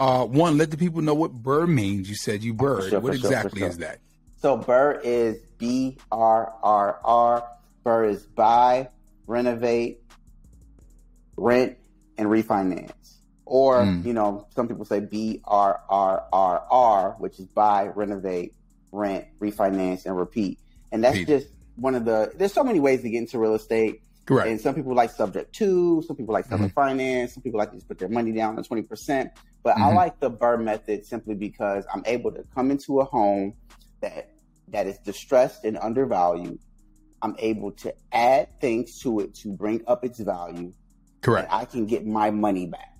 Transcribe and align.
Uh, 0.00 0.24
one, 0.24 0.56
let 0.58 0.70
the 0.70 0.76
people 0.76 1.02
know 1.02 1.14
what 1.14 1.32
BRRRR 1.42 1.68
means. 1.68 2.08
You 2.08 2.14
said 2.14 2.42
you 2.44 2.54
BRRRR. 2.54 2.90
sure, 2.90 3.00
what 3.00 3.14
sure, 3.18 3.30
exactly 3.30 3.60
sure. 3.60 3.68
is 3.68 3.78
that? 3.78 3.98
So 4.40 4.56
BRRRR 4.58 5.00
is 5.02 5.38
B 5.58 5.98
R 6.12 6.52
R 6.62 7.00
R. 7.04 7.48
BRRRR 7.84 8.10
is 8.10 8.22
buy, 8.26 8.88
renovate, 9.26 10.00
rent, 11.36 11.76
and 12.16 12.28
refinance. 12.28 12.92
Or, 13.44 13.78
Mm. 13.82 14.04
you 14.04 14.12
know, 14.12 14.46
some 14.54 14.68
people 14.68 14.84
say 14.84 15.00
B 15.00 15.40
R 15.44 15.80
R 15.88 16.24
R 16.32 16.64
R, 16.70 17.16
which 17.18 17.38
is 17.40 17.46
buy, 17.46 17.88
renovate, 17.88 18.54
rent, 18.92 19.24
refinance, 19.40 20.04
and 20.06 20.16
repeat. 20.16 20.58
And 20.92 21.02
that's 21.02 21.16
Repeat. 21.18 21.28
just 21.40 21.46
one 21.76 21.94
of 21.94 22.04
the, 22.04 22.30
there's 22.36 22.52
so 22.52 22.62
many 22.64 22.78
ways 22.80 23.02
to 23.02 23.10
get 23.10 23.18
into 23.18 23.38
real 23.38 23.54
estate. 23.54 24.02
Correct. 24.28 24.50
And 24.50 24.60
some 24.60 24.74
people 24.74 24.94
like 24.94 25.10
subject 25.10 25.54
to, 25.54 26.02
some 26.06 26.14
people 26.14 26.34
like 26.34 26.46
Mm-hmm. 26.50 26.66
finance, 26.66 27.32
some 27.32 27.42
people 27.42 27.56
like 27.56 27.70
to 27.70 27.76
just 27.76 27.88
put 27.88 27.98
their 27.98 28.10
money 28.10 28.30
down 28.30 28.56
to 28.56 28.62
20%. 28.62 29.30
But 29.62 29.78
I 29.78 29.90
Mhm. 29.90 29.94
like 29.94 30.20
the 30.20 30.30
BRRRR 30.30 30.62
method 30.62 31.06
simply 31.06 31.34
because 31.34 31.86
I'm 31.94 32.02
able 32.04 32.30
to 32.32 32.44
come 32.54 32.70
into 32.70 33.00
a 33.00 33.04
home 33.06 33.54
that 34.02 34.28
that 34.68 34.86
is 34.86 34.98
distressed 34.98 35.64
and 35.64 35.78
undervalued. 35.78 36.58
I'm 37.22 37.36
able 37.38 37.72
to 37.72 37.94
add 38.12 38.48
things 38.60 38.98
to 39.00 39.20
it 39.20 39.34
to 39.36 39.48
bring 39.48 39.80
up 39.86 40.04
its 40.04 40.20
value. 40.20 40.74
Correct. 41.22 41.50
And 41.50 41.62
I 41.62 41.64
can 41.64 41.86
get 41.86 42.06
my 42.06 42.30
money 42.30 42.66
back. 42.66 42.97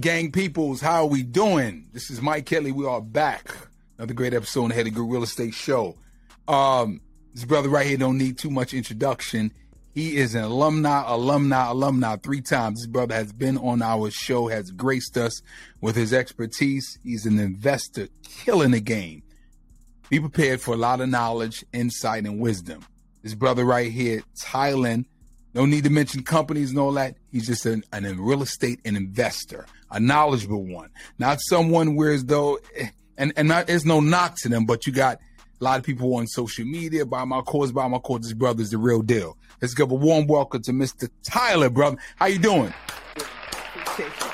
Gang 0.00 0.30
peoples, 0.30 0.80
how 0.80 1.02
are 1.02 1.06
we 1.06 1.24
doing? 1.24 1.88
This 1.92 2.08
is 2.08 2.22
Mike 2.22 2.46
Kelly. 2.46 2.70
We 2.70 2.86
are 2.86 3.00
back. 3.00 3.50
Another 3.96 4.14
great 4.14 4.32
episode 4.32 4.64
on 4.64 4.68
the 4.68 4.76
Headley 4.76 4.92
Group 4.92 5.10
Real 5.10 5.24
Estate 5.24 5.54
Show. 5.54 5.96
Um, 6.46 7.00
this 7.34 7.44
brother 7.44 7.68
right 7.68 7.84
here 7.84 7.96
don't 7.96 8.16
need 8.16 8.38
too 8.38 8.50
much 8.50 8.74
introduction. 8.74 9.52
He 9.94 10.16
is 10.16 10.36
an 10.36 10.44
alumni, 10.44 11.02
alumni, 11.04 11.70
alumni 11.70 12.14
three 12.16 12.42
times. 12.42 12.78
This 12.78 12.86
brother 12.86 13.14
has 13.14 13.32
been 13.32 13.58
on 13.58 13.82
our 13.82 14.08
show, 14.10 14.46
has 14.46 14.70
graced 14.70 15.16
us 15.16 15.42
with 15.80 15.96
his 15.96 16.12
expertise. 16.12 17.00
He's 17.02 17.26
an 17.26 17.40
investor, 17.40 18.06
killing 18.22 18.70
the 18.70 18.80
game. 18.80 19.24
Be 20.10 20.20
prepared 20.20 20.60
for 20.60 20.74
a 20.74 20.78
lot 20.78 21.00
of 21.00 21.08
knowledge, 21.08 21.64
insight, 21.72 22.24
and 22.24 22.38
wisdom. 22.38 22.84
This 23.22 23.34
brother 23.34 23.64
right 23.64 23.90
here, 23.90 24.22
Tylann, 24.40 25.06
no 25.54 25.66
need 25.66 25.84
to 25.84 25.90
mention 25.90 26.22
companies 26.22 26.70
and 26.70 26.78
all 26.78 26.92
that. 26.92 27.16
He's 27.32 27.46
just 27.46 27.66
an, 27.66 27.84
an 27.92 28.04
a 28.04 28.14
real 28.14 28.42
estate 28.42 28.80
and 28.84 28.96
investor, 28.96 29.66
a 29.90 29.98
knowledgeable 29.98 30.64
one, 30.64 30.90
not 31.18 31.40
someone 31.40 31.96
where 31.96 32.12
as 32.12 32.24
though, 32.24 32.58
eh, 32.76 32.88
and 33.16 33.32
and 33.36 33.48
not, 33.48 33.66
there's 33.66 33.86
no 33.86 34.00
knock 34.00 34.36
to 34.38 34.48
them, 34.48 34.66
but 34.66 34.86
you 34.86 34.92
got 34.92 35.18
a 35.60 35.64
lot 35.64 35.78
of 35.78 35.84
people 35.84 36.14
on 36.14 36.26
social 36.26 36.64
media 36.64 37.04
buy 37.04 37.24
my 37.24 37.40
course, 37.40 37.72
buy 37.72 37.88
my 37.88 37.98
course. 37.98 38.22
This 38.22 38.32
brother's 38.32 38.70
the 38.70 38.78
real 38.78 39.02
deal. 39.02 39.36
Let's 39.60 39.74
give 39.74 39.90
a 39.90 39.94
warm 39.94 40.26
welcome 40.26 40.62
to 40.62 40.72
Mr. 40.72 41.10
Tyler, 41.24 41.68
brother. 41.68 41.96
How 42.16 42.26
you 42.26 42.38
doing? 42.38 42.72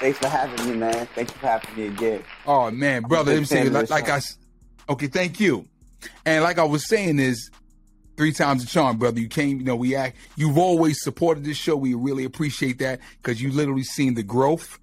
Thanks 0.00 0.18
for 0.18 0.28
having 0.28 0.68
me, 0.68 0.76
man. 0.76 1.08
Thank 1.14 1.30
you 1.30 1.36
for 1.36 1.46
having 1.46 1.76
me 1.76 1.86
again. 1.86 2.22
Oh 2.46 2.70
man, 2.70 3.02
brother, 3.02 3.32
let 3.32 3.40
me 3.40 3.46
say 3.46 3.68
like, 3.70 3.88
like. 3.88 4.10
I, 4.10 4.20
okay, 4.90 5.06
thank 5.06 5.40
you. 5.40 5.66
And 6.26 6.42
like 6.42 6.58
I 6.58 6.64
was 6.64 6.86
saying 6.86 7.18
is, 7.18 7.50
three 8.16 8.32
times 8.32 8.62
a 8.62 8.66
charm, 8.66 8.98
brother. 8.98 9.20
You 9.20 9.28
came, 9.28 9.58
you 9.58 9.64
know, 9.64 9.76
we 9.76 9.94
act. 9.96 10.16
You've 10.36 10.58
always 10.58 11.02
supported 11.02 11.44
this 11.44 11.56
show. 11.56 11.76
We 11.76 11.94
really 11.94 12.24
appreciate 12.24 12.78
that 12.78 13.00
because 13.22 13.42
you 13.42 13.50
literally 13.52 13.84
seen 13.84 14.14
the 14.14 14.22
growth. 14.22 14.78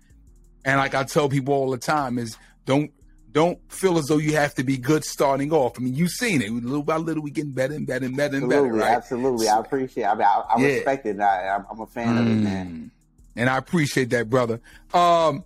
And 0.66 0.78
like 0.78 0.94
I 0.96 1.04
tell 1.04 1.30
people 1.30 1.54
all 1.54 1.72
the 1.72 1.78
time, 1.78 2.18
is 2.18 2.38
don't 2.66 2.92
don't 3.32 3.60
feel 3.72 3.98
as 3.98 4.08
though 4.08 4.18
you 4.18 4.36
have 4.36 4.54
to 4.56 4.64
be 4.64 4.78
good 4.78 5.06
starting 5.06 5.54
off. 5.54 5.80
I 5.80 5.82
mean, 5.82 5.96
you've 5.96 6.12
seen 6.12 6.42
it 6.42 6.52
little 6.52 6.84
by 6.84 6.98
little. 6.98 7.24
We 7.24 7.32
getting 7.32 7.52
better 7.54 7.74
and 7.74 7.88
better 7.88 8.06
and 8.06 8.18
better 8.18 8.36
and 8.38 8.50
better, 8.50 8.66
Absolutely, 8.66 8.80
right? 8.82 8.92
absolutely. 8.92 9.48
I 9.48 9.60
appreciate. 9.60 10.04
It. 10.04 10.08
I 10.08 10.14
mean, 10.16 10.24
I, 10.24 10.44
I 10.50 10.60
Yeah. 10.62 10.68
respect 10.68 11.06
it. 11.06 11.20
I, 11.22 11.48
I'm, 11.48 11.66
I'm 11.72 11.80
a 11.80 11.88
fan 11.88 12.18
of 12.18 12.28
it, 12.28 12.36
man. 12.36 12.68
Mm. 12.68 12.90
And 13.38 13.50
I 13.50 13.58
appreciate 13.58 14.10
that, 14.10 14.30
brother. 14.30 14.60
Um, 14.94 15.46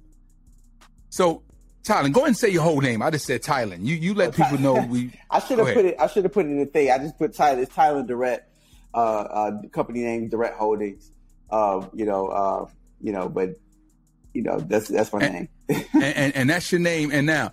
so 1.09 1.43
Tylann, 1.85 2.11
go 2.13 2.21
ahead 2.21 2.29
and 2.29 2.37
say 2.37 2.49
your 2.49 2.63
whole 2.63 2.81
name. 2.81 3.01
I 3.03 3.11
just 3.11 3.25
said 3.25 3.43
Tylann. 3.43 3.85
You 3.85 3.95
you 3.95 4.13
let 4.15 4.33
people 4.35 4.57
know 4.59 4.73
we. 4.85 5.11
I 5.29 5.39
should 5.39 5.59
have 5.59 5.73
put 5.73 5.85
it. 5.85 5.95
I 5.99 6.07
should 6.07 6.23
have 6.23 6.33
put 6.33 6.45
it 6.45 6.49
in 6.49 6.59
the 6.59 6.65
thing. 6.65 6.89
I 6.89 6.97
just 6.97 7.17
put 7.17 7.35
Tyler. 7.35 7.61
It's 7.61 7.73
Tylann 7.75 8.07
Durrett, 8.07 8.43
uh, 8.93 8.97
uh, 8.97 9.61
company 9.71 10.01
name 10.01 10.27
Durrett 10.29 10.53
Holdings. 10.55 11.11
Uh, 11.49 11.85
you 11.93 12.05
know, 12.05 12.27
uh, 12.27 12.65
you 13.01 13.11
know, 13.11 13.29
but 13.29 13.49
you 14.33 14.41
know, 14.41 14.59
that's 14.59 14.87
that's 14.87 15.13
my 15.13 15.19
And- 15.21 15.33
name. 15.33 15.49
and, 15.69 15.85
and, 16.15 16.35
and 16.35 16.49
that's 16.49 16.71
your 16.71 16.81
name. 16.81 17.11
And 17.11 17.27
now, 17.27 17.51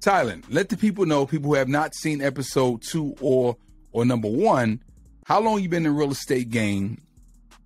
Tylann, 0.00 0.44
let 0.48 0.68
the 0.68 0.76
people 0.76 1.04
know, 1.04 1.26
people 1.26 1.48
who 1.50 1.54
have 1.54 1.68
not 1.68 1.94
seen 1.96 2.22
episode 2.22 2.82
two 2.82 3.16
or 3.20 3.56
or 3.90 4.04
number 4.04 4.28
one, 4.28 4.80
how 5.24 5.40
long 5.40 5.60
you 5.60 5.68
been 5.68 5.78
in 5.78 5.82
the 5.84 5.90
real 5.90 6.12
estate 6.12 6.50
game, 6.50 7.00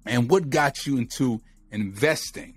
and 0.07 0.31
what 0.31 0.49
got 0.49 0.87
you 0.87 0.97
into 0.97 1.41
investing? 1.71 2.55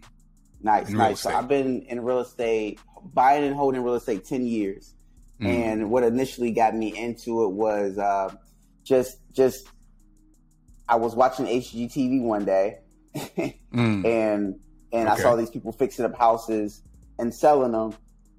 Nice, 0.62 0.90
in 0.90 0.98
nice. 0.98 1.22
So. 1.22 1.30
I've 1.30 1.48
been 1.48 1.82
in 1.84 2.02
real 2.04 2.22
estate, 2.22 2.80
buying 3.14 3.44
and 3.44 3.56
holding 3.56 3.82
real 3.84 3.96
estate 3.96 4.26
ten 4.26 4.46
years. 4.46 4.94
Mm. 5.42 5.48
And 5.50 5.90
what 5.92 6.04
initially 6.04 6.52
got 6.52 6.76
me 6.76 6.98
into 6.98 7.44
it 7.44 7.50
was 7.52 7.98
uh, 7.98 8.34
just 8.84 9.18
just 9.34 9.68
I 10.88 10.96
was 10.98 11.16
watching 11.16 11.46
HGTV 11.46 12.22
one 12.22 12.46
day, 12.46 12.80
Mm. 13.74 14.06
and 14.06 14.60
and 14.94 15.10
I 15.10 15.16
saw 15.18 15.36
these 15.36 15.50
people 15.50 15.72
fixing 15.74 16.06
up 16.06 16.16
houses 16.18 16.82
and 17.20 17.34
selling 17.34 17.74
them, 17.74 17.94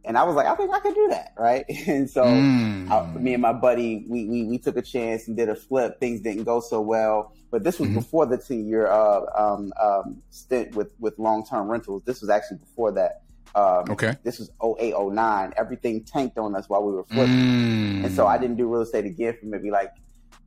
and 0.04 0.16
I 0.16 0.22
was 0.22 0.36
like, 0.36 0.46
I 0.46 0.54
think 0.54 0.72
I 0.72 0.80
could 0.80 0.94
do 0.94 1.08
that, 1.08 1.34
right? 1.36 1.64
And 1.86 2.08
so 2.08 2.24
Mm. 2.24 2.90
I, 2.90 3.18
me 3.18 3.34
and 3.34 3.42
my 3.42 3.52
buddy, 3.52 4.06
we, 4.08 4.24
we 4.26 4.44
we 4.44 4.58
took 4.58 4.76
a 4.76 4.82
chance 4.82 5.28
and 5.28 5.36
did 5.36 5.48
a 5.50 5.54
flip. 5.56 6.00
Things 6.00 6.20
didn't 6.20 6.44
go 6.44 6.60
so 6.60 6.80
well, 6.80 7.32
but 7.50 7.62
this 7.64 7.78
was 7.78 7.90
Mhm. 7.90 7.94
before 7.94 8.24
the 8.26 8.38
ten 8.38 8.66
year 8.66 8.86
uh, 8.86 9.20
um, 9.36 9.72
um, 9.78 10.22
stint 10.30 10.74
with 10.76 10.92
with 10.98 11.18
long 11.18 11.44
term 11.46 11.68
rentals. 11.68 12.02
This 12.04 12.20
was 12.22 12.30
actually 12.30 12.58
before 12.58 12.92
that. 12.92 13.22
Um, 13.56 13.90
Okay. 13.90 14.14
This 14.22 14.38
was 14.38 14.50
08, 14.62 14.94
09. 14.94 15.52
Everything 15.56 16.04
tanked 16.04 16.38
on 16.38 16.54
us 16.54 16.68
while 16.68 16.84
we 16.84 16.92
were 16.92 17.04
flipping. 17.04 17.34
Mm. 17.34 18.04
And 18.04 18.14
so 18.14 18.26
I 18.26 18.36
didn't 18.36 18.56
do 18.56 18.70
real 18.70 18.82
estate 18.82 19.06
again 19.06 19.36
for 19.40 19.46
maybe 19.46 19.70
like 19.70 19.92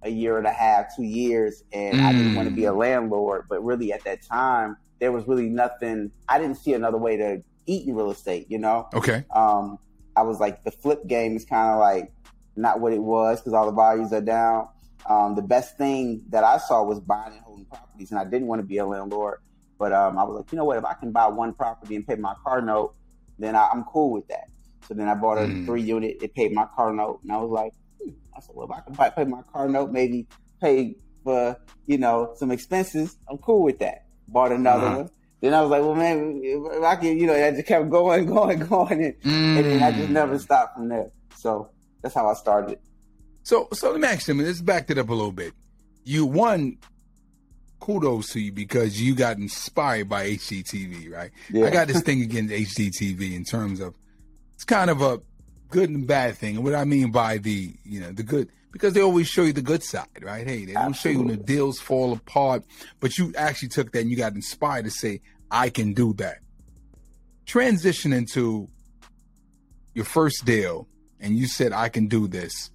a 0.04 0.10
year 0.10 0.38
and 0.38 0.46
a 0.46 0.52
half, 0.52 0.96
two 0.96 1.04
years. 1.04 1.64
And 1.74 2.02
I 2.02 2.14
didn't 2.14 2.36
want 2.36 2.48
to 2.48 2.56
be 2.56 2.66
a 2.66 2.74
landlord. 2.74 3.46
But 3.50 3.66
really 3.66 3.92
at 3.92 4.04
that 4.04 4.22
time, 4.22 4.78
there 5.00 5.12
was 5.12 5.28
really 5.28 5.50
nothing. 5.50 6.12
I 6.30 6.38
didn't 6.38 6.58
see 6.58 6.74
another 6.74 7.00
way 7.00 7.18
to 7.18 7.42
eat 7.66 7.88
in 7.88 7.96
real 7.96 8.12
estate, 8.12 8.46
you 8.50 8.60
know? 8.60 8.88
Okay. 8.94 9.26
Um, 9.36 9.80
I 10.16 10.22
was 10.22 10.40
like, 10.40 10.64
the 10.64 10.72
flip 10.72 11.08
game 11.08 11.36
is 11.36 11.46
kind 11.46 11.72
of 11.72 11.80
like 11.80 12.12
not 12.56 12.80
what 12.80 12.94
it 12.94 13.02
was 13.02 13.40
because 13.40 13.54
all 13.54 13.66
the 13.66 13.72
values 13.72 14.14
are 14.14 14.22
down. 14.22 14.68
Um, 15.10 15.36
the 15.36 15.42
best 15.42 15.78
thing 15.78 16.24
that 16.30 16.44
I 16.44 16.58
saw 16.60 16.84
was 16.84 17.00
buying 17.00 17.34
and 17.34 17.42
holding 17.42 17.66
properties. 17.66 18.12
And 18.12 18.20
I 18.20 18.26
didn't 18.26 18.48
want 18.48 18.60
to 18.62 18.68
be 18.68 18.78
a 18.78 18.86
landlord. 18.86 19.40
But 19.80 19.94
um, 19.94 20.18
I 20.18 20.24
was 20.24 20.36
like, 20.36 20.52
you 20.52 20.58
know 20.58 20.66
what? 20.66 20.78
If 20.78 20.86
I 20.86 20.94
can 20.94 21.12
buy 21.12 21.28
one 21.28 21.54
property 21.54 21.96
and 21.96 22.06
pay 22.06 22.16
my 22.16 22.36
car 22.44 22.62
note, 22.62 22.94
then 23.40 23.56
I, 23.56 23.70
I'm 23.74 23.84
cool 23.86 24.12
with 24.12 24.28
that. 24.28 24.46
So 24.88 24.94
then 24.94 25.08
I 25.08 25.16
bought 25.16 25.38
a 25.38 25.48
Mm. 25.48 25.66
three 25.66 25.82
unit. 25.84 26.18
It 26.22 26.34
paid 26.36 26.52
my 26.52 26.66
car 26.76 26.94
note, 26.94 27.20
and 27.24 27.32
I 27.32 27.38
was 27.38 27.52
like, 27.52 27.72
hmm. 28.04 28.12
I 28.36 28.42
said, 28.42 28.56
well, 28.56 28.68
if 28.70 28.76
I 28.78 28.82
can 28.82 28.94
buy, 28.94 29.10
pay 29.10 29.24
my 29.26 29.42
car 29.52 29.68
note, 29.70 29.92
maybe 29.92 30.28
pay 30.62 30.96
for 31.24 31.58
you 31.86 31.98
know 31.98 32.34
some 32.36 32.52
expenses, 32.52 33.18
I'm 33.30 33.38
cool 33.40 33.64
with 33.64 33.80
that. 33.80 34.00
Bought 34.28 34.52
another 34.52 34.86
Uh-huh. 34.88 34.96
one. 34.98 35.10
Then 35.42 35.54
I 35.54 35.62
was 35.62 35.70
like, 35.72 35.82
well, 35.82 35.96
man, 35.96 36.42
if 36.44 36.84
I 36.84 36.96
can, 36.98 37.18
you 37.18 37.26
know, 37.28 37.34
I 37.34 37.52
just 37.52 37.66
kept 37.66 37.90
going, 37.90 38.26
going, 38.36 38.60
going, 38.60 39.04
and, 39.04 39.16
and 39.56 39.66
then 39.66 39.82
I 39.82 39.92
just 39.92 40.10
Mm. 40.10 40.14
never 40.14 40.38
stopped 40.40 40.76
from 40.76 40.90
there. 40.90 41.12
So 41.36 41.70
that's 42.04 42.14
how 42.16 42.28
I 42.30 42.34
started. 42.34 42.78
So, 43.44 43.68
so 43.74 43.92
let 43.92 44.02
me 44.02 44.08
ask 44.08 44.28
you, 44.28 44.34
let's 44.34 44.62
back 44.62 44.90
it 44.90 44.98
up 44.98 45.10
a 45.10 45.14
little 45.14 45.32
bit. 45.32 45.54
You 46.04 46.26
one, 46.26 46.78
kudos 47.80 48.34
to 48.34 48.40
you 48.40 48.52
because 48.52 49.02
you 49.02 49.16
got 49.16 49.38
inspired 49.38 50.10
by 50.10 50.28
HGTV, 50.28 51.12
right? 51.12 51.32
Yeah. 51.52 51.66
I 51.66 51.70
got 51.70 51.88
this 51.88 52.02
thing 52.02 52.22
against 52.22 52.54
HGTV 52.54 53.36
in 53.36 53.44
terms 53.44 53.80
of 53.80 53.96
it's 54.54 54.64
kind 54.64 54.90
of 54.90 55.02
a 55.02 55.22
good 55.70 55.90
and 55.90 56.06
bad 56.06 56.36
thing. 56.38 56.56
And 56.56 56.66
what 56.66 56.76
I 56.76 56.84
mean 56.84 57.12
by 57.12 57.38
the, 57.38 57.74
you 57.84 58.02
know, 58.02 58.12
the 58.12 58.24
good, 58.24 58.50
because 58.72 58.94
they 58.94 59.02
always 59.02 59.28
show 59.28 59.44
you 59.44 59.54
the 59.54 59.62
good 59.62 59.84
side, 59.84 60.08
right? 60.22 60.46
Hey, 60.46 60.66
they 60.66 60.74
don't 60.74 60.94
show 60.94 61.10
you 61.10 61.20
when 61.20 61.28
the 61.28 61.38
deals 61.38 61.80
fall 61.80 62.14
apart, 62.14 62.64
but 63.00 63.18
you 63.18 63.34
actually 63.38 63.70
took 63.70 63.92
that 63.92 64.02
and 64.02 64.10
you 64.10 64.18
got 64.18 64.34
inspired 64.34 64.86
to 64.86 64.92
say, 64.92 65.22
I 65.50 65.70
can 65.70 65.94
do 65.94 66.14
that. 66.14 66.40
Transition 67.46 68.14
into 68.14 68.70
your 69.94 70.06
first 70.06 70.46
deal 70.46 70.88
and 71.20 71.38
you 71.38 71.48
said, 71.48 71.74
I 71.74 71.90
can 71.90 72.08
do 72.08 72.28
this. 72.28 72.70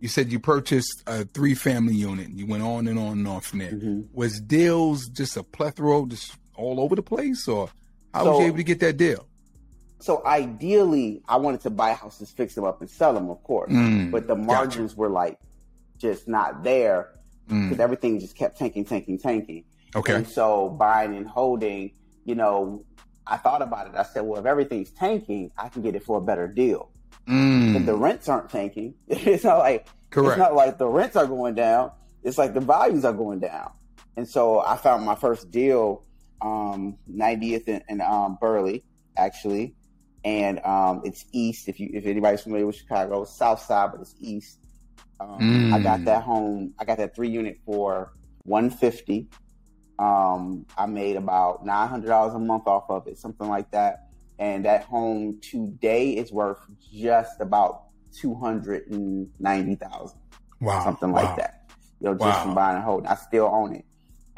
You 0.00 0.08
said 0.08 0.30
you 0.30 0.38
purchased 0.38 1.02
a 1.06 1.24
three 1.24 1.54
family 1.54 1.94
unit. 1.94 2.28
You 2.30 2.46
went 2.46 2.62
on 2.62 2.86
and 2.88 2.98
on 2.98 3.12
and 3.12 3.28
on 3.28 3.40
from 3.40 3.60
there. 3.60 3.72
Mm-hmm. 3.72 4.02
Was 4.12 4.40
deals 4.40 5.08
just 5.08 5.36
a 5.36 5.42
plethora, 5.42 6.04
just 6.06 6.36
all 6.54 6.80
over 6.80 6.94
the 6.94 7.02
place, 7.02 7.46
or 7.48 7.70
how 8.12 8.26
was 8.30 8.40
you 8.40 8.46
able 8.46 8.56
to 8.58 8.64
get 8.64 8.80
that 8.80 8.96
deal? 8.96 9.26
So 9.98 10.22
ideally, 10.26 11.22
I 11.28 11.36
wanted 11.36 11.62
to 11.62 11.70
buy 11.70 11.94
houses, 11.94 12.30
fix 12.30 12.54
them 12.54 12.64
up, 12.64 12.80
and 12.80 12.90
sell 12.90 13.14
them, 13.14 13.30
of 13.30 13.42
course. 13.42 13.72
Mm, 13.72 14.10
but 14.10 14.26
the 14.26 14.34
gotcha. 14.34 14.46
margins 14.46 14.94
were 14.96 15.08
like 15.08 15.38
just 15.98 16.28
not 16.28 16.62
there 16.62 17.12
Mm, 17.48 17.68
because 17.68 17.78
everything 17.80 18.18
just 18.18 18.34
kept 18.34 18.58
tanking, 18.58 18.84
tanking, 18.84 19.18
tanking. 19.20 19.62
okay. 19.94 20.14
And 20.16 20.26
so 20.26 20.68
buying 20.68 21.14
and 21.16 21.28
holding, 21.28 21.92
you 22.24 22.34
know, 22.34 22.84
I 23.24 23.36
thought 23.36 23.62
about 23.62 23.86
it. 23.86 23.94
I 23.94 24.02
said, 24.02 24.22
well, 24.22 24.40
if 24.40 24.46
everything's 24.46 24.90
tanking, 24.90 25.52
I 25.56 25.68
can 25.68 25.82
get 25.82 25.94
it 25.94 26.02
for 26.02 26.18
a 26.18 26.20
better 26.20 26.48
deal. 26.48 26.90
Mm, 27.28 27.84
the 27.86 27.94
rents 27.96 28.28
aren't 28.28 28.50
tanking, 28.50 28.94
it's 29.08 29.44
not 29.44 29.58
like 29.58 29.86
correct. 30.10 30.32
it's 30.32 30.38
not 30.38 30.54
like 30.54 30.78
the 30.78 30.86
rents 30.86 31.16
are 31.16 31.26
going 31.26 31.54
down. 31.54 31.90
It's 32.22 32.38
like 32.38 32.54
the 32.54 32.60
values 32.60 33.04
are 33.04 33.12
going 33.12 33.40
down. 33.40 33.70
And 34.16 34.28
so 34.28 34.60
I 34.60 34.76
found 34.76 35.04
my 35.04 35.14
first 35.14 35.50
deal, 35.50 36.04
um, 36.40 36.96
90th 37.12 37.64
and, 37.68 37.82
and 37.88 38.02
um, 38.02 38.38
Burley, 38.40 38.84
actually. 39.16 39.74
And 40.24 40.58
um, 40.64 41.02
it's 41.04 41.24
east. 41.32 41.68
If 41.68 41.78
you 41.78 41.90
if 41.92 42.06
anybody's 42.06 42.40
familiar 42.42 42.66
with 42.66 42.76
Chicago, 42.76 43.24
south 43.24 43.60
side, 43.62 43.90
but 43.92 44.00
it's 44.00 44.14
east. 44.20 44.58
Um, 45.20 45.38
Mm. 45.40 45.72
I 45.72 45.78
got 45.80 46.04
that 46.04 46.22
home. 46.24 46.74
I 46.78 46.84
got 46.84 46.98
that 46.98 47.14
three 47.14 47.28
unit 47.28 47.58
for 47.64 48.12
150. 48.44 49.28
Um, 49.98 50.66
I 50.76 50.86
made 50.86 51.16
about 51.16 51.64
nine 51.64 51.88
hundred 51.88 52.08
dollars 52.08 52.34
a 52.34 52.38
month 52.38 52.66
off 52.66 52.84
of 52.90 53.06
it, 53.06 53.18
something 53.18 53.48
like 53.48 53.70
that. 53.70 54.05
And 54.38 54.64
that 54.64 54.84
home 54.84 55.38
today 55.40 56.10
is 56.10 56.32
worth 56.32 56.58
just 56.92 57.40
about 57.40 57.84
two 58.12 58.34
hundred 58.34 58.86
and 58.88 59.28
ninety 59.38 59.74
thousand 59.74 60.18
wow. 60.60 60.82
something 60.84 61.12
wow. 61.12 61.24
like 61.24 61.36
that. 61.36 61.70
You 62.00 62.08
know, 62.08 62.14
just 62.14 62.24
Wow. 62.24 62.42
from 62.42 62.54
buying 62.54 62.76
and 62.76 62.84
holding. 62.84 63.06
I 63.06 63.14
still 63.14 63.46
own 63.46 63.74
it. 63.74 63.84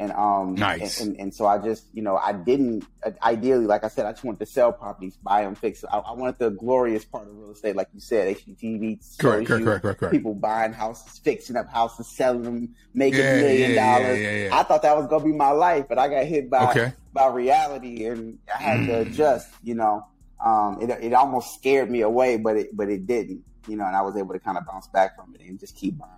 And 0.01 0.13
um 0.13 0.55
Nice. 0.55 0.97
and, 0.99 1.09
and, 1.09 1.19
and 1.19 1.35
so 1.35 1.45
I 1.45 1.57
just, 1.57 1.83
you 1.91 2.01
know, 2.01 2.15
I 2.15 2.31
didn't 2.31 2.85
ideally, 3.21 3.65
like 3.65 3.83
I 3.83 3.89
said, 3.89 4.05
I 4.05 4.11
just 4.11 4.23
wanted 4.23 4.39
to 4.39 4.45
sell 4.45 4.71
properties, 4.71 5.17
buy 5.21 5.41
them, 5.43 5.55
fix 5.55 5.81
them. 5.81 5.89
I, 5.91 5.97
I 5.97 6.13
wanted 6.13 6.37
the 6.39 6.51
glorious 6.51 7.03
part 7.03 7.27
of 7.27 7.35
real 7.35 7.51
estate, 7.51 7.75
like 7.75 7.89
you 7.93 7.99
said, 7.99 8.37
HGTV 8.37 8.99
Correct, 9.19 9.47
correct, 9.47 9.63
correct, 9.65 9.81
correct, 9.81 9.99
correct. 9.99 10.13
people 10.13 10.35
buying 10.35 10.71
houses, 10.71 11.19
fixing 11.21 11.57
up 11.57 11.67
houses, 11.69 12.07
selling 12.15 12.43
them, 12.43 12.75
making 12.93 13.19
Yeah, 13.19 13.33
a 13.33 13.35
million 13.35 13.73
yeah, 13.73 13.81
dollars. 13.81 14.19
yeah. 14.19 14.57
I 14.57 14.63
thought 14.63 14.83
that 14.83 14.95
was 14.95 15.07
gonna 15.07 15.25
be 15.25 15.33
my 15.33 15.51
life, 15.51 15.85
but 15.89 15.99
I 15.99 16.07
got 16.07 16.25
hit 16.25 16.49
by 16.49 16.71
Okay. 16.71 16.93
by 17.11 17.27
reality, 17.27 18.05
and 18.05 18.39
I 18.53 18.61
had 18.61 18.85
to 18.87 18.91
Mm. 18.93 19.01
adjust. 19.11 19.47
You 19.63 19.75
know, 19.75 20.01
um, 20.45 20.79
it 20.81 20.89
it 20.91 21.13
almost 21.13 21.55
scared 21.55 21.91
me 21.91 22.01
away, 22.01 22.37
but 22.37 22.55
it 22.55 22.69
but 22.73 22.89
it 22.89 23.05
didn't. 23.05 23.43
You 23.67 23.75
know, 23.75 23.85
and 23.85 23.95
I 23.97 24.01
was 24.01 24.15
able 24.15 24.33
to 24.33 24.39
kind 24.39 24.57
of 24.57 24.65
bounce 24.65 24.87
back 24.93 25.15
from 25.17 25.35
it 25.35 25.41
and 25.41 25.59
just 25.59 25.75
keep 25.75 25.97
buying. 25.97 26.11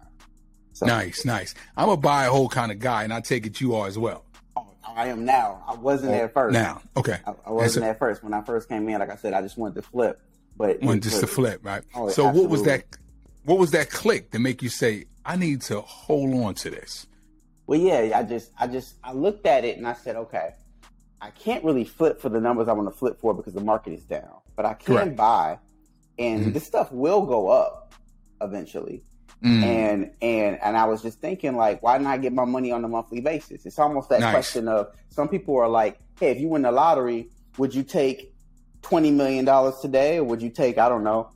So 0.74 0.86
Nice, 0.86 1.26
nice. 1.26 1.54
I'm 1.78 1.90
a 1.90 1.98
buy 1.98 2.24
and 2.26 2.32
hold 2.34 2.52
kind 2.52 2.72
of 2.72 2.80
guy, 2.80 3.04
and 3.04 3.14
I 3.14 3.20
take 3.22 3.46
it 3.46 3.60
you 3.62 3.76
are 3.76 3.88
as 3.88 3.98
well. 3.98 4.26
oh, 4.56 4.66
I 4.88 5.08
am 5.08 5.26
now. 5.26 5.64
I 5.68 5.76
wasn't 5.76 6.14
at 6.14 6.34
first. 6.34 6.54
Now, 6.54 6.82
okay. 6.98 7.20
I, 7.26 7.34
I 7.46 7.52
wasn't 7.52 7.86
at 7.86 8.00
first 8.00 8.24
when 8.24 8.34
I 8.34 8.42
first 8.42 8.68
came 8.70 8.88
in. 8.90 9.00
Like 9.00 9.10
I 9.10 9.16
said, 9.16 9.34
I 9.34 9.42
just 9.42 9.58
wanted 9.58 9.76
to 9.76 9.82
flip, 9.84 10.20
but 10.58 10.82
One 10.82 11.02
just 11.02 11.20
to 11.20 11.28
flip, 11.28 11.60
right? 11.64 11.84
Oh, 11.96 12.10
so 12.10 12.26
what 12.32 12.50
was 12.50 12.64
that? 12.64 12.84
What 13.44 13.58
was 13.60 13.72
that 13.72 13.90
click 13.90 14.32
to 14.32 14.40
make 14.40 14.62
you 14.62 14.70
say, 14.70 15.06
"I 15.26 15.36
need 15.36 15.62
to 15.64 15.82
hold 15.82 16.34
on 16.34 16.54
to 16.56 16.70
this"? 16.70 17.08
Well, 17.68 17.80
yeah, 17.80 18.18
I 18.18 18.24
just, 18.24 18.52
I 18.60 18.68
just, 18.68 18.96
I 19.04 19.14
looked 19.14 19.46
at 19.46 19.64
it 19.64 19.78
and 19.78 19.88
I 19.88 19.94
said, 19.94 20.16
okay, 20.18 20.56
I 21.22 21.30
can't 21.30 21.64
really 21.64 21.86
flip 21.86 22.20
for 22.20 22.28
the 22.28 22.42
numbers 22.42 22.68
I 22.68 22.74
want 22.74 22.90
to 22.92 22.96
flip 22.98 23.20
for 23.20 23.34
because 23.34 23.54
the 23.54 23.62
market 23.62 23.94
is 23.94 24.04
down, 24.04 24.40
but 24.58 24.66
I 24.66 24.74
can 24.74 24.96
Correct. 24.96 25.16
buy, 25.16 25.58
and 26.20 26.48
Mhm. 26.48 26.54
this 26.54 26.66
stuff 26.66 26.92
will 26.92 27.22
go 27.26 27.48
up 27.50 27.94
eventually. 28.42 29.04
Mm, 29.44 29.64
And 29.64 30.12
and 30.22 30.60
and 30.62 30.78
I 30.78 30.86
was 30.86 31.02
just 31.02 31.20
thinking, 31.20 31.56
like, 31.56 31.82
why 31.82 31.98
not 31.98 32.22
get 32.22 32.32
my 32.32 32.46
money 32.46 32.72
on 32.72 32.84
a 32.86 32.88
monthly 32.88 33.22
basis? 33.22 33.66
It's 33.66 33.80
almost 33.80 34.10
that 34.10 34.20
Nice. 34.20 34.32
question 34.34 34.68
of 34.68 34.90
some 35.10 35.28
people 35.30 35.58
are 35.58 35.68
like, 35.68 36.00
hey, 36.20 36.30
if 36.32 36.40
you 36.40 36.48
win 36.48 36.62
the 36.62 36.72
lottery, 36.72 37.30
would 37.58 37.74
you 37.74 37.82
take 37.84 38.36
twenty 38.84 39.10
million 39.10 39.44
dollars 39.46 39.80
today, 39.82 40.18
or 40.20 40.26
would 40.26 40.42
you 40.44 40.50
take, 40.52 40.78
I 40.78 40.88
don't 40.90 41.04
know, 41.04 41.32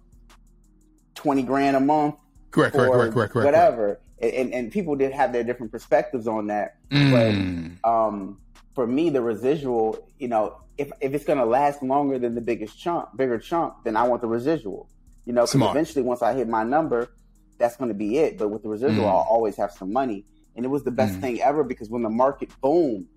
twenty 1.15 1.43
grand 1.43 1.75
a 1.75 1.79
month? 1.79 2.15
correct, 2.51 2.73
correct, 2.75 2.93
correct, 2.93 3.13
correct, 3.13 3.33
correct. 3.33 3.45
whatever. 3.45 3.99
And, 4.21 4.31
and 4.33 4.53
and 4.53 4.71
people 4.71 4.95
did 4.95 5.11
have 5.11 5.33
their 5.33 5.43
different 5.43 5.71
perspectives 5.71 6.27
on 6.27 6.47
that. 6.47 6.77
Mm, 6.91 7.83
Um, 7.83 8.37
for 8.73 8.85
me, 8.87 9.09
the 9.09 9.21
residual, 9.21 10.07
you 10.19 10.27
know, 10.27 10.57
if 10.77 10.91
if 11.01 11.13
it's 11.13 11.25
going 11.25 11.39
to 11.39 11.45
last 11.45 11.81
longer 11.81 12.19
than 12.19 12.35
the 12.35 12.41
biggest 12.41 12.77
chunk, 12.79 13.09
bigger 13.17 13.39
chunk, 13.39 13.73
then 13.83 13.97
I 13.97 14.03
want 14.03 14.21
the 14.21 14.27
residual. 14.27 14.87
You 15.25 15.33
know, 15.33 15.41
because 15.41 15.55
eventually, 15.71 16.03
once 16.03 16.21
I 16.21 16.33
hit 16.33 16.47
my 16.47 16.63
number, 16.63 17.09
that's 17.57 17.77
going 17.77 17.89
to 17.89 17.95
be 17.95 18.17
it. 18.17 18.37
But 18.37 18.49
with 18.49 18.63
the 18.63 18.69
residual, 18.69 19.05
Mm. 19.05 19.09
I'll 19.09 19.27
always 19.29 19.55
have 19.57 19.71
some 19.71 19.91
money, 19.93 20.25
and 20.55 20.65
it 20.65 20.69
was 20.69 20.83
the 20.83 20.91
best 20.91 21.15
Mm. 21.17 21.21
thing 21.21 21.41
ever 21.41 21.63
because 21.63 21.89
when 21.89 22.01
the 22.03 22.09
market 22.09 22.49
boomed, 22.61 23.07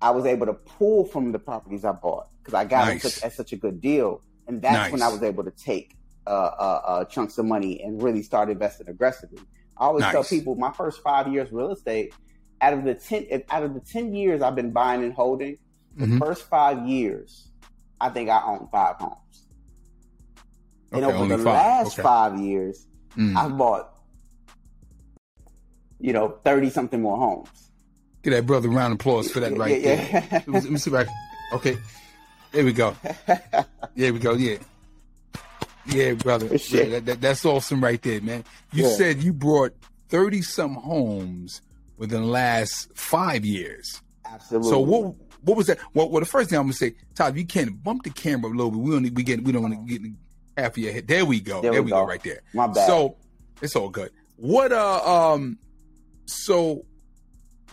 I 0.00 0.10
was 0.10 0.24
able 0.26 0.46
to 0.46 0.54
pull 0.54 1.04
from 1.04 1.32
the 1.32 1.38
properties 1.38 1.84
I 1.84 1.92
bought 1.92 2.28
because 2.38 2.54
I 2.54 2.64
got 2.64 2.88
Nice. 2.88 3.02
such, 3.02 3.22
at 3.24 3.32
such 3.32 3.52
a 3.52 3.56
good 3.56 3.80
deal, 3.80 4.20
and 4.48 4.60
that's 4.60 4.90
when 4.92 5.02
I 5.02 5.08
was 5.08 5.22
able 5.22 5.44
to 5.44 5.50
take 5.52 5.96
uh, 6.24 6.30
uh, 6.30 6.80
uh, 6.86 7.04
chunks 7.06 7.36
of 7.38 7.44
money 7.46 7.82
and 7.82 8.00
really 8.00 8.22
start 8.22 8.48
investing 8.48 8.88
aggressively. 8.88 9.40
I 9.76 9.86
always 9.86 10.04
tell 10.12 10.22
people 10.22 10.54
my 10.54 10.70
first 10.70 11.02
five 11.02 11.26
years 11.32 11.50
real 11.50 11.72
estate, 11.72 12.14
out 12.60 12.74
of 12.74 12.84
the 12.84 12.94
ten 12.94 13.26
out 13.50 13.64
of 13.64 13.74
the 13.74 13.80
ten 13.80 14.14
years 14.14 14.40
I've 14.40 14.54
been 14.54 14.70
buying 14.70 15.02
and 15.02 15.12
holding, 15.12 15.58
the 15.96 16.06
Mhm. 16.06 16.18
first 16.20 16.44
five 16.44 16.86
years, 16.86 17.48
I 18.00 18.08
think 18.10 18.28
I 18.30 18.40
own 18.44 18.68
five 18.70 18.96
homes. 18.96 19.16
and 20.92 21.04
over 21.04 21.26
the 21.26 21.38
five. 21.42 21.54
last 21.54 21.92
Okay. 21.94 22.02
five 22.02 22.38
years, 22.38 22.86
Mm. 23.16 23.36
I've 23.36 23.56
bought, 23.58 23.90
you 26.00 26.12
know, 26.12 26.38
thirty 26.44 26.70
something 26.70 27.00
more 27.00 27.16
homes. 27.16 27.48
Give 28.22 28.32
that 28.32 28.46
brother 28.46 28.68
a 28.68 28.70
round 28.70 28.92
of 28.92 29.00
applause 29.00 29.30
for 29.30 29.40
that 29.40 29.56
right 29.56 29.80
Yeah, 29.80 29.96
there. 29.96 30.28
yeah. 30.32 30.42
Let 30.46 30.64
me, 30.64 30.78
see 30.78 30.90
if 30.90 30.96
I- 31.08 31.56
Okay, 31.56 31.76
there 32.52 32.64
we 32.64 32.72
go. 32.72 32.96
There 33.94 34.12
we 34.12 34.18
go. 34.18 34.32
Yeah, 34.34 34.56
yeah, 35.86 36.14
brother. 36.14 36.46
Yeah, 36.46 36.84
that, 36.84 37.04
that, 37.06 37.20
that's 37.20 37.44
awesome 37.44 37.82
right 37.84 38.00
there, 38.00 38.20
man. 38.22 38.44
You 38.72 38.84
Yeah. 38.84 38.96
said 38.96 39.22
you 39.22 39.32
brought 39.34 39.72
thirty 40.08 40.40
some 40.40 40.74
homes 40.76 41.60
within 41.98 42.22
the 42.22 42.28
last 42.28 42.88
five 42.96 43.44
years. 43.44 44.00
Absolutely. 44.24 44.70
So 44.70 44.80
what 44.80 45.14
what 45.42 45.56
was 45.58 45.66
that? 45.66 45.78
Well, 45.92 46.08
well, 46.08 46.20
the 46.20 46.26
first 46.26 46.48
thing 46.48 46.58
I'm 46.58 46.64
gonna 46.66 46.72
say, 46.72 46.94
Todd, 47.14 47.36
you 47.36 47.44
can't 47.44 47.82
bump 47.82 48.04
the 48.04 48.10
camera 48.10 48.50
a 48.50 48.54
little 48.54 48.70
bit. 48.70 48.80
We 48.80 48.90
don't 48.92 49.14
we 49.14 49.22
get 49.22 49.44
we 49.44 49.52
don't 49.52 49.62
want 49.62 49.74
to 49.88 49.98
get 49.98 50.10
half 50.56 50.72
of 50.72 50.78
your 50.78 50.92
head. 50.92 51.06
There 51.08 51.24
we 51.24 51.40
go. 51.40 51.60
There, 51.62 51.72
There 51.72 51.82
we 51.82 51.90
go. 51.90 52.02
go. 52.02 52.06
right 52.08 52.22
there. 52.22 52.40
My 52.54 52.66
bad. 52.66 52.86
So 52.86 53.16
it's 53.60 53.76
all 53.76 53.88
good. 53.88 54.10
What 54.36 54.72
uh 54.72 55.32
um 55.32 55.58
so 56.26 56.84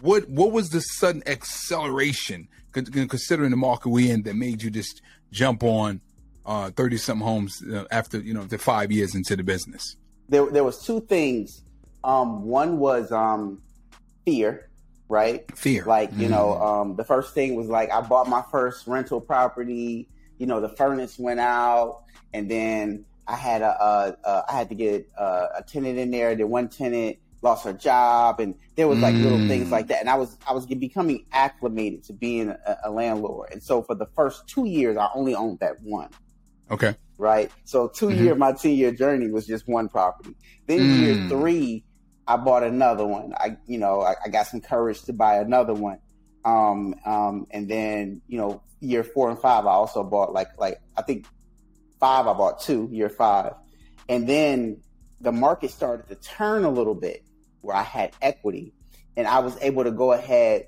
what 0.02 0.30
what 0.30 0.52
was 0.52 0.70
the 0.70 0.80
sudden 0.81 1.24
acceleration 1.28 2.48
con- 2.72 2.86
con- 2.86 3.07
considering 3.07 3.52
the 3.52 3.57
market 3.57 3.90
we 3.90 4.09
in 4.09 4.24
that 4.24 4.36
made 4.36 4.62
you 4.64 4.69
just 4.69 5.02
jump 5.31 5.64
on 5.64 6.02
uh 6.45 6.69
30 6.71 6.98
something 6.98 7.26
homes 7.28 7.62
uh, 7.71 7.86
after 7.92 8.19
you 8.19 8.33
know 8.33 8.44
the 8.44 8.57
5 8.57 8.92
years 8.92 9.16
into 9.16 9.36
the 9.36 9.44
business? 9.44 9.95
there 10.30 10.45
there 10.52 10.64
was 10.64 10.83
two 10.86 11.02
things. 11.02 11.64
Um, 12.04 12.44
one 12.45 12.78
was 12.80 13.12
um, 13.12 13.62
fear, 14.26 14.69
right? 15.09 15.44
Fear. 15.57 15.83
Like 15.86 16.12
you 16.16 16.28
Mm. 16.28 16.31
know, 16.31 16.54
um, 16.62 16.95
the 16.95 17.04
first 17.04 17.33
thing 17.33 17.56
was 17.56 17.68
like 17.68 17.92
I 17.92 18.00
bought 18.02 18.30
my 18.30 18.44
first 18.52 18.86
rental 18.88 19.19
property. 19.19 20.07
You 20.40 20.48
know, 20.48 20.62
the 20.62 20.69
furnace 20.69 21.19
went 21.19 21.40
out, 21.40 22.00
and 22.34 22.50
then 22.50 23.06
I 23.28 23.36
had 23.36 23.62
a, 23.62 23.68
a, 23.84 24.18
a 24.26 24.46
I 24.50 24.54
had 24.54 24.69
to 24.69 24.76
get 24.76 25.08
a, 25.18 25.24
a 25.60 25.64
tenant 25.68 26.00
in 26.00 26.12
there. 26.12 26.36
The 26.36 26.48
one 26.48 26.69
tenant 26.69 27.18
lost 27.44 27.66
her 27.66 27.74
job, 27.74 28.40
and 28.40 28.56
there 28.76 28.88
was 28.88 29.02
like 29.02 29.19
little 29.19 29.42
Mm. 29.42 29.48
things 29.48 29.72
like 29.72 29.90
that. 29.90 30.00
And 30.02 30.10
I 30.10 30.16
was 30.16 30.38
I 30.48 30.54
was 30.54 30.66
becoming 30.66 31.26
acclimated 31.31 32.06
to 32.06 32.14
being 32.14 32.50
a, 32.50 32.78
a 32.86 32.92
landlord, 32.92 33.50
and 33.52 33.62
so 33.64 33.84
for 33.84 33.96
the 33.96 34.08
first 34.16 34.48
two 34.48 34.66
years, 34.66 34.98
I 34.98 35.10
only 35.16 35.36
owned 35.36 35.60
that 35.60 35.81
one 35.84 36.10
Okay. 36.72 36.96
right? 37.18 37.52
So 37.66 37.90
2 37.90 38.08
Mhm. 38.10 38.18
year, 38.18 38.36
my 38.36 38.54
two 38.54 38.69
year 38.69 38.92
journey 38.92 39.30
was 39.30 39.46
just 39.46 39.68
one 39.68 39.90
property. 39.90 40.36
Then 40.68 40.86
Mm. 40.86 40.98
year 41.00 41.16
three, 41.28 41.86
I 42.28 42.38
bought 42.38 42.64
another 42.64 43.06
one. 43.06 43.34
I, 43.38 43.58
you 43.68 43.78
know, 43.78 44.02
I, 44.02 44.16
I 44.26 44.30
got 44.30 44.48
some 44.48 44.62
courage 44.62 45.02
to 45.04 45.14
buy 45.14 45.38
another 45.38 45.74
one. 45.74 46.00
Um, 46.46 46.96
um, 47.06 47.46
and 47.52 47.69
then, 47.69 48.22
you 48.28 48.38
know, 48.38 48.64
year 48.80 49.04
four 49.04 49.30
and 49.30 49.40
five, 49.40 49.66
I 49.66 49.71
also 49.71 50.04
bought 50.04 50.33
like, 50.33 50.50
like, 50.57 50.81
I 50.98 51.02
think 51.02 51.26
five, 52.00 52.28
I 52.28 52.33
bought 52.33 52.62
two, 52.62 52.88
year 52.92 53.09
five. 53.09 53.54
And 54.07 54.28
then 54.28 54.81
the 55.21 55.31
market 55.31 55.71
started 55.71 56.07
to 56.07 56.16
turn 56.16 56.64
a 56.64 56.69
little 56.69 56.95
bit 56.95 57.24
where 57.62 57.76
I 57.76 57.83
had 57.83 58.14
equity 58.21 58.74
and 59.18 59.28
I 59.28 59.40
was 59.40 59.57
able 59.62 59.83
to 59.83 59.92
go 59.92 60.14
ahead, 60.14 60.68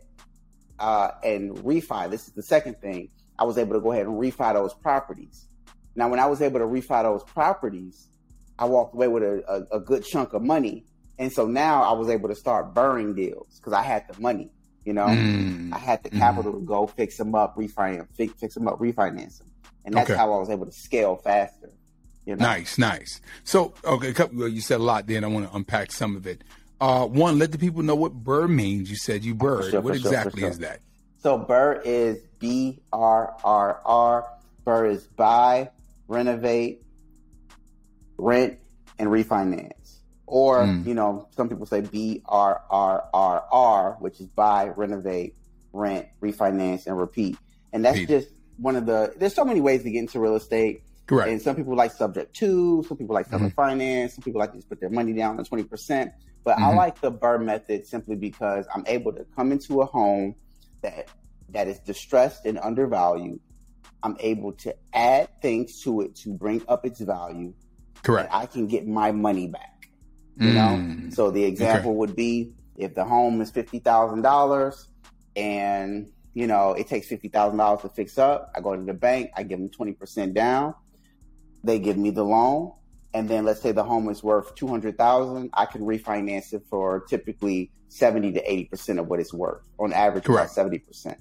uh, 0.79 1.11
and 1.23 1.55
refi. 1.57 2.09
This 2.09 2.27
is 2.27 2.33
the 2.33 2.43
second 2.43 2.81
thing. 2.81 3.09
I 3.39 3.43
was 3.43 3.57
able 3.57 3.73
to 3.73 3.79
go 3.79 3.91
ahead 3.91 4.07
and 4.07 4.15
refi 4.15 4.53
those 4.53 4.73
properties. 4.73 5.47
Now, 5.95 6.09
when 6.09 6.19
I 6.19 6.25
was 6.25 6.41
able 6.41 6.59
to 6.59 6.65
refi 6.65 7.03
those 7.03 7.23
properties, 7.23 8.07
I 8.57 8.65
walked 8.65 8.93
away 8.93 9.07
with 9.07 9.23
a, 9.23 9.65
a, 9.71 9.77
a 9.77 9.79
good 9.79 10.03
chunk 10.03 10.33
of 10.33 10.41
money. 10.41 10.85
And 11.17 11.31
so 11.31 11.45
now 11.45 11.83
I 11.83 11.93
was 11.93 12.09
able 12.09 12.29
to 12.29 12.35
start 12.35 12.73
burning 12.73 13.13
deals 13.13 13.59
because 13.59 13.73
I 13.73 13.83
had 13.83 14.05
the 14.07 14.19
money, 14.19 14.51
you 14.85 14.93
know, 14.93 15.07
Mm. 15.07 15.73
I 15.73 15.77
had 15.77 16.03
the 16.03 16.09
Mhm. 16.09 16.19
capital 16.19 16.53
to 16.53 16.59
go 16.59 16.87
fix 16.87 17.17
them 17.17 17.35
up, 17.35 17.55
refinance, 17.55 18.07
fix, 18.15 18.33
fix 18.39 18.53
them 18.55 18.67
up, 18.67 18.79
refinance 18.79 19.37
them. 19.39 19.47
And 19.85 19.95
that's 19.95 20.09
Okay. 20.09 20.17
how 20.17 20.31
I 20.33 20.37
was 20.39 20.49
able 20.49 20.65
to 20.65 20.71
scale 20.71 21.15
faster. 21.15 21.69
You 22.25 22.35
know? 22.35 22.45
Nice, 22.45 22.77
nice. 22.77 23.19
So, 23.43 23.73
okay, 23.83 24.13
couple, 24.13 24.47
you 24.47 24.61
said 24.61 24.79
a 24.79 24.83
lot 24.83 25.07
there, 25.07 25.17
and 25.17 25.25
I 25.25 25.29
want 25.29 25.49
to 25.49 25.55
unpack 25.55 25.91
some 25.91 26.15
of 26.15 26.27
it. 26.27 26.43
Uh, 26.79 27.05
one, 27.07 27.37
let 27.39 27.51
the 27.51 27.57
people 27.57 27.81
know 27.83 27.95
what 27.95 28.23
BRRRR 28.23 28.47
means. 28.49 28.89
You 28.89 28.95
said 28.95 29.23
you 29.23 29.35
BRRRR. 29.35 29.71
sure, 29.71 29.81
what 29.81 29.93
for 29.93 29.99
sure, 29.99 30.11
exactly 30.13 30.41
sure. 30.41 30.49
is 30.49 30.59
that? 30.59 30.79
So 31.21 31.37
BRRRR 31.37 31.81
is 31.85 32.17
B 32.39 32.79
R 32.91 33.35
R 33.43 33.81
R. 33.85 34.25
BRRRR 34.65 34.91
is 34.91 35.03
buy, 35.03 35.69
renovate, 36.07 36.83
rent, 38.17 38.57
and 38.99 39.09
refinance. 39.09 39.71
Or, 40.31 40.63
Mm. 40.65 40.85
you 40.87 40.93
know, 40.93 41.27
some 41.35 41.49
people 41.49 41.65
say 41.65 41.81
B 41.81 42.21
R 42.25 42.61
R 42.69 43.03
R 43.13 43.43
R, 43.51 43.97
which 43.99 44.21
is 44.21 44.27
buy, 44.27 44.69
renovate, 44.69 45.35
rent, 45.73 46.07
refinance, 46.21 46.87
and 46.87 46.97
repeat. 46.97 47.35
And 47.73 47.83
that's 47.83 47.99
Repeat. 47.99 48.07
just 48.13 48.29
one 48.57 48.77
of 48.77 48.85
the, 48.85 49.13
there's 49.17 49.35
so 49.35 49.43
many 49.43 49.59
ways 49.59 49.83
to 49.83 49.91
get 49.91 49.99
into 49.99 50.21
real 50.21 50.37
estate. 50.37 50.83
Correct. 51.05 51.29
And 51.29 51.41
some 51.41 51.57
people 51.57 51.75
like 51.75 51.91
subject 51.91 52.33
to, 52.37 52.81
some 52.87 52.95
people 52.95 53.13
like 53.13 53.25
seller 53.27 53.49
Mhm. 53.49 53.55
finance, 53.55 54.15
some 54.15 54.23
people 54.23 54.39
like 54.39 54.51
to 54.51 54.57
just 54.57 54.69
put 54.69 54.79
their 54.79 54.89
money 54.89 55.11
down 55.11 55.37
on 55.37 55.43
20%. 55.43 56.13
But 56.45 56.57
I 56.59 56.71
Mhm. 56.71 56.75
like 56.77 57.01
the 57.01 57.11
BRRRR 57.11 57.37
method 57.43 57.85
simply 57.85 58.15
because 58.15 58.65
I'm 58.73 58.85
able 58.87 59.11
to 59.11 59.25
come 59.35 59.51
into 59.51 59.81
a 59.81 59.85
home 59.85 60.35
that 60.81 61.09
that 61.49 61.67
is 61.67 61.79
distressed 61.79 62.45
and 62.45 62.57
undervalued. 62.57 63.41
I'm 64.01 64.15
able 64.21 64.53
to 64.53 64.73
add 64.93 65.27
things 65.41 65.81
to 65.81 65.99
it 65.99 66.15
to 66.23 66.33
bring 66.33 66.61
up 66.69 66.85
its 66.85 67.01
value. 67.01 67.53
Correct. 68.03 68.31
And 68.33 68.41
I 68.41 68.45
can 68.45 68.67
get 68.67 68.87
my 68.87 69.11
money 69.11 69.47
back. 69.47 69.70
You 70.47 70.53
know? 70.53 70.77
Mm. 70.79 71.13
So 71.13 71.29
the 71.31 71.43
example 71.43 71.95
would 71.97 72.15
be 72.15 72.53
if 72.77 72.95
the 72.95 73.03
home 73.05 73.41
is 73.41 73.51
fifty 73.51 73.79
thousand 73.79 74.21
dollars 74.23 74.87
and 75.35 76.09
you 76.33 76.47
know 76.47 76.73
it 76.73 76.87
takes 76.87 77.07
fifty 77.07 77.27
thousand 77.29 77.57
dollars 77.57 77.81
to 77.81 77.89
fix 77.89 78.17
up, 78.17 78.51
I 78.55 78.61
go 78.61 78.75
to 78.75 78.81
the 78.83 78.93
bank, 78.93 79.31
I 79.35 79.43
give 79.43 79.59
them 79.59 79.69
twenty 79.69 79.93
percent 79.93 80.33
down, 80.33 80.73
they 81.63 81.79
give 81.79 81.97
me 81.97 82.09
the 82.09 82.23
loan, 82.23 82.71
and 83.13 83.29
then 83.29 83.45
let's 83.45 83.61
say 83.61 83.71
the 83.71 83.83
home 83.83 84.09
is 84.09 84.23
worth 84.23 84.55
two 84.55 84.67
hundred 84.67 84.97
thousand, 84.97 85.49
I 85.53 85.65
can 85.65 85.81
refinance 85.81 86.53
it 86.53 86.63
for 86.69 87.01
typically 87.09 87.71
seventy 87.89 88.31
to 88.31 88.51
eighty 88.51 88.65
percent 88.65 88.99
of 88.99 89.07
what 89.07 89.19
it's 89.19 89.33
worth. 89.33 89.61
On 89.79 89.93
average, 89.93 90.25
about 90.25 90.35
Correct. 90.37 90.51
seventy 90.51 90.79
percent. 90.79 91.17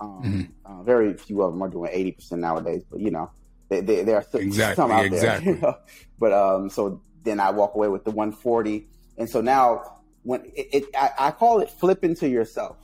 Um, 0.00 0.22
Mhm. 0.24 0.48
uh, 0.64 0.82
very 0.82 1.12
few 1.14 1.42
of 1.42 1.52
them 1.52 1.62
are 1.62 1.68
doing 1.68 1.90
eighty 1.92 2.12
percent 2.12 2.40
nowadays, 2.40 2.82
but 2.90 3.00
you 3.00 3.10
know, 3.10 3.30
they, 3.68 3.80
they, 3.80 4.02
there 4.04 4.16
are 4.16 4.22
th- 4.24 4.42
Exactly, 4.44 4.76
some 4.76 4.90
out 4.90 5.04
exactly. 5.12 5.44
there. 5.46 5.54
you 5.54 5.60
know? 5.60 5.74
But 6.18 6.32
um, 6.32 6.70
so 6.70 7.02
then 7.22 7.40
I 7.40 7.50
walk 7.50 7.74
away 7.74 7.88
with 7.88 8.04
the 8.04 8.10
one 8.10 8.32
forty, 8.32 8.88
and 9.18 9.28
so 9.28 9.40
now 9.40 10.00
when 10.22 10.44
it, 10.54 10.68
it 10.72 10.84
I, 10.96 11.10
I 11.18 11.30
call 11.30 11.60
it 11.60 11.70
flipping 11.70 12.14
to 12.16 12.28
yourself. 12.28 12.76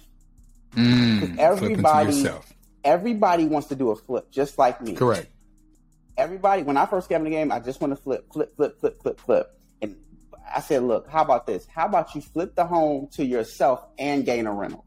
Mm. 0.74 1.38
Everybody- 1.38 2.16
yourself. 2.16 2.52
Everybody 2.84 3.46
wants 3.46 3.66
to 3.68 3.74
do 3.74 3.90
a 3.90 3.96
flip, 3.96 4.30
just 4.30 4.58
like 4.58 4.80
me. 4.80 4.94
Correct. 4.94 5.26
everybody 6.16 6.62
when 6.62 6.76
I 6.76 6.86
first 6.86 7.08
came 7.08 7.18
in 7.18 7.24
the 7.24 7.30
game, 7.30 7.50
I 7.50 7.58
just 7.58 7.80
want 7.80 7.92
to 7.92 7.96
flip, 7.96 8.32
flip, 8.32 8.54
flip, 8.56 8.78
flip, 8.78 9.02
flip, 9.02 9.20
flip. 9.20 9.58
And 9.82 9.96
I 10.54 10.60
said, 10.60 10.84
look, 10.84 11.08
how 11.08 11.22
about 11.22 11.48
this? 11.48 11.66
How 11.66 11.86
about 11.86 12.14
you 12.14 12.20
flip 12.20 12.54
the 12.54 12.64
home 12.64 13.08
to 13.14 13.24
yourself 13.24 13.84
and 13.98 14.24
gain 14.24 14.46
a 14.46 14.52
rental? 14.52 14.84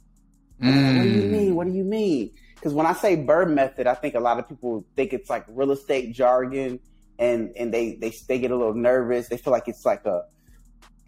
And 0.62 0.98
What 0.98 1.04
do 1.04 1.10
you 1.10 1.22
Mm. 1.24 1.30
mean? 1.32 1.56
What 1.56 1.68
do 1.68 1.74
you 1.74 1.84
mean? 1.84 2.32
Because 2.56 2.74
when 2.74 2.86
I 2.86 2.94
say 2.94 3.18
BRRRR 3.18 3.54
method, 3.54 3.86
I 3.86 3.96
think 3.96 4.16
a 4.16 4.20
lot 4.22 4.40
of 4.40 4.48
people 4.48 4.86
think 4.96 5.12
it's 5.14 5.30
like 5.30 5.44
real 5.50 5.72
estate 5.72 6.14
jargon, 6.14 6.80
and 7.20 7.52
and 7.56 7.72
they 7.74 7.96
they 7.96 8.12
they 8.28 8.40
get 8.40 8.50
a 8.52 8.56
little 8.56 8.74
nervous. 8.74 9.28
They 9.30 9.38
feel 9.38 9.52
like 9.52 9.68
it's 9.68 9.86
like 9.86 10.06
a 10.06 10.24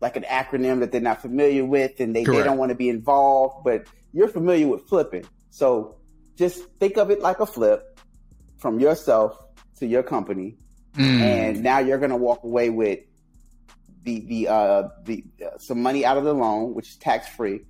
like 0.02 0.16
an 0.18 0.24
acronym 0.24 0.80
that 0.82 0.92
they're 0.92 1.00
not 1.02 1.22
familiar 1.22 1.64
with, 1.66 2.00
and 2.00 2.16
they, 2.16 2.24
they 2.24 2.44
don't 2.44 2.58
want 2.58 2.70
to 2.70 2.76
be 2.76 2.90
involved. 2.90 3.64
But 3.64 3.88
you're 4.14 4.28
familiar 4.28 4.68
with 4.68 4.88
flipping, 4.88 5.26
so 5.50 5.96
just 6.36 6.64
think 6.80 6.98
of 6.98 7.10
it 7.12 7.22
like 7.22 7.40
a 7.40 7.46
flip 7.46 8.00
from 8.58 8.80
yourself 8.80 9.38
to 9.80 9.88
your 9.88 10.04
company, 10.04 10.58
Mm. 10.94 11.22
and 11.22 11.64
now 11.64 11.80
you're 11.80 11.98
going 12.00 12.10
to 12.12 12.18
walk 12.18 12.44
away 12.44 12.70
with 12.70 13.00
the 14.04 14.20
the 14.28 14.48
uh 14.50 14.90
the 15.06 15.24
uh, 15.46 15.58
some 15.58 15.82
money 15.82 16.04
out 16.04 16.18
of 16.18 16.26
the 16.26 16.34
loan, 16.34 16.74
which 16.74 16.90
is 16.90 16.98
tax 16.98 17.30
free. 17.30 17.62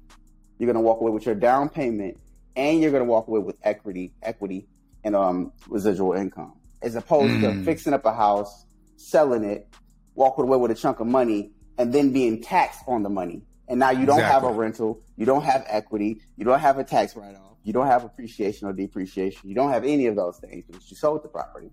You're 0.58 0.66
going 0.66 0.76
to 0.76 0.82
walk 0.82 1.02
away 1.02 1.12
with 1.12 1.26
your 1.28 1.36
down 1.36 1.70
payment, 1.70 2.18
and 2.56 2.82
you're 2.82 2.90
going 2.92 3.04
to 3.04 3.10
walk 3.10 3.28
away 3.28 3.40
with 3.40 3.58
equity, 3.62 4.14
equity, 4.24 4.68
and 5.04 5.16
um 5.16 5.52
residual 5.70 6.14
income, 6.14 6.54
as 6.82 6.96
opposed 6.96 7.42
to 7.42 7.48
Mm. 7.48 7.66
fixing 7.66 7.94
up 7.94 8.06
a 8.06 8.14
house, 8.14 8.66
selling 8.98 9.44
it, 9.44 9.68
walking 10.16 10.44
away 10.46 10.58
with 10.58 10.72
a 10.72 10.76
chunk 10.76 11.00
of 11.00 11.08
money, 11.08 11.52
and 11.78 11.94
then 11.94 12.12
being 12.12 12.42
taxed 12.42 12.82
on 12.88 13.04
the 13.04 13.10
money. 13.10 13.42
And 13.68 13.80
now 13.80 13.92
you 13.92 14.06
don't 14.06 14.20
have 14.22 14.44
a 14.44 14.52
rental, 14.52 15.00
you 15.18 15.26
don't 15.26 15.44
have 15.44 15.64
equity, 15.68 16.20
you 16.38 16.44
don't 16.46 16.60
have 16.60 16.78
a 16.78 16.84
tax 16.84 17.16
write 17.16 17.36
off, 17.36 17.58
you 17.64 17.72
don't 17.72 17.88
have 17.88 18.04
appreciation 18.04 18.68
or 18.68 18.74
depreciation, 18.74 19.48
you 19.48 19.56
don't 19.56 19.72
have 19.72 19.86
any 19.86 20.08
of 20.08 20.16
those 20.16 20.38
things 20.40 20.66
because 20.68 20.90
you 20.92 20.98
sold 20.98 21.24
the 21.24 21.30
property. 21.30 21.70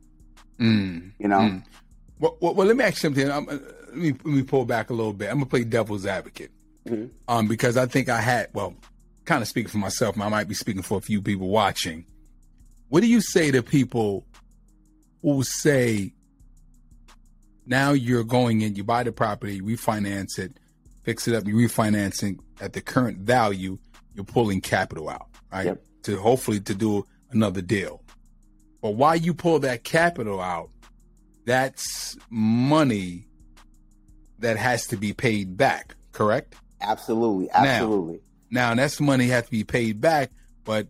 Mm. 0.60 1.12
You 1.18 1.28
know. 1.28 1.38
Mm. 1.40 1.62
Well, 2.20 2.36
well, 2.40 2.54
well, 2.54 2.66
let 2.66 2.76
me 2.76 2.84
ask 2.84 3.02
you 3.02 3.08
something. 3.08 3.28
Uh, 3.28 3.40
let 3.88 3.96
me 3.96 4.12
let 4.12 4.26
me 4.26 4.42
pull 4.42 4.64
back 4.64 4.90
a 4.90 4.92
little 4.92 5.12
bit. 5.12 5.28
I'm 5.30 5.36
gonna 5.36 5.46
play 5.46 5.64
devil's 5.64 6.04
advocate, 6.06 6.50
Mhm. 6.86 7.10
um, 7.28 7.46
because 7.48 7.76
I 7.76 7.86
think 7.86 8.08
I 8.08 8.20
had 8.20 8.48
well, 8.52 8.74
kind 9.24 9.40
of 9.42 9.48
speaking 9.48 9.70
for 9.70 9.78
myself. 9.78 10.20
I 10.20 10.28
might 10.28 10.48
be 10.48 10.54
speaking 10.54 10.82
for 10.82 10.98
a 10.98 11.00
few 11.00 11.22
people 11.22 11.48
watching. 11.48 12.04
What 12.88 13.00
do 13.00 13.06
you 13.06 13.20
say 13.20 13.50
to 13.52 13.62
people 13.62 14.24
who 15.22 15.42
say, 15.42 16.12
now 17.66 17.92
you're 17.92 18.24
going 18.24 18.62
in, 18.62 18.74
you 18.76 18.84
buy 18.84 19.02
the 19.02 19.12
property, 19.12 19.60
refinance 19.60 20.38
it, 20.38 20.58
fix 21.02 21.28
it 21.28 21.34
up, 21.34 21.46
you 21.46 21.54
refinancing 21.54 22.38
at 22.60 22.72
the 22.72 22.80
current 22.80 23.18
value, 23.18 23.78
you're 24.14 24.24
pulling 24.24 24.60
capital 24.60 25.08
out, 25.08 25.28
right? 25.52 25.66
Yep. 25.66 25.84
To 26.04 26.16
hopefully 26.18 26.60
to 26.60 26.74
do 26.74 27.06
another 27.30 27.60
deal. 27.60 28.02
But 28.80 28.90
why 28.90 29.14
you 29.14 29.34
pull 29.34 29.58
that 29.60 29.84
capital 29.84 30.40
out, 30.40 30.70
that's 31.44 32.16
money 32.30 33.26
that 34.38 34.56
has 34.56 34.86
to 34.88 34.96
be 34.96 35.12
paid 35.12 35.56
back, 35.56 35.94
correct? 36.12 36.54
Absolutely, 36.80 37.50
absolutely. 37.50 38.20
Now 38.50 38.74
that's 38.74 39.00
money 39.00 39.26
has 39.28 39.44
to 39.44 39.50
be 39.50 39.64
paid 39.64 40.00
back, 40.00 40.30
but 40.64 40.86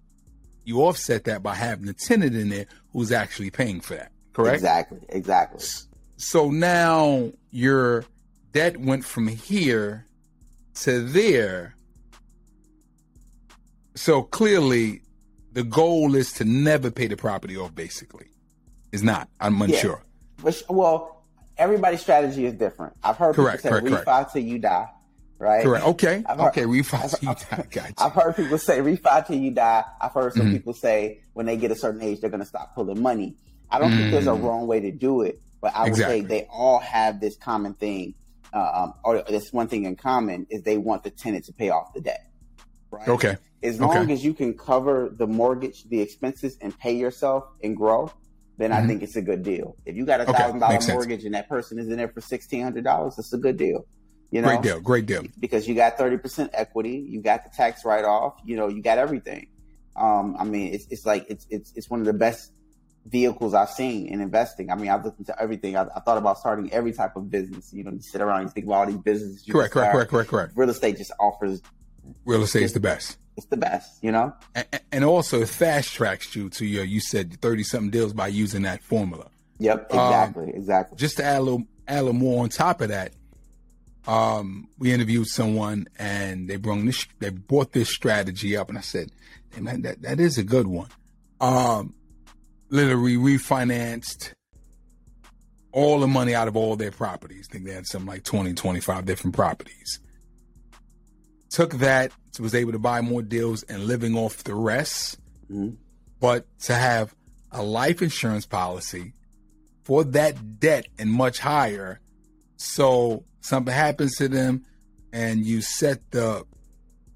you 0.65 0.83
offset 0.83 1.25
that 1.25 1.43
by 1.43 1.55
having 1.55 1.89
a 1.89 1.95
tenant 1.95 2.37
in 2.37 2.51
there 2.51 2.67
who's 2.93 3.11
actually 3.11 3.51
paying 3.51 3.81
for 3.81 3.95
that, 3.95 4.13
correct? 4.45 4.57
Exactly, 4.57 5.01
exactly. 5.09 5.65
So 6.17 6.51
now 6.51 7.31
your 7.51 8.05
debt 8.53 8.77
went 8.79 9.05
from 9.05 9.29
here 9.29 10.07
to 10.83 11.01
there. 11.03 11.75
So 13.95 14.23
clearly, 14.23 15.03
the 15.53 15.65
goal 15.65 16.15
is 16.15 16.33
to 16.35 16.45
never 16.45 16.91
pay 16.91 17.07
the 17.09 17.17
property 17.17 17.57
off. 17.57 17.75
Basically, 17.75 18.27
is 18.93 19.03
not. 19.03 19.29
I'm 19.41 19.61
unsure. 19.61 20.03
But 20.43 20.55
sh- 20.55 20.63
well, 20.69 21.25
everybody's 21.57 22.01
strategy 22.01 22.47
is 22.47 22.55
different. 22.55 22.95
I've 23.03 23.17
heard 23.17 23.35
Correct, 23.35 23.63
people 23.65 23.79
say 23.81 23.89
correct, 23.89 24.07
refi 24.07 24.33
till 24.33 24.43
you 24.43 24.59
die, 24.61 24.89
right? 25.39 25.65
Correct. 25.65 25.85
Okay. 25.87 26.23
I've 26.27 26.39
heard- 26.39 26.49
okay. 26.49 26.63
Refi. 26.63 27.29
I've- 27.29 27.45
I 27.51 27.63
got 27.71 27.89
you. 27.89 27.95
I've 27.99 28.13
heard 28.13 28.37
people 28.37 28.59
say 28.59 28.79
refi 28.79 29.27
till 29.27 29.37
you 29.37 29.51
die. 29.51 29.85
I've 30.01 30.13
heard 30.13 30.33
some 30.35 30.47
Mhm. 30.47 30.53
people 30.53 30.75
say 30.75 31.21
when 31.33 31.47
they 31.47 31.57
get 31.57 31.73
a 31.73 31.77
certain 31.77 32.01
age 32.03 32.21
they're 32.21 32.31
going 32.31 32.41
to 32.43 32.47
stop 32.47 32.75
pulling 32.77 33.03
money. 33.03 33.37
I 33.71 33.79
don't 33.79 33.91
think 33.97 34.11
there's 34.11 34.27
a 34.27 34.31
Mm. 34.31 34.43
wrong 34.43 34.67
way 34.67 34.81
to 34.81 34.91
do 34.91 35.23
it, 35.23 35.41
but 35.61 35.73
I 35.75 35.83
would 35.83 35.89
Exactly. 35.91 36.21
say 36.23 36.27
they 36.27 36.47
all 36.51 36.79
have 36.79 37.21
this 37.21 37.37
common 37.37 37.75
thing, 37.75 38.15
uh, 38.53 38.71
um, 38.75 38.95
or 39.05 39.23
this 39.29 39.53
one 39.53 39.69
thing 39.69 39.85
in 39.85 39.97
common 39.97 40.47
is 40.51 40.63
they 40.63 40.79
want 40.79 41.03
the 41.03 41.11
tenant 41.11 41.45
to 41.47 41.53
pay 41.53 41.71
off 41.71 41.93
the 41.95 42.01
debt. 42.01 42.21
Right? 42.91 43.09
Okay. 43.09 43.37
As 43.63 43.81
long 43.81 43.97
Okay. 44.05 44.13
as 44.13 44.25
you 44.25 44.33
can 44.35 44.57
cover 44.57 45.13
the 45.15 45.27
mortgage, 45.27 45.85
the 45.85 46.01
expenses, 46.01 46.57
and 46.61 46.77
pay 46.79 46.93
yourself 46.97 47.45
and 47.63 47.77
grow, 47.77 48.11
then 48.57 48.73
I 48.73 48.81
Mhm. 48.81 48.87
think 48.87 49.03
it's 49.03 49.17
a 49.17 49.23
good 49.23 49.43
deal. 49.43 49.77
If 49.85 49.97
you 49.97 50.07
got 50.07 50.21
a 50.21 50.25
thousand 50.27 50.61
dollar 50.61 50.75
makes 50.75 50.87
sense. 50.87 50.95
mortgage 50.95 51.25
and 51.25 51.35
that 51.35 51.49
person 51.49 51.79
is 51.79 51.89
in 51.89 51.97
there 51.97 52.09
for 52.09 52.21
sixteen 52.21 52.63
hundred 52.63 52.85
dollars, 52.85 53.19
it's 53.19 53.33
a 53.33 53.39
good 53.39 53.57
deal. 53.57 53.87
You 54.31 54.43
know, 54.43 54.49
Great 54.49 54.63
deal. 54.63 54.81
Great 54.81 55.07
deal. 55.07 55.25
because 55.39 55.69
you 55.69 55.75
got 55.75 55.97
thirty 55.99 56.17
percent 56.19 56.51
equity, 56.55 56.97
you 57.09 57.21
got 57.23 57.45
the 57.45 57.51
tax 57.57 57.85
write 57.85 58.05
off, 58.05 58.35
you 58.45 58.57
know, 58.57 58.69
you 58.69 58.83
got 58.83 58.99
everything. 58.99 59.47
Um, 59.97 60.37
I 60.39 60.45
mean, 60.45 60.73
it's 60.75 60.87
it's 60.91 61.05
like 61.07 61.27
it's 61.29 61.47
it's 61.51 61.73
it's 61.75 61.91
one 61.91 62.01
of 62.01 62.07
the 62.07 62.13
best 62.13 62.53
vehicles 63.07 63.55
I've 63.55 63.71
seen 63.71 64.07
in 64.07 64.21
investing. 64.21 64.71
I 64.71 64.75
mean, 64.75 64.91
I've 64.91 65.05
looked 65.05 65.19
into 65.19 65.41
everything. 65.41 65.77
I, 65.77 65.83
I 65.95 66.01
thought 66.01 66.19
about 66.19 66.39
starting 66.39 66.73
every 66.73 66.93
type 66.93 67.17
of 67.17 67.31
business. 67.31 67.73
You 67.73 67.85
know, 67.85 67.93
you 67.93 68.01
sit 68.03 68.21
around, 68.21 68.43
you 68.43 68.49
think 68.49 68.67
about 68.67 68.75
all 68.75 68.87
these 68.87 68.99
businesses. 68.99 69.47
You 69.47 69.55
Correct. 69.55 69.73
Correct. 69.73 69.93
Correct. 69.93 70.11
Correct. 70.11 70.31
Correct. 70.31 70.53
Real 70.57 70.71
estate 70.71 70.99
just 70.99 71.13
offers 71.19 71.63
Real 72.25 72.43
estate 72.43 72.63
is 72.63 72.73
the 72.73 72.81
best. 72.81 73.19
it's 73.37 73.47
the 73.47 73.57
best. 73.57 74.03
You 74.03 74.13
know. 74.13 74.35
And, 74.55 74.67
and 74.93 75.05
also 75.05 75.41
it 75.41 75.49
fast 75.49 75.93
tracks 75.95 76.35
you 76.35 76.49
to 76.51 76.65
your 76.67 76.85
you 76.85 77.01
said 77.01 77.41
30 77.41 77.63
something 77.63 77.91
deals 77.91 78.13
by 78.13 78.29
using 78.29 78.63
that 78.63 78.83
formula. 78.83 79.29
Yep, 79.59 79.93
Um, 79.93 79.99
exactly, 79.99 80.53
exactly. 80.55 80.97
Just 80.97 81.17
to 81.19 81.25
add 81.25 81.39
a 81.39 81.43
little 81.43 81.67
add 81.87 82.01
a 82.01 82.03
little 82.03 82.13
more 82.15 82.43
on 82.45 82.49
top 82.49 82.81
of 82.81 82.89
that, 82.89 83.13
um, 84.07 84.69
we 84.79 84.93
interviewed 84.93 85.27
someone 85.27 85.87
and 85.99 86.49
they 86.49 86.57
brought 86.57 86.85
this 86.85 87.07
they 87.19 87.31
brought 87.31 87.73
this 87.73 87.91
strategy 87.91 88.57
up 88.57 88.69
and 88.69 88.79
I 88.79 88.83
said, 88.83 89.11
hey 89.55 89.61
man, 89.61 89.83
that, 89.83 90.03
that 90.03 90.21
is 90.21 90.39
a 90.39 90.45
good 90.45 90.67
one. 90.67 90.89
Um 91.41 91.95
literally 92.71 93.17
refinanced 93.17 94.33
all 95.73 96.01
the 96.01 96.07
money 96.07 96.35
out 96.35 96.49
of 96.49 96.57
all 96.57 96.77
their 96.77 96.91
properties. 96.91 97.47
I 97.51 97.53
think 97.53 97.65
they 97.67 97.73
had 97.73 97.87
something 97.87 98.09
like 98.09 98.25
20, 98.25 98.55
25 98.55 99.05
different 99.05 99.37
properties. 99.37 100.01
Took 101.51 101.75
that, 101.75 102.13
was 102.39 102.55
able 102.55 102.71
to 102.73 102.79
buy 102.79 103.01
more 103.01 103.21
deals 103.23 103.65
and 103.65 103.85
living 103.87 104.17
off 104.17 104.45
the 104.45 104.55
rest 104.55 105.19
Mhm. 105.51 105.77
but 106.21 106.47
to 106.61 106.75
have 106.75 107.13
a 107.51 107.63
life 107.65 108.01
insurance 108.01 108.47
policy 108.47 109.13
for 109.83 110.05
that 110.05 110.61
debt 110.61 110.87
and 110.99 111.11
much 111.11 111.41
higher. 111.41 111.99
So 112.57 113.25
something 113.41 113.75
happens 113.75 114.15
to 114.19 114.29
them 114.29 114.65
and 115.13 115.45
you 115.45 115.63
set 115.63 116.11
the 116.13 116.45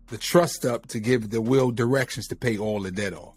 the 0.08 0.18
trust 0.18 0.66
up 0.66 0.86
to 0.88 0.98
give 1.00 1.30
the 1.30 1.40
will 1.40 1.70
directions 1.70 2.26
to 2.28 2.36
pay 2.36 2.58
all 2.58 2.80
the 2.82 2.90
debt 2.90 3.14
off. 3.14 3.31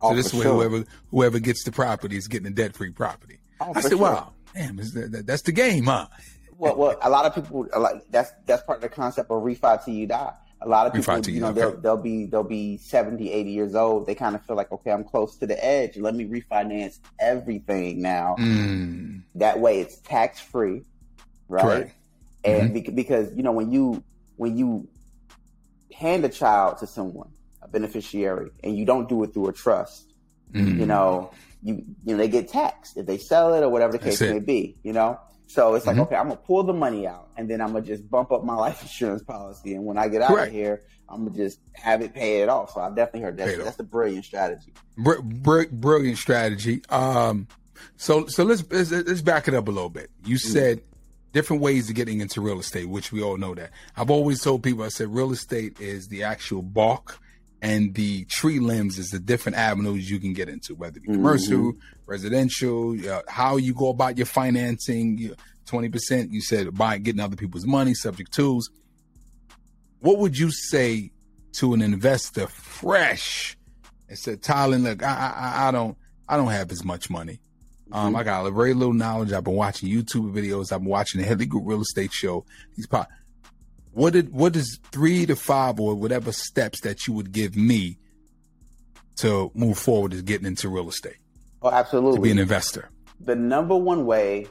Oh, 0.00 0.10
so 0.10 0.16
this 0.16 0.32
way, 0.34 0.42
sure. 0.42 0.54
whoever 0.54 0.84
whoever 1.10 1.38
gets 1.38 1.64
the 1.64 1.72
property 1.72 2.16
is 2.16 2.28
getting 2.28 2.46
a 2.46 2.50
debt 2.54 2.74
free 2.76 2.90
property. 2.90 3.38
Oh, 3.60 3.72
I 3.74 3.80
said, 3.80 3.90
sure. 3.90 3.98
"Wow, 3.98 4.32
damn, 4.54 4.76
that, 4.76 5.08
that, 5.12 5.26
that's 5.26 5.42
the 5.42 5.52
game, 5.52 5.84
huh?" 5.84 6.06
Well, 6.56 6.76
well, 6.76 6.98
a 7.02 7.10
lot 7.10 7.24
of 7.24 7.34
people 7.34 7.66
like 7.76 8.04
that's 8.10 8.30
that's 8.46 8.62
part 8.62 8.78
of 8.78 8.82
the 8.82 8.88
concept 8.88 9.30
of 9.30 9.42
refi 9.42 9.84
till 9.84 9.94
you 9.94 10.06
die. 10.06 10.32
A 10.60 10.68
lot 10.68 10.88
of 10.88 10.92
people, 10.92 11.14
Refi 11.14 11.32
you 11.34 11.40
know, 11.40 11.52
they'll, 11.52 11.76
they'll 11.76 11.96
be 11.96 12.26
they'll 12.26 12.42
be 12.42 12.78
70, 12.78 13.30
80 13.30 13.50
years 13.50 13.74
old. 13.76 14.06
They 14.06 14.16
kind 14.16 14.34
of 14.34 14.44
feel 14.44 14.56
like, 14.56 14.72
okay, 14.72 14.90
I'm 14.90 15.04
close 15.04 15.36
to 15.36 15.46
the 15.46 15.64
edge. 15.64 15.96
Let 15.96 16.16
me 16.16 16.24
refinance 16.26 16.98
everything 17.20 18.02
now. 18.02 18.34
Mm, 18.40 19.22
That 19.36 19.60
way, 19.60 19.78
it's 19.80 19.98
tax 19.98 20.40
free, 20.40 20.82
right? 21.48 21.62
Correct. 21.62 21.94
And 22.44 22.74
bec- 22.74 22.92
because 22.94 23.32
you 23.36 23.44
know 23.44 23.52
when 23.52 23.70
you 23.70 24.02
when 24.36 24.56
you 24.58 24.88
hand 25.94 26.24
a 26.24 26.28
child 26.28 26.78
to 26.78 26.86
someone, 26.88 27.30
a 27.68 27.72
beneficiary, 27.72 28.50
and 28.64 28.76
you 28.76 28.84
don't 28.84 29.08
do 29.08 29.22
it 29.24 29.32
through 29.32 29.48
a 29.48 29.52
trust, 29.52 30.12
mm. 30.52 30.78
you 30.78 30.86
know, 30.86 31.30
you 31.62 31.84
you 32.04 32.12
know 32.12 32.16
they 32.16 32.28
get 32.28 32.48
taxed 32.48 32.96
if 32.96 33.06
they 33.06 33.18
sell 33.18 33.54
it 33.54 33.62
or 33.62 33.68
whatever 33.68 33.92
the 33.92 33.98
case 33.98 34.20
may 34.20 34.38
be, 34.38 34.76
you 34.82 34.92
know. 34.92 35.18
So 35.46 35.74
it's 35.74 35.86
like, 35.86 35.96
Mhm. 35.96 36.00
okay, 36.02 36.16
I'm 36.16 36.28
gonna 36.28 36.36
pull 36.36 36.62
the 36.62 36.74
money 36.74 37.06
out, 37.06 37.28
and 37.36 37.48
then 37.48 37.60
I'm 37.60 37.68
gonna 37.72 37.84
just 37.84 38.08
bump 38.10 38.32
up 38.32 38.44
my 38.44 38.54
life 38.66 38.82
insurance 38.82 39.22
policy, 39.22 39.74
and 39.74 39.84
when 39.84 39.98
I 39.98 40.08
get 40.08 40.22
out 40.22 40.28
Correct. 40.28 40.48
of 40.48 40.54
here, 40.54 40.82
I'm 41.08 41.24
gonna 41.24 41.36
just 41.36 41.58
have 41.72 42.02
it 42.02 42.14
pay 42.14 42.42
it 42.42 42.48
off. 42.48 42.72
So 42.74 42.80
I've 42.80 42.94
definitely 42.94 43.22
heard 43.22 43.36
that. 43.38 43.64
That's 43.64 43.78
a 43.78 43.82
brilliant 43.84 44.24
strategy. 44.24 44.72
Br- 44.96 45.22
br- 45.22 45.70
brilliant 45.72 46.18
strategy. 46.18 46.82
Um, 46.90 47.48
so 47.96 48.26
so 48.26 48.44
let's, 48.44 48.62
let's 48.70 48.90
let's 48.90 49.22
back 49.22 49.48
it 49.48 49.54
up 49.54 49.68
a 49.68 49.70
little 49.70 49.88
bit. 49.88 50.10
You 50.24 50.36
said 50.36 50.82
different 51.32 51.62
ways 51.62 51.88
of 51.88 51.94
getting 51.94 52.20
into 52.20 52.40
real 52.40 52.58
estate, 52.58 52.88
which 52.88 53.10
we 53.12 53.22
all 53.22 53.36
know 53.38 53.54
that. 53.54 53.70
I've 53.96 54.10
always 54.10 54.42
told 54.42 54.62
people 54.62 54.84
I 54.84 54.88
said 54.88 55.14
real 55.14 55.32
estate 55.32 55.80
is 55.80 56.08
the 56.08 56.24
actual 56.24 56.62
bark, 56.62 57.18
and 57.60 57.94
the 57.94 58.24
tree 58.26 58.60
limbs 58.60 58.98
is 58.98 59.10
the 59.10 59.18
different 59.18 59.58
avenues 59.58 60.10
you 60.10 60.20
can 60.20 60.32
get 60.32 60.48
into, 60.48 60.74
whether 60.74 60.98
it 60.98 61.02
be 61.02 61.12
commercial, 61.12 61.74
residential, 62.06 62.96
uh, 63.08 63.22
how 63.28 63.56
you 63.56 63.74
go 63.74 63.88
about 63.88 64.16
your 64.16 64.26
financing. 64.26 65.32
Twenty 65.66 65.90
percent, 65.90 66.32
you 66.32 66.40
said 66.40 66.74
buying, 66.74 67.02
getting 67.02 67.20
other 67.20 67.36
people's 67.36 67.66
money, 67.66 67.92
subject 67.92 68.32
tools. 68.32 68.70
What 70.00 70.18
would 70.18 70.38
you 70.38 70.50
say 70.50 71.10
to 71.54 71.74
an 71.74 71.82
investor 71.82 72.46
fresh 72.46 73.54
and 74.08 74.18
said, 74.18 74.42
Tyler, 74.42 74.78
look, 74.78 75.02
I, 75.02 75.34
I, 75.36 75.68
I 75.68 75.70
don't, 75.70 75.98
I 76.26 76.36
don't 76.38 76.48
have 76.48 76.72
as 76.72 76.84
much 76.84 77.10
money. 77.10 77.40
Um, 77.90 78.16
I 78.16 78.22
got 78.22 78.46
a 78.46 78.50
very 78.50 78.74
little 78.74 78.94
knowledge. 78.94 79.32
I've 79.32 79.44
been 79.44 79.56
watching 79.56 79.90
YouTube 79.90 80.32
videos. 80.32 80.72
I've 80.72 80.80
been 80.80 80.88
watching 80.88 81.20
the 81.20 81.26
Headley 81.26 81.46
Group 81.46 81.64
Real 81.66 81.82
Estate 81.82 82.12
Show. 82.12 82.46
These 82.76 82.86
pop. 82.86 83.08
What 83.92 84.12
did, 84.12 84.32
what 84.32 84.54
is 84.56 84.78
three 84.92 85.26
to 85.26 85.36
five 85.36 85.80
or 85.80 85.94
whatever 85.94 86.32
steps 86.32 86.80
that 86.82 87.06
you 87.06 87.12
would 87.14 87.32
give 87.32 87.56
me 87.56 87.98
to 89.16 89.50
move 89.54 89.78
forward 89.78 90.12
is 90.12 90.22
getting 90.22 90.46
into 90.46 90.68
real 90.68 90.88
estate 90.88 91.16
Oh, 91.62 91.70
absolutely. 91.70 92.18
to 92.18 92.22
be 92.22 92.30
an 92.30 92.38
investor? 92.38 92.90
the 93.20 93.34
number 93.34 93.76
one 93.76 94.06
way, 94.06 94.46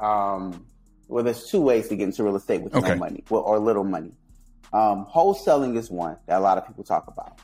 um, 0.00 0.66
well, 1.08 1.22
there's 1.22 1.44
two 1.44 1.60
ways 1.60 1.88
to 1.88 1.94
get 1.96 2.02
into 2.04 2.24
real 2.24 2.34
estate 2.34 2.62
with 2.62 2.74
Okay. 2.74 2.88
no 2.90 2.96
money 2.96 3.22
well, 3.30 3.42
or 3.42 3.58
little 3.60 3.84
money. 3.84 4.12
Um, 4.72 5.06
wholesaling 5.06 5.76
is 5.76 5.88
one 5.90 6.16
that 6.26 6.38
a 6.38 6.40
lot 6.40 6.58
of 6.58 6.66
people 6.66 6.82
talk 6.82 7.06
about. 7.06 7.38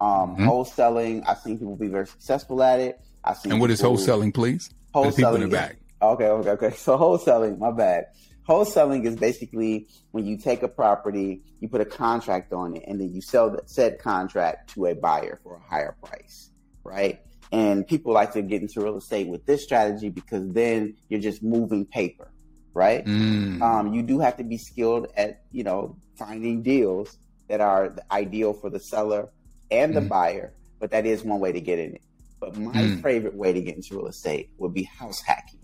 Um, 0.00 0.36
Mhm. 0.36 0.46
Wholesaling, 0.46 1.24
I've 1.28 1.38
seen 1.40 1.58
people 1.58 1.74
be 1.74 1.88
very 1.88 2.06
successful 2.06 2.62
at 2.62 2.78
it. 2.78 3.00
I've 3.24 3.38
seen 3.38 3.52
And 3.52 3.60
what 3.60 3.70
is 3.72 3.82
wholesaling, 3.82 4.32
please? 4.32 4.70
For 4.92 5.06
the 5.10 5.12
people 5.16 5.34
in 5.34 5.40
the 5.42 5.46
Wholesaling 5.48 5.50
back. 5.50 5.76
Okay, 6.00 6.26
okay, 6.28 6.50
okay. 6.50 6.70
So 6.76 6.96
wholesaling, 6.96 7.58
my 7.58 7.72
bad. 7.72 8.06
Wholesaling 8.48 9.06
is 9.06 9.16
basically 9.16 9.88
when 10.10 10.26
you 10.26 10.36
take 10.36 10.62
a 10.62 10.68
property, 10.68 11.42
you 11.60 11.68
put 11.68 11.80
a 11.80 11.84
contract 11.84 12.52
on 12.52 12.76
it, 12.76 12.82
and 12.86 13.00
then 13.00 13.12
you 13.14 13.22
sell 13.22 13.50
that 13.50 13.70
said 13.70 13.98
contract 14.00 14.74
to 14.74 14.86
a 14.86 14.94
buyer 14.94 15.40
for 15.42 15.56
a 15.56 15.60
higher 15.60 15.96
price, 16.02 16.50
right? 16.84 17.20
And 17.52 17.86
people 17.86 18.12
like 18.12 18.32
to 18.32 18.42
get 18.42 18.62
into 18.62 18.80
real 18.80 18.96
estate 18.96 19.28
with 19.28 19.44
this 19.46 19.62
strategy 19.62 20.08
because 20.08 20.48
then 20.52 20.96
you're 21.08 21.20
just 21.20 21.42
moving 21.42 21.86
paper, 21.86 22.32
right? 22.74 23.06
Mm. 23.06 23.62
Um, 23.62 23.94
you 23.94 24.02
do 24.02 24.18
have 24.20 24.38
to 24.38 24.44
be 24.44 24.58
skilled 24.58 25.06
at, 25.16 25.42
you 25.52 25.62
know, 25.62 25.96
finding 26.18 26.62
deals 26.62 27.16
that 27.48 27.60
are 27.60 27.94
ideal 28.10 28.54
for 28.54 28.70
the 28.70 28.80
seller 28.80 29.28
and 29.70 29.94
the 29.94 30.00
Mhm. 30.00 30.08
buyer, 30.08 30.54
but 30.80 30.90
that 30.90 31.06
is 31.06 31.22
one 31.22 31.40
way 31.40 31.52
to 31.52 31.60
get 31.60 31.78
in 31.78 31.94
it. 31.94 32.02
But 32.40 32.56
my 32.56 32.72
Mm. 32.72 33.02
favorite 33.02 33.36
way 33.36 33.52
to 33.52 33.60
get 33.60 33.76
into 33.76 33.96
real 33.96 34.08
estate 34.08 34.50
would 34.58 34.74
be 34.74 34.84
house 34.84 35.20
hacking, 35.20 35.60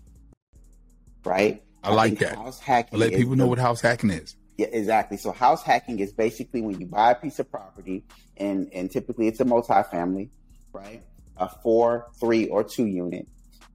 right? 1.25 1.63
I 1.83 1.93
like 1.95 2.19
that. 2.19 2.35
House 2.37 2.59
hacking. 2.61 2.99
Let 2.99 3.15
people 3.15 3.37
know 3.37 3.47
what 3.47 3.59
house 3.59 3.81
hacking 3.81 4.11
is. 4.11 4.37
yeah, 4.57 4.67
exactly. 4.73 5.17
So 5.17 5.33
house 5.33 5.63
hacking 5.63 5.99
is 6.01 6.13
basically 6.13 6.61
when 6.63 6.81
you 6.81 6.87
buy 6.87 7.13
a 7.13 7.15
piece 7.15 7.39
of 7.39 7.51
property, 7.51 8.05
and 8.37 8.69
and 8.73 8.91
typically 8.91 9.29
it's 9.29 9.41
a 9.41 9.45
multifamily, 9.45 10.31
right? 10.73 11.03
A 11.37 11.49
four, 11.63 12.07
three, 12.21 12.49
or 12.49 12.65
two 12.65 12.87
unit, 12.87 13.27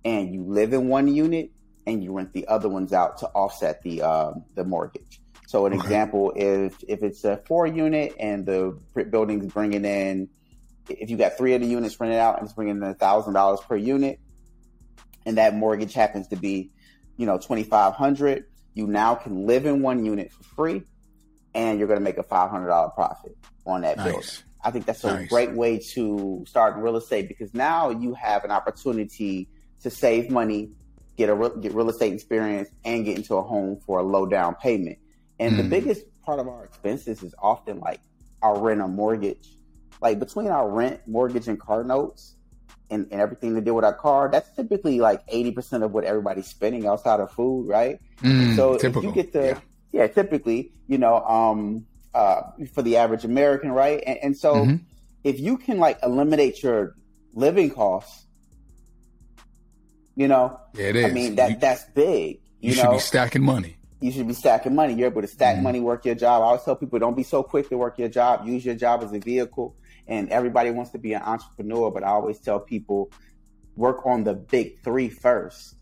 and 0.04 0.34
you 0.34 0.44
live 0.44 0.74
in 0.74 0.90
one 0.90 1.08
unit 1.08 1.50
and 1.86 2.04
you 2.04 2.14
rent 2.14 2.34
the 2.34 2.48
other 2.48 2.70
ones 2.70 2.94
out 2.94 3.18
to 3.20 3.28
offset 3.28 3.82
the 3.84 4.02
um, 4.02 4.46
the 4.56 4.64
mortgage. 4.64 5.22
So 5.48 5.66
an 5.66 5.74
Okay. 5.74 5.82
example, 5.82 6.34
if 6.36 6.76
if 6.88 7.04
it's 7.04 7.24
a 7.24 7.38
four 7.48 7.66
unit 7.68 8.14
and 8.20 8.46
the 8.46 8.78
building's 9.10 9.52
bringing 9.54 9.86
in, 9.86 10.30
if 10.90 11.10
you 11.10 11.18
got 11.18 11.38
three 11.38 11.54
of 11.54 11.62
the 11.62 11.68
units 11.68 11.98
rented 12.00 12.20
out 12.20 12.38
and 12.40 12.46
it's 12.46 12.54
bringing 12.54 12.78
in 12.78 12.84
a 12.84 12.94
thousand 12.96 13.34
dollars 13.34 13.60
per 13.68 13.78
unit, 13.78 14.20
and 15.26 15.38
that 15.38 15.56
mortgage 15.56 15.94
happens 15.94 16.28
to 16.30 16.36
be, 16.36 16.72
you 17.24 17.28
know, 17.28 17.38
twenty 17.38 17.64
five 17.64 17.94
hundred, 17.94 18.44
you 18.74 18.86
now 18.86 19.16
can 19.16 19.48
live 19.48 19.66
in 19.66 19.82
one 19.82 20.04
unit 20.04 20.30
for 20.30 20.44
free, 20.44 20.84
and 21.54 21.80
you're 21.80 21.88
going 21.88 22.00
to 22.00 22.04
make 22.04 22.18
a 22.18 22.24
five 22.24 22.50
hundred 22.50 22.68
dollar 22.68 22.90
profit 22.90 23.32
on 23.66 23.80
that 23.84 24.04
building. 24.04 24.28
I 24.62 24.72
think 24.72 24.86
that's 24.86 25.06
a 25.06 25.14
Nice. 25.14 25.30
great 25.30 25.54
way 25.54 25.80
to 25.94 26.44
start 26.46 26.76
real 26.76 26.98
estate 26.98 27.30
because 27.30 27.54
now 27.54 27.92
you 27.92 28.14
have 28.16 28.44
an 28.44 28.52
opportunity 28.52 29.48
to 29.84 29.90
save 29.90 30.30
money, 30.30 30.72
get 31.18 31.30
a 31.30 31.34
re- 31.34 31.62
get 31.62 31.74
real 31.74 31.90
estate 31.90 32.12
experience, 32.12 32.68
and 32.84 33.06
get 33.06 33.16
into 33.16 33.36
a 33.36 33.42
home 33.42 33.80
for 33.86 34.00
a 34.00 34.04
low 34.04 34.26
down 34.26 34.56
payment. 34.56 34.98
And 35.40 35.58
the 35.58 35.64
Mm. 35.64 35.70
biggest 35.70 36.02
part 36.26 36.42
of 36.42 36.50
our 36.50 36.66
expenses 36.66 37.24
is 37.24 37.34
often 37.42 37.80
like 37.80 38.02
our 38.42 38.60
rent 38.60 38.82
or 38.82 38.90
mortgage. 38.90 39.48
Like 40.02 40.20
between 40.20 40.48
our 40.48 40.70
rent, 40.70 41.00
mortgage, 41.08 41.48
and 41.48 41.58
car 41.58 41.86
notes, 41.86 42.36
and, 42.90 43.08
and 43.12 43.22
everything 43.22 43.56
to 43.56 43.62
do 43.62 43.74
with 43.74 43.86
our 43.86 43.94
car, 43.94 44.30
that's 44.32 44.50
typically 44.56 45.00
like 45.00 45.22
eighty 45.30 45.52
percent 45.52 45.84
of 45.84 45.92
what 45.92 46.04
everybody's 46.04 46.48
spending 46.48 46.86
outside 46.88 47.20
of 47.20 47.32
food, 47.32 47.68
right? 47.68 48.00
Mm, 48.22 48.56
So 48.56 48.78
typical. 48.78 49.02
if 49.02 49.06
you 49.08 49.12
get 49.24 49.34
the 49.34 49.46
Yeah. 49.92 50.02
yeah. 50.02 50.08
typically, 50.08 50.72
you 50.88 50.98
know, 50.98 51.16
um, 51.26 51.86
uh, 52.14 52.42
for 52.74 52.82
the 52.82 52.98
average 52.98 53.26
American, 53.26 53.72
right? 53.72 54.02
And, 54.06 54.18
and 54.22 54.38
so 54.38 54.66
Mhm. 54.66 54.82
if 55.24 55.40
you 55.40 55.58
can 55.58 55.80
like 55.80 55.98
eliminate 56.04 56.62
your 56.62 56.96
living 57.34 57.72
costs, 57.72 58.26
you 60.16 60.28
know, 60.28 60.60
Yeah, 60.74 60.88
it 60.90 60.96
is. 60.96 61.06
I 61.06 61.10
mean 61.14 61.36
that 61.36 61.50
you, 61.52 61.56
that's 61.58 61.84
big. 61.96 62.40
you 62.60 62.70
You, 62.70 62.74
should 62.76 62.92
be 62.92 63.00
stacking 63.00 63.44
money. 63.44 63.78
you 64.00 64.12
should 64.12 64.28
be 64.28 64.34
stacking 64.34 64.76
money. 64.76 64.94
You're 64.94 65.08
able 65.10 65.22
to 65.22 65.28
stack 65.28 65.58
Mhm. 65.58 65.64
money, 65.64 65.80
work 65.80 66.06
your 66.06 66.16
job. 66.16 66.42
I 66.42 66.46
always 66.46 66.64
tell 66.64 66.76
people, 66.76 67.00
don't 67.00 67.16
be 67.16 67.24
so 67.24 67.42
quick 67.42 67.70
to 67.70 67.78
work 67.78 67.98
your 67.98 68.10
job. 68.10 68.46
Use 68.46 68.64
your 68.66 68.76
job 68.76 69.02
as 69.04 69.12
a 69.14 69.20
vehicle. 69.20 69.76
And 70.08 70.30
everybody 70.30 70.70
wants 70.72 70.92
to 70.92 70.98
be 70.98 71.14
an 71.14 71.22
entrepreneur, 71.22 71.90
but 71.92 72.04
I 72.04 72.08
always 72.08 72.40
tell 72.40 72.60
people, 72.60 73.10
work 73.76 74.06
on 74.06 74.24
the 74.24 74.34
big 74.34 74.80
three 74.84 75.10
first. 75.10 75.76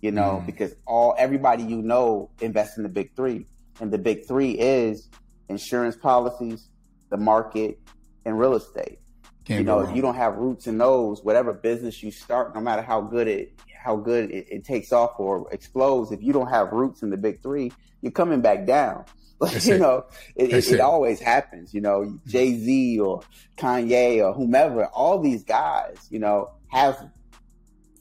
You 0.00 0.12
know, 0.12 0.40
Mm. 0.42 0.46
because 0.46 0.74
all 0.86 1.14
everybody 1.18 1.64
you 1.64 1.82
know 1.82 2.30
invests 2.40 2.76
in 2.76 2.84
the 2.84 2.88
big 2.88 3.16
three, 3.16 3.46
and 3.80 3.90
the 3.92 3.98
big 3.98 4.26
three 4.28 4.52
is 4.52 5.08
insurance 5.48 5.96
policies, 5.96 6.68
the 7.10 7.16
market, 7.16 7.80
and 8.24 8.38
real 8.38 8.54
estate 8.54 8.98
Can't 9.44 9.60
you 9.60 9.64
know, 9.64 9.80
if 9.80 9.96
you 9.96 10.02
don't 10.02 10.14
have 10.14 10.36
roots 10.36 10.66
in 10.66 10.76
those, 10.78 11.24
whatever 11.24 11.52
business 11.52 12.00
you 12.02 12.10
start, 12.12 12.54
no 12.54 12.60
matter 12.60 12.82
how 12.82 13.00
good 13.00 13.26
it 13.26 13.58
how 13.82 13.96
good 13.96 14.30
it, 14.30 14.46
it 14.50 14.64
takes 14.64 14.92
off 14.92 15.18
or 15.18 15.48
explodes, 15.52 16.12
if 16.12 16.22
you 16.22 16.32
don't 16.32 16.48
have 16.48 16.70
roots 16.72 17.02
in 17.02 17.10
the 17.10 17.16
big 17.16 17.40
three, 17.42 17.72
you're 18.02 18.12
coming 18.12 18.40
back 18.40 18.66
down. 18.66 19.04
Like, 19.40 19.64
you 19.66 19.78
know, 19.78 20.04
it, 20.34 20.50
it, 20.50 20.66
it 20.66 20.72
it. 20.74 20.80
always 20.80 21.20
happens. 21.20 21.72
You 21.72 21.80
know, 21.80 22.18
Jay 22.26 22.56
Z 22.58 22.98
or 22.98 23.22
Kanye 23.56 24.24
or 24.24 24.32
whomever, 24.32 24.86
all 24.86 25.20
these 25.20 25.44
guys, 25.44 25.96
you 26.10 26.18
know, 26.18 26.50
have 26.68 27.08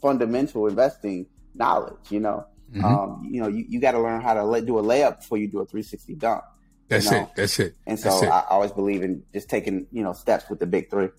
fundamental 0.02 0.68
investing 0.68 1.28
knowledge. 1.54 2.10
You 2.10 2.22
know, 2.22 2.46
Mhm. 2.74 2.84
um, 2.84 3.28
you 3.30 3.40
know, 3.42 3.48
you, 3.48 3.66
you 3.70 3.80
got 3.80 3.92
to 3.92 4.00
learn 4.00 4.22
how 4.22 4.34
to 4.34 4.44
let, 4.44 4.66
do 4.66 4.78
a 4.80 4.84
layup 4.84 5.20
before 5.20 5.38
you 5.38 5.48
do 5.48 5.60
a 5.60 5.66
360 5.66 6.16
dunk. 6.16 6.44
That's 6.90 7.10
know, 7.12 7.22
it. 7.24 7.30
That's 7.36 7.60
it. 7.60 7.76
And 7.86 8.00
so 8.00 8.24
it. 8.24 8.28
I 8.30 8.44
always 8.50 8.72
believe 8.72 9.04
in 9.04 9.24
just 9.34 9.50
taking 9.50 9.88
you 9.92 10.04
know 10.04 10.14
steps 10.14 10.50
with 10.50 10.60
the 10.60 10.66
big 10.66 10.90
three. 10.90 11.10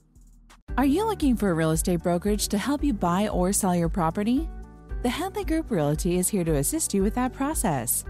Are 0.76 0.84
you 0.86 1.04
looking 1.06 1.36
for 1.36 1.50
a 1.50 1.54
real 1.54 1.70
estate 1.70 2.02
brokerage 2.02 2.48
to 2.48 2.58
help 2.58 2.82
you 2.84 2.92
buy 2.92 3.28
or 3.28 3.52
sell 3.52 3.74
your 3.74 3.88
property? 3.88 4.48
The 5.02 5.08
Headley 5.08 5.44
Group 5.44 5.70
Realty 5.70 6.18
is 6.18 6.28
here 6.28 6.44
to 6.44 6.56
assist 6.56 6.92
you 6.92 7.02
with 7.02 7.14
that 7.14 7.32
process. 7.32 8.04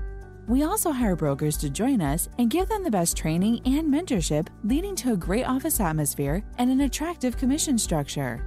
We 0.49 0.63
also 0.63 0.93
hire 0.93 1.15
brokers 1.15 1.59
to 1.59 1.69
join 1.69 2.01
us 2.01 2.31
and 2.39 2.49
give 2.49 2.69
them 2.69 2.83
the 2.83 2.91
best 2.91 3.19
training 3.19 3.61
and 3.67 3.93
mentorship, 3.93 4.49
leading 4.65 4.97
to 4.97 5.13
a 5.13 5.17
great 5.17 5.45
office 5.45 5.79
atmosphere 5.79 6.43
and 6.57 6.71
an 6.71 6.81
attractive 6.81 7.37
commission 7.37 7.77
structure. 7.77 8.43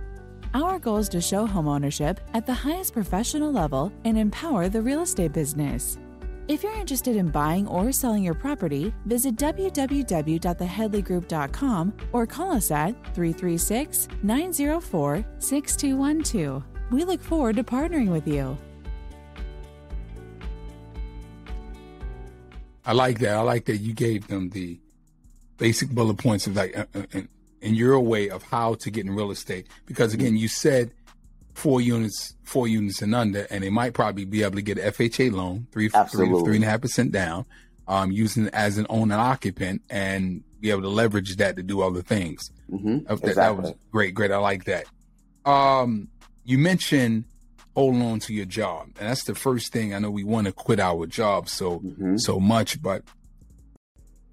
Our 0.55 0.79
goal 0.79 0.97
is 0.97 1.07
to 1.09 1.21
show 1.21 1.45
homeownership 1.47 2.17
at 2.33 2.47
the 2.47 2.53
highest 2.53 2.93
professional 2.93 3.51
level 3.51 3.93
and 4.03 4.17
empower 4.17 4.67
the 4.67 4.81
real 4.81 5.03
estate 5.03 5.31
business. 5.31 5.99
If 6.47 6.63
you're 6.63 6.73
interested 6.73 7.15
in 7.15 7.27
buying 7.27 7.67
or 7.67 7.91
selling 7.91 8.23
your 8.23 8.33
property, 8.33 8.91
visit 9.05 9.35
www.theheadleygroup.com 9.35 11.93
or 12.11 12.25
call 12.25 12.51
us 12.51 12.71
at 12.71 12.95
336 13.13 14.07
904 14.23 15.23
6212. 15.37 16.63
We 16.89 17.03
look 17.03 17.21
forward 17.21 17.57
to 17.57 17.63
partnering 17.63 18.09
with 18.09 18.27
you. 18.27 18.57
I 22.85 22.93
like 22.93 23.19
that. 23.19 23.35
I 23.35 23.41
like 23.41 23.65
that 23.65 23.77
you 23.77 23.93
gave 23.93 24.27
them 24.27 24.49
the 24.49 24.79
basic 25.57 25.89
bullet 25.89 26.17
points 26.17 26.47
of 26.47 26.55
like, 26.55 26.77
uh, 26.77 26.85
uh, 26.95 27.03
in, 27.11 27.29
in 27.61 27.75
your 27.75 27.99
way 27.99 28.29
of 28.29 28.43
how 28.43 28.73
to 28.75 28.89
get 28.89 29.05
in 29.05 29.15
real 29.15 29.31
estate. 29.31 29.67
Because 29.85 30.13
again, 30.13 30.35
you 30.35 30.47
said 30.47 30.91
four 31.53 31.81
units, 31.81 32.33
four 32.43 32.67
units 32.67 33.01
and 33.01 33.13
under, 33.13 33.45
and 33.51 33.63
they 33.63 33.69
might 33.69 33.93
probably 33.93 34.25
be 34.25 34.43
able 34.43 34.55
to 34.55 34.61
get 34.61 34.77
an 34.77 34.91
FHA 34.91 35.31
loan, 35.31 35.67
three 35.71 35.89
three 35.89 36.55
and 36.55 36.63
a 36.63 36.67
half 36.67 36.81
percent 36.81 37.11
down, 37.11 37.45
um, 37.87 38.11
using 38.11 38.47
it 38.47 38.53
as 38.53 38.77
an 38.77 38.87
owner 38.89 39.15
occupant 39.15 39.83
and 39.89 40.43
be 40.59 40.71
able 40.71 40.81
to 40.81 40.89
leverage 40.89 41.35
that 41.37 41.55
to 41.55 41.63
do 41.63 41.81
other 41.81 42.01
things. 42.01 42.51
Mm-hmm. 42.71 43.03
That, 43.03 43.13
exactly. 43.13 43.33
that 43.33 43.55
was 43.57 43.73
great, 43.91 44.13
great. 44.13 44.31
I 44.31 44.37
like 44.37 44.65
that. 44.65 44.85
Um, 45.45 46.07
you 46.43 46.57
mentioned 46.57 47.25
holding 47.75 48.01
on 48.01 48.19
to 48.19 48.33
your 48.33 48.45
job, 48.45 48.87
and 48.99 49.09
that's 49.09 49.23
the 49.23 49.35
first 49.35 49.71
thing. 49.71 49.93
I 49.93 49.99
know 49.99 50.11
we 50.11 50.23
want 50.23 50.47
to 50.47 50.53
quit 50.53 50.79
our 50.79 51.05
job 51.05 51.47
so 51.49 51.79
Mhm. 51.79 52.19
so 52.19 52.39
much, 52.39 52.81
but 52.81 53.03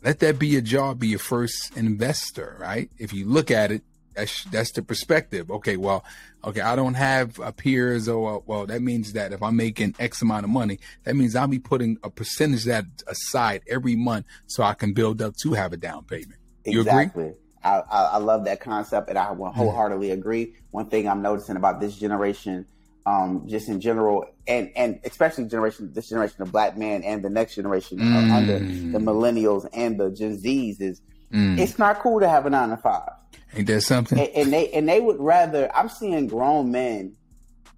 let 0.02 0.20
that 0.20 0.38
be 0.38 0.48
your 0.48 0.60
job, 0.60 1.00
be 1.00 1.08
your 1.08 1.18
first 1.18 1.76
investor, 1.76 2.56
right? 2.60 2.90
If 2.98 3.12
you 3.12 3.26
look 3.26 3.50
at 3.50 3.70
it, 3.72 3.82
that's 4.14 4.44
that's 4.44 4.72
the 4.72 4.82
perspective. 4.82 5.50
Okay, 5.50 5.76
well, 5.76 6.04
okay, 6.44 6.60
I 6.60 6.74
don't 6.76 6.94
have 6.94 7.38
uh, 7.38 7.52
peers, 7.52 8.08
or 8.08 8.42
well, 8.46 8.66
that 8.66 8.82
means 8.82 9.12
that 9.12 9.32
if 9.32 9.42
I'm 9.42 9.56
making 9.56 9.94
X 9.98 10.22
amount 10.22 10.44
of 10.44 10.50
money, 10.50 10.78
that 11.04 11.14
means 11.14 11.36
I'll 11.36 11.46
be 11.46 11.58
putting 11.60 11.98
a 12.02 12.10
percentage 12.10 12.64
that 12.64 12.84
aside 13.06 13.62
every 13.68 13.94
month 13.96 14.26
so 14.46 14.62
I 14.62 14.74
can 14.74 14.92
build 14.92 15.22
up 15.22 15.34
to 15.42 15.52
have 15.52 15.72
a 15.72 15.76
down 15.76 16.04
payment. 16.04 16.40
You 16.64 16.80
agree? 16.80 16.92
Exactly. 16.92 17.32
I, 17.62 17.82
I, 17.90 18.02
I 18.12 18.16
love 18.18 18.44
that 18.44 18.60
concept, 18.60 19.08
and 19.08 19.18
I 19.18 19.24
wholeheartedly 19.34 20.10
agree. 20.12 20.54
One 20.70 20.88
thing 20.88 21.08
I'm 21.08 21.22
noticing 21.22 21.56
about 21.56 21.80
this 21.80 21.96
generation, 21.96 22.66
um, 23.08 23.44
just 23.46 23.68
in 23.68 23.80
general, 23.80 24.24
and 24.46 24.70
and 24.76 25.00
especially 25.04 25.44
generation, 25.44 25.90
this 25.92 26.08
generation 26.08 26.42
of 26.42 26.52
black 26.52 26.76
men, 26.76 27.02
and 27.04 27.22
the 27.24 27.30
next 27.30 27.54
generation 27.54 27.98
Mm. 27.98 28.30
under 28.38 28.58
the 28.58 28.98
millennials 28.98 29.66
and 29.72 29.98
the 30.00 30.10
Gen 30.10 30.36
Zs, 30.36 30.80
is 30.80 31.00
Mm. 31.32 31.58
it's 31.58 31.78
not 31.78 32.00
cool 32.00 32.20
to 32.20 32.28
have 32.28 32.46
a 32.46 32.50
nine 32.50 32.70
to 32.70 32.76
five, 32.78 33.10
Ain't 33.54 33.66
that 33.68 33.82
something? 33.82 34.18
and, 34.18 34.28
and 34.30 34.52
they 34.52 34.68
and 34.70 34.88
they 34.88 35.00
would 35.00 35.20
rather. 35.20 35.70
I'm 35.76 35.88
seeing 35.88 36.26
grown 36.26 36.70
men 36.72 37.14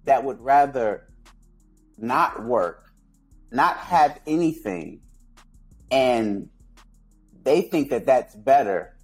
that 0.05 0.23
would 0.23 0.39
rather 0.41 1.03
not 1.97 2.43
work, 2.45 2.91
not 3.51 3.77
have 3.77 4.19
anything, 4.25 5.01
and 5.91 6.49
they 7.43 7.61
think 7.61 7.89
that 7.89 8.05
that's 8.05 8.35
better 8.35 8.95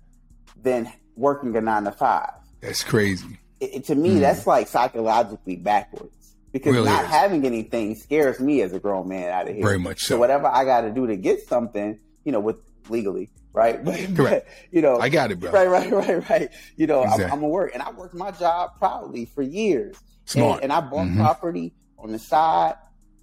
than 0.62 0.92
working 1.16 1.56
a 1.56 1.62
nine 1.62 1.84
to 1.84 1.92
five. 1.92 2.32
That's 2.62 2.84
crazy. 2.84 3.38
It, 3.60 3.76
it- 3.76 3.86
to 3.86 3.96
me, 3.96 4.20
that's 4.20 4.46
like 4.48 4.68
psychologically 4.68 5.56
backwards 5.58 6.14
because 6.52 6.74
Really 6.74 6.86
not 6.90 7.04
is. 7.06 7.10
having 7.10 7.46
anything 7.46 7.96
scares 7.96 8.40
me 8.40 8.62
as 8.62 8.74
a 8.74 8.80
grown 8.80 9.08
man 9.08 9.30
out 9.32 9.48
of 9.48 9.56
here. 9.56 9.64
Very 9.66 9.80
much 9.80 10.02
so. 10.02 10.18
whatever 10.18 10.48
I 10.48 10.66
got 10.66 10.82
to 10.82 10.92
do 10.92 11.08
to 11.08 11.16
get 11.16 11.48
something, 11.48 12.00
you 12.24 12.32
know, 12.32 12.40
with 12.40 12.58
legally, 12.90 13.30
right? 13.54 13.84
But, 13.86 14.16
Correct. 14.16 14.50
you 14.72 14.82
know, 14.82 15.00
I 15.00 15.10
got 15.10 15.32
it, 15.32 15.40
bro. 15.40 15.52
right, 15.52 15.70
right, 15.70 15.92
right, 15.92 16.30
right. 16.30 16.50
You 16.76 16.88
know, 16.88 17.04
Exactly. 17.04 17.26
I'm, 17.26 17.32
I'm 17.34 17.40
gonna 17.40 17.48
work, 17.50 17.72
and 17.74 17.84
I 17.84 17.92
worked 17.92 18.14
my 18.16 18.32
job 18.32 18.72
proudly 18.80 19.26
for 19.26 19.42
years. 19.42 19.98
Smart. 20.26 20.62
And, 20.64 20.72
and 20.72 20.74
I 20.74 20.82
bought 20.82 21.08
Mhm. 21.08 21.18
property 21.18 21.74
on 21.98 22.12
the 22.12 22.20
side 22.20 22.76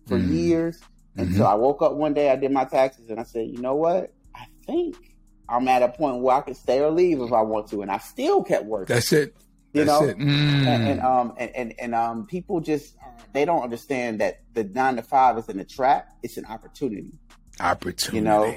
for 0.06 0.18
Mhm. 0.18 0.32
years 0.34 0.80
until 1.16 1.46
I 1.46 1.54
woke 1.54 1.80
up 1.82 1.94
one 1.94 2.12
day. 2.14 2.30
I 2.30 2.36
did 2.36 2.50
my 2.50 2.64
taxes, 2.64 3.08
and 3.10 3.20
I 3.20 3.22
said, 3.24 3.46
you 3.48 3.58
know 3.58 3.74
what? 3.74 4.12
I 4.34 4.46
think 4.66 4.96
I'm 5.48 5.68
at 5.68 5.82
a 5.82 5.88
point 5.88 6.22
where 6.22 6.34
I 6.36 6.40
can 6.40 6.54
stay 6.54 6.80
or 6.80 6.90
leave 6.90 7.20
if 7.20 7.32
I 7.32 7.42
want 7.42 7.68
to, 7.68 7.82
and 7.82 7.90
I 7.90 7.98
still 7.98 8.42
kept 8.42 8.64
working. 8.64 8.94
That's 8.94 9.12
it. 9.12 9.34
You 9.74 9.84
That's 9.84 10.00
know? 10.00 10.14
Mm. 10.14 10.66
and, 10.66 10.82
and 10.88 11.00
um 11.00 11.34
and, 11.36 11.50
and 11.56 11.74
and 11.80 11.94
um 11.94 12.26
people 12.26 12.60
just 12.60 12.94
they 13.32 13.44
don't 13.44 13.62
understand 13.62 14.20
that 14.20 14.40
the 14.54 14.62
nine 14.64 14.96
to 14.96 15.02
five 15.02 15.36
isn't 15.38 15.58
a 15.58 15.64
trap; 15.64 16.08
it's 16.22 16.36
an 16.36 16.46
opportunity. 16.46 17.18
Opportunity. 17.60 18.16
You 18.18 18.22
know, 18.24 18.54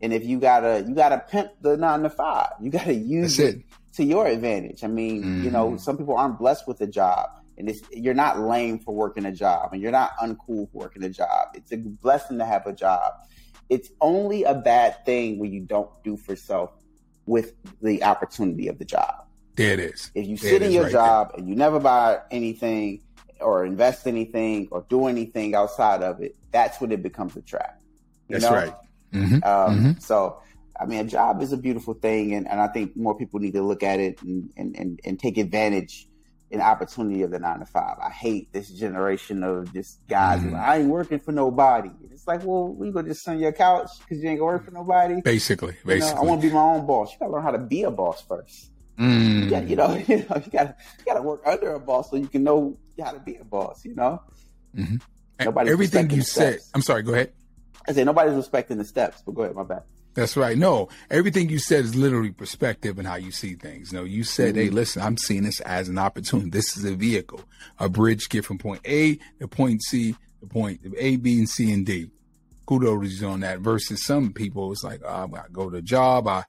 and 0.00 0.12
if 0.14 0.24
you 0.24 0.40
gotta 0.40 0.84
you 0.88 0.94
gotta 0.94 1.18
pimp 1.18 1.50
the 1.60 1.76
nine 1.76 2.02
to 2.02 2.10
five, 2.10 2.48
you 2.60 2.70
gotta 2.70 2.94
use 2.94 3.38
it, 3.38 3.56
it. 3.56 3.62
to 3.96 4.04
your 4.04 4.26
advantage. 4.26 4.82
I 4.82 4.86
mean, 4.86 5.44
you 5.44 5.50
know, 5.50 5.72
Mhm. 5.72 5.80
some 5.80 5.98
people 5.98 6.16
aren't 6.16 6.38
blessed 6.38 6.66
with 6.66 6.80
a 6.80 6.86
job, 6.86 7.28
and 7.58 7.68
it's 7.68 7.80
you're 7.92 8.14
not 8.14 8.40
lame 8.40 8.78
for 8.78 8.94
working 8.94 9.26
a 9.26 9.32
job, 9.32 9.74
and 9.74 9.82
you're 9.82 9.92
not 9.92 10.12
uncool 10.22 10.70
for 10.72 10.78
working 10.78 11.04
a 11.04 11.10
job. 11.10 11.48
It's 11.54 11.72
a 11.72 11.76
blessing 11.76 12.38
to 12.38 12.46
have 12.46 12.66
a 12.66 12.72
job. 12.72 13.12
It's 13.68 13.90
only 14.00 14.44
a 14.44 14.54
bad 14.54 15.04
thing 15.04 15.38
when 15.38 15.52
you 15.52 15.60
don't 15.60 15.90
do 16.02 16.16
for 16.16 16.36
self 16.36 16.70
with 17.26 17.52
the 17.82 18.02
opportunity 18.04 18.68
of 18.68 18.78
the 18.78 18.84
job. 18.86 19.23
There 19.56 19.72
it 19.72 19.80
is. 19.80 20.10
If 20.14 20.26
you 20.26 20.36
There 20.36 20.50
sit 20.50 20.62
in 20.62 20.72
your 20.72 20.84
right 20.84 20.92
job 20.92 21.32
and 21.36 21.48
you 21.48 21.54
never 21.54 21.78
buy 21.78 22.20
anything 22.30 23.00
or 23.40 23.64
invest 23.64 24.06
anything 24.06 24.68
or 24.70 24.84
do 24.88 25.06
anything 25.06 25.54
outside 25.54 26.02
of 26.02 26.20
it, 26.20 26.36
that's 26.52 26.80
when 26.80 26.92
it 26.92 27.02
becomes 27.02 27.36
a 27.36 27.42
trap. 27.42 27.80
You 28.28 28.38
That's 28.38 28.44
know? 28.44 28.54
right. 28.54 28.74
hmm 29.12 29.44
Um, 29.44 29.96
So, 30.00 30.38
I 30.80 30.86
mean, 30.86 31.00
a 31.00 31.04
job 31.04 31.40
is 31.42 31.52
a 31.52 31.56
beautiful 31.56 31.94
thing, 31.94 32.34
and, 32.34 32.48
and 32.48 32.60
I 32.60 32.66
think 32.68 32.96
more 32.96 33.16
people 33.16 33.38
need 33.38 33.52
to 33.54 33.62
look 33.62 33.82
at 33.82 34.00
it 34.00 34.20
and, 34.22 34.50
and, 34.56 34.76
and, 34.76 35.00
and 35.04 35.20
take 35.20 35.38
advantage 35.38 36.08
and 36.50 36.60
opportunity 36.60 37.22
of 37.22 37.30
the 37.30 37.38
nine 37.38 37.60
to 37.60 37.66
five. 37.66 37.96
I 38.02 38.10
hate 38.10 38.52
this 38.52 38.70
generation 38.70 39.42
of 39.42 39.72
just 39.72 40.00
guys 40.08 40.42
who 40.42 40.50
Mhm. 40.50 40.58
I 40.60 40.78
ain't 40.78 40.88
working 40.88 41.18
for 41.18 41.32
nobody. 41.32 41.90
It's 42.12 42.26
like, 42.26 42.44
well, 42.44 42.68
we 42.68 42.90
gonna 42.90 43.08
just 43.08 43.24
sit 43.24 43.32
on 43.32 43.38
your 43.40 43.52
couch 43.52 43.90
because 44.00 44.22
you 44.22 44.30
ain't 44.30 44.38
gonna 44.38 44.52
work 44.52 44.64
for 44.64 44.70
nobody. 44.70 45.20
Basically, 45.22 45.74
You 45.84 45.98
know, 45.98 46.08
I 46.08 46.22
want 46.22 46.42
to 46.42 46.48
be 46.48 46.52
my 46.54 46.60
own 46.60 46.86
boss. 46.86 47.12
You 47.12 47.18
gotta 47.20 47.32
learn 47.32 47.42
how 47.42 47.50
to 47.52 47.58
be 47.58 47.82
a 47.84 47.90
boss 47.90 48.22
first. 48.26 48.70
Mm. 48.98 49.50
Yeah, 49.50 49.60
you 49.62 49.76
know, 49.76 49.94
you 50.08 50.18
know, 50.18 50.36
you 50.44 50.50
gotta 50.52 50.76
you 50.98 51.04
gotta 51.04 51.22
work 51.22 51.42
under 51.46 51.72
a 51.74 51.80
boss 51.80 52.10
so 52.10 52.16
you 52.16 52.28
can 52.28 52.44
know 52.44 52.76
how 53.02 53.10
to 53.12 53.18
be 53.20 53.36
a 53.36 53.44
boss. 53.44 53.84
You 53.84 53.94
know, 53.94 54.22
And 54.76 55.00
nobody's 55.40 55.72
Everything 55.72 56.10
you 56.10 56.22
said. 56.22 56.54
steps. 56.60 56.70
I'm 56.74 56.82
sorry. 56.82 57.02
Go 57.02 57.12
ahead. 57.14 57.32
I 57.88 57.92
say 57.92 58.04
nobody's 58.04 58.34
respecting 58.34 58.78
the 58.78 58.84
steps. 58.84 59.22
But 59.26 59.34
go 59.34 59.42
ahead, 59.42 59.56
my 59.56 59.64
bad. 59.64 59.82
That's 60.14 60.36
right. 60.36 60.56
No, 60.56 60.88
everything 61.10 61.48
you 61.48 61.58
said 61.58 61.84
is 61.84 61.96
literally 61.96 62.30
perspective 62.30 62.98
and 63.00 63.06
how 63.08 63.16
you 63.16 63.32
see 63.32 63.54
things. 63.56 63.92
No, 63.92 64.04
you 64.04 64.22
said, 64.22 64.54
"Hey, 64.54 64.70
listen, 64.70 65.02
I'm 65.02 65.16
seeing 65.16 65.42
this 65.42 65.60
as 65.62 65.88
an 65.88 65.98
opportunity. 65.98 66.50
This 66.50 66.76
is 66.76 66.84
a 66.84 66.94
vehicle, 66.94 67.40
a 67.80 67.88
bridge 67.88 68.28
get 68.28 68.44
from 68.44 68.58
point 68.58 68.80
A 68.84 69.16
to 69.40 69.48
point 69.48 69.82
C, 69.82 70.14
to 70.40 70.46
point 70.46 70.80
A, 70.96 71.16
B, 71.16 71.38
and 71.38 71.48
C 71.48 71.72
and 71.72 71.84
D." 71.84 72.10
Kudos 72.64 73.22
on 73.24 73.40
that. 73.40 73.58
Versus 73.58 74.04
some 74.06 74.32
people, 74.32 74.70
it's 74.72 74.84
like, 74.84 75.02
oh, 75.04 75.30
I 75.34 75.42
go 75.52 75.68
to 75.68 75.76
a 75.78 75.82
job, 75.82 76.26
I, 76.28 76.44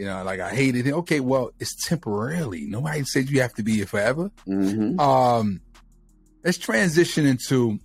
you 0.00 0.06
know, 0.06 0.24
like 0.24 0.40
I 0.40 0.48
hated 0.54 0.86
it. 0.86 0.94
Okay, 0.94 1.20
well, 1.20 1.50
it's 1.60 1.74
temporarily. 1.86 2.62
Nobody 2.62 3.04
said 3.04 3.28
you 3.28 3.42
have 3.42 3.52
to 3.54 3.62
be 3.62 3.74
here 3.76 3.86
forever. 3.86 4.30
hmm 4.46 4.98
Um, 4.98 5.60
let's 6.42 6.56
transition 6.56 7.26
into. 7.26 7.78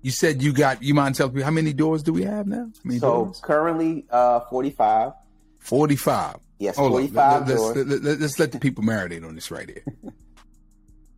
You 0.00 0.10
said 0.10 0.40
you 0.40 0.54
got. 0.54 0.82
You 0.82 0.94
mind 0.94 1.14
telling 1.14 1.34
me 1.34 1.42
how 1.42 1.50
many 1.50 1.74
doors 1.74 2.02
do 2.02 2.14
we 2.14 2.22
have 2.22 2.46
now? 2.46 2.70
So 2.90 2.98
doors? 3.00 3.40
currently, 3.44 4.06
uh, 4.10 4.40
forty 4.48 4.70
five. 4.70 5.12
Forty-five. 5.58 6.36
Yes, 6.58 6.76
Hold 6.76 6.92
forty 6.92 7.08
on. 7.08 7.14
Let, 7.14 7.46
doors. 7.48 7.76
us 7.76 7.86
let, 7.86 8.02
let, 8.02 8.22
us 8.22 8.38
let 8.38 8.52
the 8.52 8.58
people 8.58 8.82
marinate 8.82 9.26
on 9.26 9.34
this 9.34 9.50
right 9.50 9.68
here. 9.68 9.84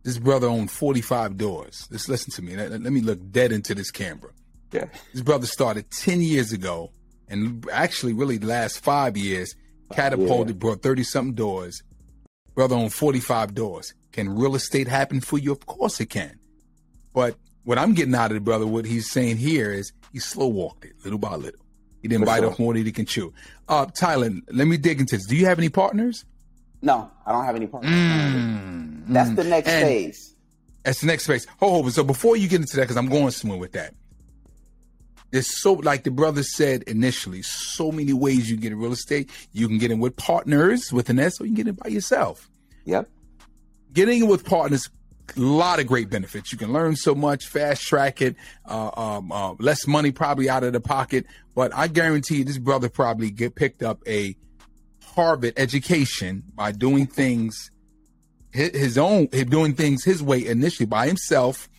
this 0.03 0.17
brother 0.17 0.47
owned 0.47 0.69
45 0.69 1.37
doors. 1.37 1.87
Just 1.91 2.09
listen 2.09 2.31
to 2.33 2.41
me. 2.41 2.57
Let, 2.57 2.71
let 2.71 2.91
me 2.91 2.99
look 3.01 3.19
dead 3.31 3.51
into 3.53 3.73
this 3.73 3.89
camera. 3.91 4.31
yeah. 4.73 4.85
This 5.13 5.21
brother 5.21 5.45
started 5.45 5.89
10 5.91 6.21
years 6.21 6.51
ago, 6.51 6.91
and 7.31 7.65
actually, 7.71 8.13
really, 8.13 8.37
the 8.37 8.47
last 8.47 8.83
five 8.83 9.15
years, 9.15 9.55
catapulted, 9.93 10.59
brought 10.59 10.81
30 10.81 11.03
something 11.03 11.33
doors. 11.33 11.81
Brother 12.53 12.75
on 12.75 12.89
45 12.89 13.55
doors. 13.55 13.93
Can 14.11 14.35
real 14.35 14.55
estate 14.55 14.89
happen 14.89 15.21
for 15.21 15.37
you? 15.37 15.53
Of 15.53 15.65
course 15.65 16.01
it 16.01 16.07
can. 16.07 16.37
But 17.13 17.37
what 17.63 17.77
I'm 17.77 17.93
getting 17.93 18.13
out 18.15 18.31
of 18.31 18.35
the 18.35 18.41
brother, 18.41 18.67
what 18.67 18.85
he's 18.85 19.09
saying 19.09 19.37
here 19.37 19.71
is 19.71 19.93
he 20.11 20.19
slow 20.19 20.47
walked 20.47 20.83
it 20.85 20.93
little 21.03 21.19
by 21.19 21.35
little. 21.35 21.61
He 22.01 22.07
didn't 22.07 22.25
bite 22.25 22.43
off 22.43 22.59
more 22.59 22.73
than 22.73 22.85
he 22.85 22.91
can 22.91 23.05
chew. 23.05 23.31
Uh, 23.67 23.85
Tyler, 23.85 24.31
let 24.51 24.67
me 24.67 24.75
dig 24.75 24.99
into 24.99 25.15
this. 25.15 25.27
Do 25.27 25.35
you 25.35 25.45
have 25.45 25.59
any 25.59 25.69
partners? 25.69 26.25
No, 26.81 27.09
I 27.25 27.31
don't 27.31 27.45
have 27.45 27.55
any 27.55 27.67
partners. 27.67 27.93
Mm, 27.93 29.07
That's 29.07 29.29
mm. 29.29 29.35
the 29.35 29.43
next 29.43 29.69
And 29.69 29.87
phase. 29.87 30.35
That's 30.83 30.99
the 30.99 31.07
next 31.07 31.27
phase. 31.27 31.45
Hold 31.59 31.85
on. 31.85 31.91
So 31.91 32.03
before 32.03 32.35
you 32.35 32.47
get 32.47 32.59
into 32.59 32.75
that, 32.77 32.83
because 32.83 32.97
I'm 32.97 33.07
going 33.07 33.31
somewhere 33.31 33.59
with 33.59 33.73
that. 33.73 33.93
There's 35.31 35.61
so, 35.61 35.73
like 35.73 36.03
the 36.03 36.11
brother 36.11 36.43
said 36.43 36.83
initially, 36.83 37.41
so 37.41 37.91
many 37.91 38.13
ways 38.13 38.49
you 38.49 38.57
get 38.57 38.71
in 38.71 38.79
real 38.79 38.91
estate. 38.91 39.29
You 39.53 39.67
can 39.67 39.77
get 39.77 39.91
in 39.91 39.99
with 39.99 40.15
partners 40.17 40.91
with 40.91 41.09
an 41.09 41.19
S, 41.19 41.39
or 41.39 41.45
you 41.45 41.49
can 41.49 41.55
get 41.55 41.67
in 41.67 41.75
by 41.75 41.89
yourself. 41.89 42.49
Yep. 42.85 43.09
Getting 43.93 44.23
in 44.23 44.27
with 44.27 44.45
partners, 44.45 44.89
a 45.35 45.39
lot 45.39 45.79
of 45.79 45.87
great 45.87 46.09
benefits. 46.09 46.51
You 46.51 46.57
can 46.57 46.73
learn 46.73 46.95
so 46.95 47.15
much, 47.15 47.47
fast 47.47 47.81
track 47.83 48.21
it, 48.21 48.35
uh, 48.65 48.91
um, 48.95 49.31
uh, 49.31 49.53
less 49.53 49.87
money 49.87 50.11
probably 50.11 50.49
out 50.49 50.63
of 50.63 50.73
the 50.73 50.81
pocket. 50.81 51.25
But 51.55 51.73
I 51.73 51.87
guarantee 51.87 52.37
you, 52.37 52.43
this 52.43 52.57
brother 52.57 52.89
probably 52.89 53.31
get 53.31 53.55
picked 53.55 53.83
up 53.83 54.01
a 54.07 54.35
Harvard 55.03 55.53
education 55.57 56.43
by 56.55 56.71
doing 56.71 57.05
things 57.05 57.71
his 58.53 58.97
own 58.97 59.27
doing 59.27 59.73
things 59.73 60.03
his 60.03 60.21
way 60.21 60.45
initially 60.45 60.85
by 60.85 61.07
himself, 61.07 61.69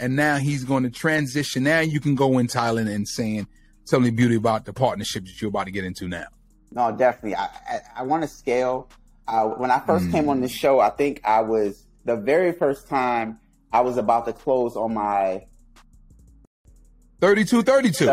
and 0.00 0.16
now 0.16 0.36
he's 0.36 0.64
going 0.64 0.82
to 0.82 0.90
transition. 0.90 1.62
Now 1.62 1.80
you 1.80 2.00
can 2.00 2.14
go 2.14 2.38
in 2.38 2.46
Tylann 2.46 2.92
and 2.92 3.06
saying 3.06 3.46
tell 3.86 4.00
me 4.00 4.10
beauty 4.10 4.36
about 4.36 4.64
the 4.64 4.72
partnership 4.72 5.24
that 5.26 5.40
you're 5.40 5.50
about 5.50 5.64
to 5.64 5.70
get 5.70 5.84
into 5.84 6.08
now. 6.08 6.26
No, 6.72 6.90
definitely. 6.96 7.36
I 7.36 7.44
I, 7.44 7.80
I 7.96 8.02
want 8.02 8.22
to 8.22 8.28
scale. 8.28 8.88
Uh, 9.28 9.44
when 9.44 9.70
I 9.70 9.78
first 9.80 10.06
mm. 10.06 10.12
came 10.12 10.28
on 10.28 10.40
this 10.40 10.50
show, 10.50 10.80
I 10.80 10.90
think 10.90 11.20
I 11.24 11.40
was 11.40 11.86
the 12.04 12.16
very 12.16 12.52
first 12.52 12.88
time 12.88 13.38
I 13.72 13.80
was 13.80 13.96
about 13.96 14.26
to 14.26 14.32
close 14.32 14.74
on 14.76 14.94
my 14.94 15.46
32 17.20 17.62
32. 17.62 18.04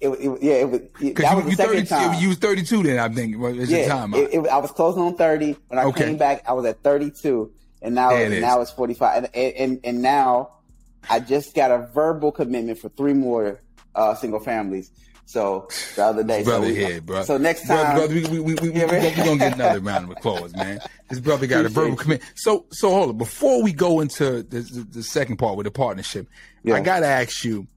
it, 0.00 0.08
it, 0.08 0.42
yeah, 0.42 0.52
it 0.52 0.68
was, 0.68 0.80
that 1.14 1.36
was 1.36 1.44
the 1.44 1.52
second 1.52 1.86
time. 1.86 2.20
You 2.20 2.28
was 2.28 2.38
32 2.38 2.82
then, 2.82 2.98
I 2.98 3.08
think. 3.08 3.38
Was 3.38 3.70
yeah, 3.70 3.88
time. 3.88 4.14
It, 4.14 4.46
I 4.48 4.58
was 4.58 4.70
closing 4.72 5.02
on 5.02 5.16
30. 5.16 5.56
When 5.68 5.78
I 5.78 5.84
okay. 5.84 6.04
came 6.06 6.16
back, 6.16 6.42
I 6.48 6.52
was 6.52 6.64
at 6.64 6.82
32. 6.82 7.52
And 7.82 7.94
now, 7.94 8.10
now 8.10 8.60
it's 8.60 8.70
45. 8.72 9.30
And, 9.32 9.34
and, 9.34 9.80
and 9.84 10.02
now 10.02 10.59
I 11.08 11.20
just 11.20 11.54
got 11.54 11.70
a 11.70 11.88
verbal 11.94 12.32
commitment 12.32 12.78
for 12.78 12.88
three 12.90 13.14
more 13.14 13.60
uh, 13.94 14.14
single 14.14 14.40
families. 14.40 14.90
So 15.30 15.68
the 15.94 16.04
other 16.06 16.24
day, 16.24 16.42
brother 16.42 16.66
so, 16.66 16.72
we, 16.72 16.74
here, 16.74 17.00
bro. 17.00 17.22
So 17.22 17.38
next 17.38 17.68
time, 17.68 17.96
brother, 17.96 18.12
we, 18.12 18.26
we, 18.26 18.40
we, 18.40 18.54
we, 18.54 18.70
we, 18.70 18.82
are 18.82 18.88
gonna 18.88 19.36
get 19.38 19.54
another 19.54 19.78
round 19.80 20.10
of 20.10 20.16
applause, 20.16 20.52
man. 20.56 20.80
His 21.08 21.20
brother 21.20 21.46
got 21.46 21.64
a 21.64 21.68
verbal 21.68 21.94
commitment. 21.94 22.28
So, 22.34 22.66
so 22.72 22.90
hold 22.90 23.10
on. 23.10 23.18
Before 23.18 23.62
we 23.62 23.72
go 23.72 24.00
into 24.00 24.42
the, 24.42 24.60
the, 24.60 24.86
the 24.90 25.02
second 25.04 25.36
part 25.36 25.56
with 25.56 25.66
the 25.66 25.70
partnership, 25.70 26.26
yeah. 26.64 26.74
I 26.74 26.80
gotta 26.80 27.06
ask 27.06 27.44
you. 27.44 27.68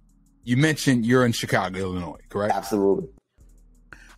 You 0.46 0.58
mentioned 0.58 1.06
you're 1.06 1.26
in 1.26 1.32
Chicago, 1.32 1.80
Illinois, 1.80 2.18
correct? 2.28 2.54
Absolutely. 2.54 3.08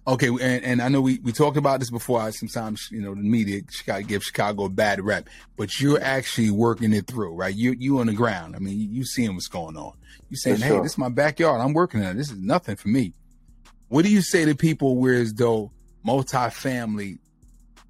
Okay, 0.08 0.28
and, 0.28 0.64
and 0.64 0.82
I 0.84 0.88
know 0.88 1.02
we, 1.02 1.18
we 1.24 1.32
talked 1.32 1.58
about 1.58 1.80
this 1.80 1.90
before. 1.90 2.22
I 2.22 2.30
sometimes 2.30 2.90
you 2.92 3.02
know 3.02 3.16
the 3.16 3.22
media 3.22 3.62
Chicago 3.72 4.06
give 4.06 4.24
Chicago 4.24 4.66
a 4.66 4.70
bad 4.70 5.04
rep, 5.04 5.28
but 5.58 5.80
you're 5.80 6.02
actually 6.02 6.52
working 6.52 6.94
it 6.94 7.08
through, 7.08 7.34
right? 7.34 7.54
You 7.54 7.72
you 7.72 8.00
on 8.00 8.08
the 8.08 8.14
ground. 8.14 8.56
I 8.56 8.60
mean, 8.60 8.80
you, 8.80 8.88
you 8.88 9.06
seeing 9.06 9.34
what's 9.34 9.48
going 9.48 9.76
on. 9.78 9.94
You 10.30 10.38
saying, 10.38 10.58
"Hey, 10.58 10.78
this 10.78 10.92
is 10.92 10.98
my 11.00 11.10
backyard. 11.10 11.60
I'm 11.60 11.74
working 11.74 12.04
on 12.04 12.12
it. 12.12 12.14
This 12.16 12.30
is 12.30 12.38
nothing 12.38 12.76
for 12.76 12.88
me." 12.88 13.14
What 13.88 14.06
do 14.06 14.12
you 14.12 14.22
say 14.22 14.46
to 14.46 14.56
people 14.56 14.98
where 14.98 15.16
as 15.16 15.34
though 15.34 15.72
multifamily, 16.06 17.18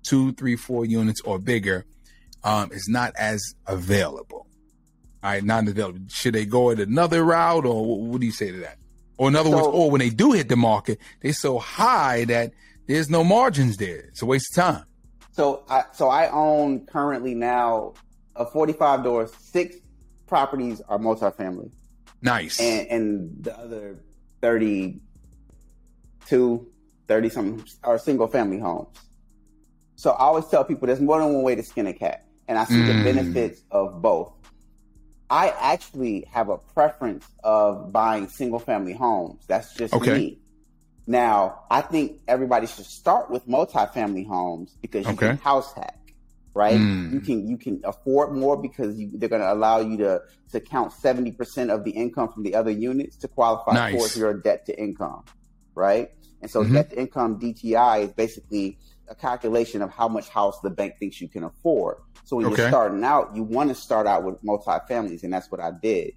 two, 0.04 0.32
three, 0.34 0.56
four 0.56 0.86
units 0.86 1.20
or 1.22 1.38
bigger, 1.38 1.86
um, 2.46 2.72
is 2.72 2.88
not 2.88 3.14
as 3.18 3.56
available? 3.68 4.48
All 5.22 5.32
right, 5.32 5.44
not 5.44 5.68
available. 5.68 6.00
Should 6.08 6.36
they 6.36 6.46
go 6.46 6.72
at 6.72 6.80
another 6.80 7.26
route, 7.26 7.66
or 7.66 8.08
what 8.08 8.22
do 8.22 8.26
you 8.26 8.32
say 8.32 8.52
to 8.52 8.58
that? 8.60 8.78
Or 9.18 9.30
in 9.30 9.36
other 9.36 9.50
so, 9.50 9.56
words, 9.56 9.68
or 9.68 9.92
when 9.92 10.00
they 10.00 10.10
do 10.10 10.34
hit 10.34 10.50
the 10.50 10.56
market, 10.56 11.00
they're 11.22 11.34
so 11.34 11.60
high 11.60 12.26
that 12.26 12.52
there's 12.88 13.10
no 13.10 13.24
margins 13.24 13.78
there. 13.78 14.06
It's 14.10 14.22
a 14.22 14.26
waste 14.26 14.58
of 14.58 14.64
time. 14.64 14.86
So, 15.32 15.64
I, 15.70 15.84
so 15.94 16.10
I 16.10 16.30
own 16.30 16.86
currently 16.86 17.34
now 17.34 17.94
a 18.36 18.46
45 18.46 19.04
doors, 19.04 19.34
six 19.36 19.78
properties 20.28 20.82
are 20.88 20.98
multifamily. 20.98 21.72
Nice. 22.22 22.60
And, 22.60 22.88
and 22.88 23.44
the 23.44 23.58
other 23.58 24.00
30 24.42 25.00
two, 26.26 26.68
30 27.08 27.30
something 27.30 27.66
are 27.84 27.98
single 27.98 28.28
family 28.28 28.60
homes. 28.60 28.98
So 29.96 30.12
I 30.12 30.26
always 30.26 30.48
tell 30.48 30.64
people 30.64 30.88
there's 30.88 31.00
more 31.00 31.20
than 31.20 31.34
one 31.34 31.44
way 31.44 31.56
to 31.56 31.64
skin 31.64 31.88
a 31.88 31.94
cat. 31.94 32.26
And 32.48 32.60
I 32.60 32.66
see 32.66 32.76
mm. 32.76 32.88
the 32.88 33.04
benefits 33.04 33.62
of 33.72 34.02
both. 34.02 34.34
I 35.30 35.50
actually 35.50 36.26
have 36.32 36.50
a 36.50 36.58
preference 36.58 37.26
of 37.44 37.92
buying 37.92 38.28
single 38.28 38.60
family 38.60 38.94
homes. 38.94 39.44
That's 39.48 39.74
just 39.74 39.94
okay. 39.94 40.18
me. 40.18 40.40
Now, 41.08 41.64
I 41.70 41.82
think 41.82 42.22
everybody 42.28 42.68
should 42.68 42.86
start 42.86 43.30
with 43.30 43.48
multifamily 43.48 44.28
homes 44.28 44.76
because 44.82 45.06
you 45.06 45.14
okay. 45.14 45.28
can 45.28 45.38
house 45.38 45.72
hack, 45.74 46.00
right? 46.54 46.80
Mm. 46.80 47.14
You 47.14 47.20
can 47.20 47.48
you 47.48 47.58
can 47.58 47.82
afford 47.84 48.34
more 48.34 48.58
because 48.58 48.98
you, 48.98 49.12
they're 49.14 49.30
going 49.30 49.42
to 49.42 49.52
allow 49.52 49.80
you 49.80 49.98
to 49.98 50.22
to 50.52 50.60
count 50.60 50.94
seventy 50.94 51.32
percent 51.32 51.70
of 51.72 51.84
the 51.84 51.92
income 51.92 52.32
from 52.32 52.44
the 52.44 52.56
other 52.56 52.72
units 52.72 53.18
to 53.18 53.28
qualify 53.28 53.74
nice. 53.74 53.96
towards 53.96 54.18
your 54.18 54.34
debt 54.34 54.66
to 54.68 54.80
income 54.80 55.24
right? 55.76 56.10
And 56.42 56.50
so 56.50 56.64
mm-hmm. 56.64 56.74
debt 56.74 56.90
to 56.92 57.00
income 57.00 57.40
DTI 57.40 58.06
is 58.06 58.14
basically 58.14 58.80
a 59.08 59.16
calculation 59.16 59.82
of 59.82 59.92
how 59.92 60.08
much 60.08 60.30
house 60.30 60.60
the 60.62 60.70
bank 60.70 60.98
thinks 61.00 61.22
you 61.22 61.28
can 61.28 61.44
afford. 61.44 61.98
So 62.26 62.38
when 62.38 62.48
okay. 62.48 62.64
you're 62.64 62.70
starting 62.70 63.04
out, 63.04 63.36
you 63.36 63.44
want 63.44 63.70
to 63.70 63.76
start 63.76 64.08
out 64.08 64.24
with 64.24 64.44
multi-families, 64.44 65.24
and 65.24 65.32
that's 65.32 65.52
what 65.52 65.62
I 65.62 65.72
did. 65.82 66.14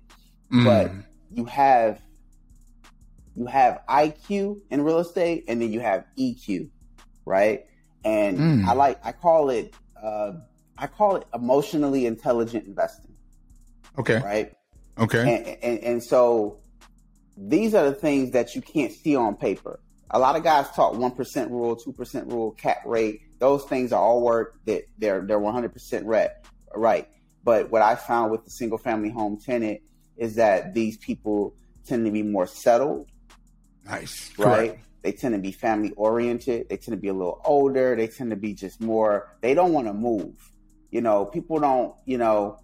Mm. 0.52 0.64
But 0.64 0.92
you 1.30 1.44
have 1.44 2.00
you 3.36 3.46
have 3.46 3.80
IQ 3.88 4.60
in 4.70 4.82
real 4.82 4.98
estate, 4.98 5.44
and 5.48 5.60
then 5.60 5.72
you 5.72 5.80
have 5.80 6.04
EQ, 6.18 6.70
right? 7.24 7.66
And 8.04 8.38
mm. 8.38 8.64
I 8.66 8.72
like 8.72 8.98
I 9.04 9.12
call 9.12 9.50
it 9.50 9.74
uh, 10.02 10.32
I 10.76 10.86
call 10.86 11.16
it 11.16 11.26
emotionally 11.34 12.06
intelligent 12.06 12.66
investing. 12.66 13.14
Okay. 13.98 14.20
Right. 14.20 14.52
Okay. 14.96 15.20
And, 15.20 15.46
and, 15.62 15.84
and 15.84 16.04
so 16.04 16.60
these 17.36 17.74
are 17.74 17.84
the 17.84 17.94
things 17.94 18.32
that 18.32 18.54
you 18.54 18.62
can't 18.62 18.92
see 18.92 19.14
on 19.16 19.36
paper. 19.36 19.80
A 20.10 20.18
lot 20.18 20.36
of 20.36 20.42
guys 20.42 20.70
talk 20.70 20.94
1% 20.94 21.50
rule, 21.50 21.76
2% 21.76 22.32
rule, 22.32 22.52
cap 22.52 22.82
rate. 22.86 23.20
Those 23.38 23.64
things 23.64 23.92
are 23.92 24.02
all 24.02 24.22
work 24.22 24.58
that 24.64 24.84
they're, 24.98 25.20
they're 25.20 25.38
100% 25.38 26.02
right, 26.04 26.30
right. 26.74 27.08
But 27.44 27.70
what 27.70 27.82
I 27.82 27.94
found 27.94 28.30
with 28.30 28.44
the 28.44 28.50
single 28.50 28.78
family 28.78 29.10
home 29.10 29.38
tenant 29.38 29.80
is 30.16 30.36
that 30.36 30.74
these 30.74 30.96
people 30.96 31.54
tend 31.86 32.04
to 32.06 32.10
be 32.10 32.22
more 32.22 32.46
settled. 32.46 33.08
Nice. 33.84 34.30
Right. 34.38 34.70
Correct. 34.70 34.84
They 35.02 35.12
tend 35.12 35.34
to 35.34 35.40
be 35.40 35.52
family 35.52 35.92
oriented. 35.92 36.68
They 36.68 36.76
tend 36.76 36.96
to 36.96 37.00
be 37.00 37.08
a 37.08 37.14
little 37.14 37.40
older. 37.44 37.94
They 37.94 38.08
tend 38.08 38.30
to 38.30 38.36
be 38.36 38.54
just 38.54 38.80
more, 38.80 39.36
they 39.40 39.54
don't 39.54 39.72
want 39.72 39.86
to 39.86 39.94
move. 39.94 40.34
You 40.90 41.00
know, 41.00 41.26
people 41.26 41.60
don't, 41.60 41.94
you 42.04 42.18
know, 42.18 42.58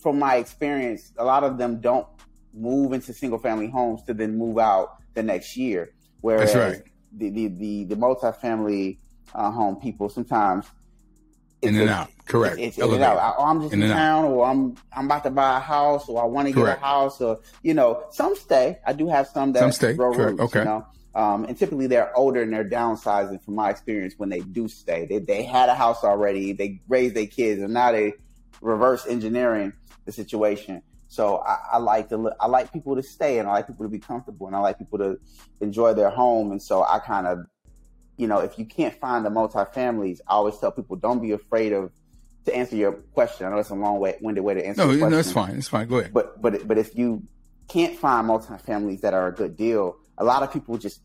from 0.00 0.18
my 0.18 0.36
experience, 0.36 1.12
a 1.16 1.24
lot 1.24 1.42
of 1.42 1.58
them 1.58 1.80
don't 1.80 2.06
move 2.52 2.92
into 2.92 3.12
single 3.12 3.38
family 3.38 3.68
homes 3.68 4.02
to 4.04 4.14
then 4.14 4.36
move 4.36 4.58
out 4.58 4.96
the 5.14 5.22
next 5.22 5.56
year. 5.56 5.92
Whereas 6.20 6.54
right. 6.54 6.82
the, 7.12 7.30
the, 7.30 7.46
the, 7.48 7.84
the 7.84 7.96
multifamily 7.96 8.98
uh, 9.34 9.50
home 9.50 9.76
people 9.76 10.08
sometimes 10.08 10.66
in 11.62 11.76
and 11.76 11.90
a, 11.90 11.92
out. 11.92 12.10
Correct. 12.26 12.58
It's, 12.58 12.78
it's 12.78 12.86
in 12.86 12.94
and 12.94 13.02
out. 13.02 13.18
I, 13.18 13.50
am 13.50 13.60
just 13.60 13.72
in, 13.72 13.82
in 13.82 13.90
town, 13.90 14.24
out. 14.24 14.30
or 14.30 14.46
I'm 14.46 14.76
I'm 14.92 15.06
about 15.06 15.24
to 15.24 15.30
buy 15.30 15.58
a 15.58 15.60
house, 15.60 16.08
or 16.08 16.22
I 16.22 16.26
want 16.26 16.48
to 16.48 16.54
get 16.54 16.66
a 16.66 16.80
house, 16.80 17.20
or 17.20 17.40
you 17.62 17.74
know, 17.74 18.04
some 18.10 18.34
stay. 18.36 18.78
I 18.86 18.92
do 18.92 19.08
have 19.08 19.28
some 19.28 19.52
that 19.52 19.60
some 19.60 19.72
stay. 19.72 19.92
Grow 19.94 20.12
Correct. 20.12 20.38
Roots, 20.38 20.42
okay. 20.42 20.58
You 20.60 20.64
know? 20.64 20.86
Um, 21.12 21.44
and 21.44 21.58
typically 21.58 21.88
they're 21.88 22.16
older 22.16 22.42
and 22.42 22.52
they're 22.52 22.68
downsizing. 22.68 23.42
From 23.42 23.56
my 23.56 23.70
experience, 23.70 24.14
when 24.16 24.28
they 24.28 24.40
do 24.40 24.68
stay, 24.68 25.06
they 25.06 25.18
they 25.18 25.42
had 25.42 25.68
a 25.68 25.74
house 25.74 26.04
already, 26.04 26.52
they 26.52 26.80
raised 26.88 27.14
their 27.14 27.26
kids, 27.26 27.60
and 27.62 27.74
now 27.74 27.92
they 27.92 28.14
reverse 28.60 29.06
engineering 29.06 29.72
the 30.04 30.12
situation. 30.12 30.82
So 31.10 31.38
I, 31.38 31.58
I, 31.72 31.78
like 31.78 32.08
to 32.10 32.32
I 32.38 32.46
like 32.46 32.72
people 32.72 32.94
to 32.94 33.02
stay 33.02 33.40
and 33.40 33.48
I 33.48 33.52
like 33.52 33.66
people 33.66 33.84
to 33.84 33.88
be 33.88 33.98
comfortable 33.98 34.46
and 34.46 34.54
I 34.54 34.60
like 34.60 34.78
people 34.78 34.96
to 34.98 35.18
enjoy 35.60 35.92
their 35.92 36.08
home. 36.08 36.52
And 36.52 36.62
so 36.62 36.84
I 36.84 37.00
kind 37.00 37.26
of, 37.26 37.46
you 38.16 38.28
know, 38.28 38.38
if 38.38 38.60
you 38.60 38.64
can't 38.64 38.94
find 38.94 39.26
the 39.26 39.28
multifamilies, 39.28 40.20
I 40.28 40.34
always 40.34 40.56
tell 40.58 40.70
people 40.70 40.94
don't 40.94 41.20
be 41.20 41.32
afraid 41.32 41.72
of 41.72 41.90
to 42.44 42.54
answer 42.54 42.76
your 42.76 42.92
question. 42.92 43.44
I 43.44 43.50
know 43.50 43.58
it's 43.58 43.70
a 43.70 43.74
long 43.74 43.98
way 43.98 44.18
winded 44.20 44.44
way 44.44 44.54
to 44.54 44.64
answer. 44.64 44.86
No, 44.86 45.08
no, 45.08 45.18
it's 45.18 45.32
fine. 45.32 45.56
It's 45.56 45.66
fine. 45.66 45.88
Go 45.88 45.98
ahead. 45.98 46.12
But 46.12 46.40
but 46.40 46.68
but 46.68 46.78
if 46.78 46.96
you 46.96 47.24
can't 47.66 47.98
find 47.98 48.28
multifamilies 48.28 49.00
that 49.00 49.12
are 49.12 49.26
a 49.26 49.32
good 49.32 49.56
deal, 49.56 49.96
a 50.16 50.22
lot 50.22 50.44
of 50.44 50.52
people 50.52 50.78
just 50.78 51.00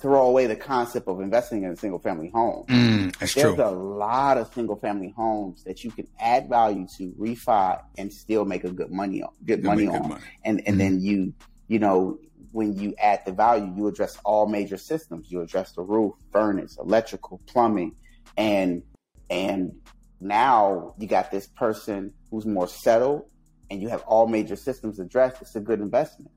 throw 0.00 0.26
away 0.26 0.46
the 0.46 0.56
concept 0.56 1.08
of 1.08 1.20
investing 1.20 1.62
in 1.64 1.70
a 1.70 1.76
single 1.76 1.98
family 1.98 2.30
home. 2.30 2.64
Mm, 2.68 3.16
There's 3.18 3.34
true. 3.34 3.54
a 3.62 3.70
lot 3.70 4.38
of 4.38 4.52
single 4.54 4.76
family 4.76 5.12
homes 5.16 5.62
that 5.64 5.84
you 5.84 5.90
can 5.90 6.06
add 6.18 6.48
value 6.48 6.86
to, 6.96 7.12
refi, 7.18 7.80
and 7.98 8.12
still 8.12 8.44
make 8.44 8.64
a 8.64 8.70
good 8.70 8.90
money 8.90 9.22
on. 9.22 9.30
Good 9.44 9.62
money 9.62 9.86
on, 9.86 10.02
good 10.02 10.08
money. 10.08 10.22
and 10.44 10.62
and 10.66 10.76
mm 10.76 10.78
then 10.78 11.00
you 11.00 11.34
you 11.68 11.78
know 11.78 12.18
when 12.52 12.76
you 12.76 12.94
add 12.98 13.20
the 13.26 13.32
value, 13.32 13.72
you 13.76 13.86
address 13.86 14.16
all 14.24 14.46
major 14.46 14.76
systems. 14.76 15.30
You 15.30 15.40
address 15.42 15.72
the 15.72 15.82
roof, 15.82 16.14
furnace, 16.32 16.76
electrical, 16.80 17.40
plumbing, 17.46 17.94
and 18.36 18.82
and 19.28 19.72
now 20.20 20.94
you 20.98 21.06
got 21.06 21.30
this 21.30 21.46
person 21.46 22.12
who's 22.30 22.46
more 22.46 22.66
settled, 22.68 23.24
and 23.70 23.80
you 23.82 23.88
have 23.88 24.02
all 24.02 24.26
major 24.26 24.56
systems 24.56 24.98
addressed. 24.98 25.42
It's 25.42 25.54
a 25.56 25.60
good 25.60 25.80
investment. 25.80 26.30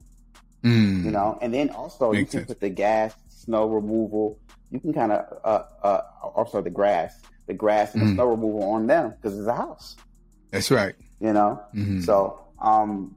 Mm. 0.64 1.04
You 1.04 1.12
know, 1.12 1.38
and 1.42 1.54
then 1.54 1.70
also 1.72 2.12
Makes 2.12 2.20
you 2.20 2.26
can 2.26 2.40
sense. 2.40 2.48
put 2.48 2.60
the 2.62 2.70
gas 2.70 3.14
snow 3.44 3.68
removal. 3.68 4.40
You 4.72 4.80
can 4.80 4.94
kind 4.94 5.12
of 5.12 5.26
uh, 5.44 5.64
uh, 5.86 6.02
also 6.36 6.62
the 6.62 6.70
grass, 6.70 7.22
the 7.48 7.54
grass 7.54 7.94
and 7.94 8.02
mm-hmm. 8.02 8.12
the 8.12 8.16
snow 8.16 8.30
removal 8.30 8.64
on 8.64 8.88
them 8.88 9.14
because 9.16 9.38
it's 9.38 9.48
a 9.48 9.56
house. 9.56 9.96
That's 10.52 10.72
right. 10.72 10.96
You 11.20 11.34
know, 11.34 11.62
mm-hmm. 11.74 12.02
so 12.02 12.40
um, 12.60 13.16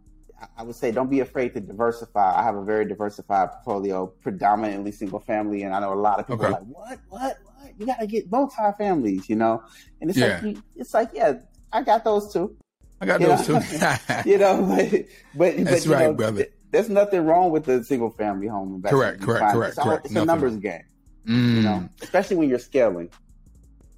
I 0.57 0.63
would 0.63 0.77
say 0.77 0.91
don't 0.91 1.11
be 1.11 1.21
afraid 1.21 1.55
to 1.55 1.61
diversify. 1.61 2.39
I 2.39 2.43
have 2.43 2.57
a 2.57 2.65
very 2.65 2.87
diversified 2.87 3.51
portfolio, 3.53 4.07
predominantly 4.07 4.93
single 4.93 5.21
family, 5.21 5.63
and 5.63 5.75
I 5.75 5.81
know 5.81 5.93
a 5.93 5.95
lot 5.95 6.21
of 6.21 6.27
people 6.27 6.45
okay. 6.45 6.55
are 6.55 6.59
like, 6.59 6.67
"What? 6.69 6.99
What? 7.09 7.39
What? 7.45 7.73
You 7.79 7.87
got 7.87 8.01
to 8.01 8.07
get 8.07 8.31
multi 8.31 8.57
families," 8.79 9.29
you 9.29 9.37
know? 9.37 9.63
And 10.01 10.11
it's 10.11 10.19
yeah. 10.19 10.41
like, 10.43 10.57
it's 10.77 10.95
like, 10.95 11.11
yeah, 11.15 11.35
I 11.73 11.83
got 11.83 12.05
those 12.05 12.33
too. 12.33 12.57
I 13.01 13.07
got 13.07 13.21
you 13.21 13.27
those 13.27 13.49
know? 13.49 13.61
too. 13.61 14.15
you 14.31 14.39
know, 14.39 14.63
but 14.63 15.05
but, 15.35 15.65
that's 15.65 15.87
but, 15.87 15.93
right, 15.93 16.07
know, 16.07 16.15
brother 16.15 16.47
there's 16.77 16.89
nothing 16.91 17.25
wrong 17.25 17.51
with 17.51 17.65
the 17.65 17.83
single 17.85 18.11
family 18.11 18.49
home 18.49 18.75
investment. 18.75 19.21
Correct, 19.21 19.23
correct, 19.23 19.53
correct, 19.55 19.75
it's, 19.77 19.83
correct. 19.83 20.07
It's 20.07 20.15
a 20.15 20.25
numbers 20.25 20.57
game. 20.57 20.83
Mm. 21.27 21.55
You 21.55 21.63
know, 21.63 21.89
especially 22.03 22.37
when 22.37 22.49
you're 22.49 22.59
scaling. 22.59 23.11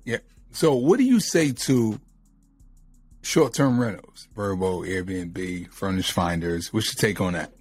Yeah. 0.05 0.19
So 0.53 0.75
what 0.75 0.99
do 0.99 1.05
you 1.05 1.21
say 1.21 1.53
to 1.53 2.01
short 3.23 3.53
term 3.53 3.81
rentals, 3.81 4.29
Vrbo, 4.35 4.87
Airbnb, 4.89 5.73
Furnish 5.73 6.13
Finders. 6.13 6.73
What's 6.73 6.95
your 6.95 7.01
take 7.01 7.21
on 7.21 7.35
that? 7.35 7.53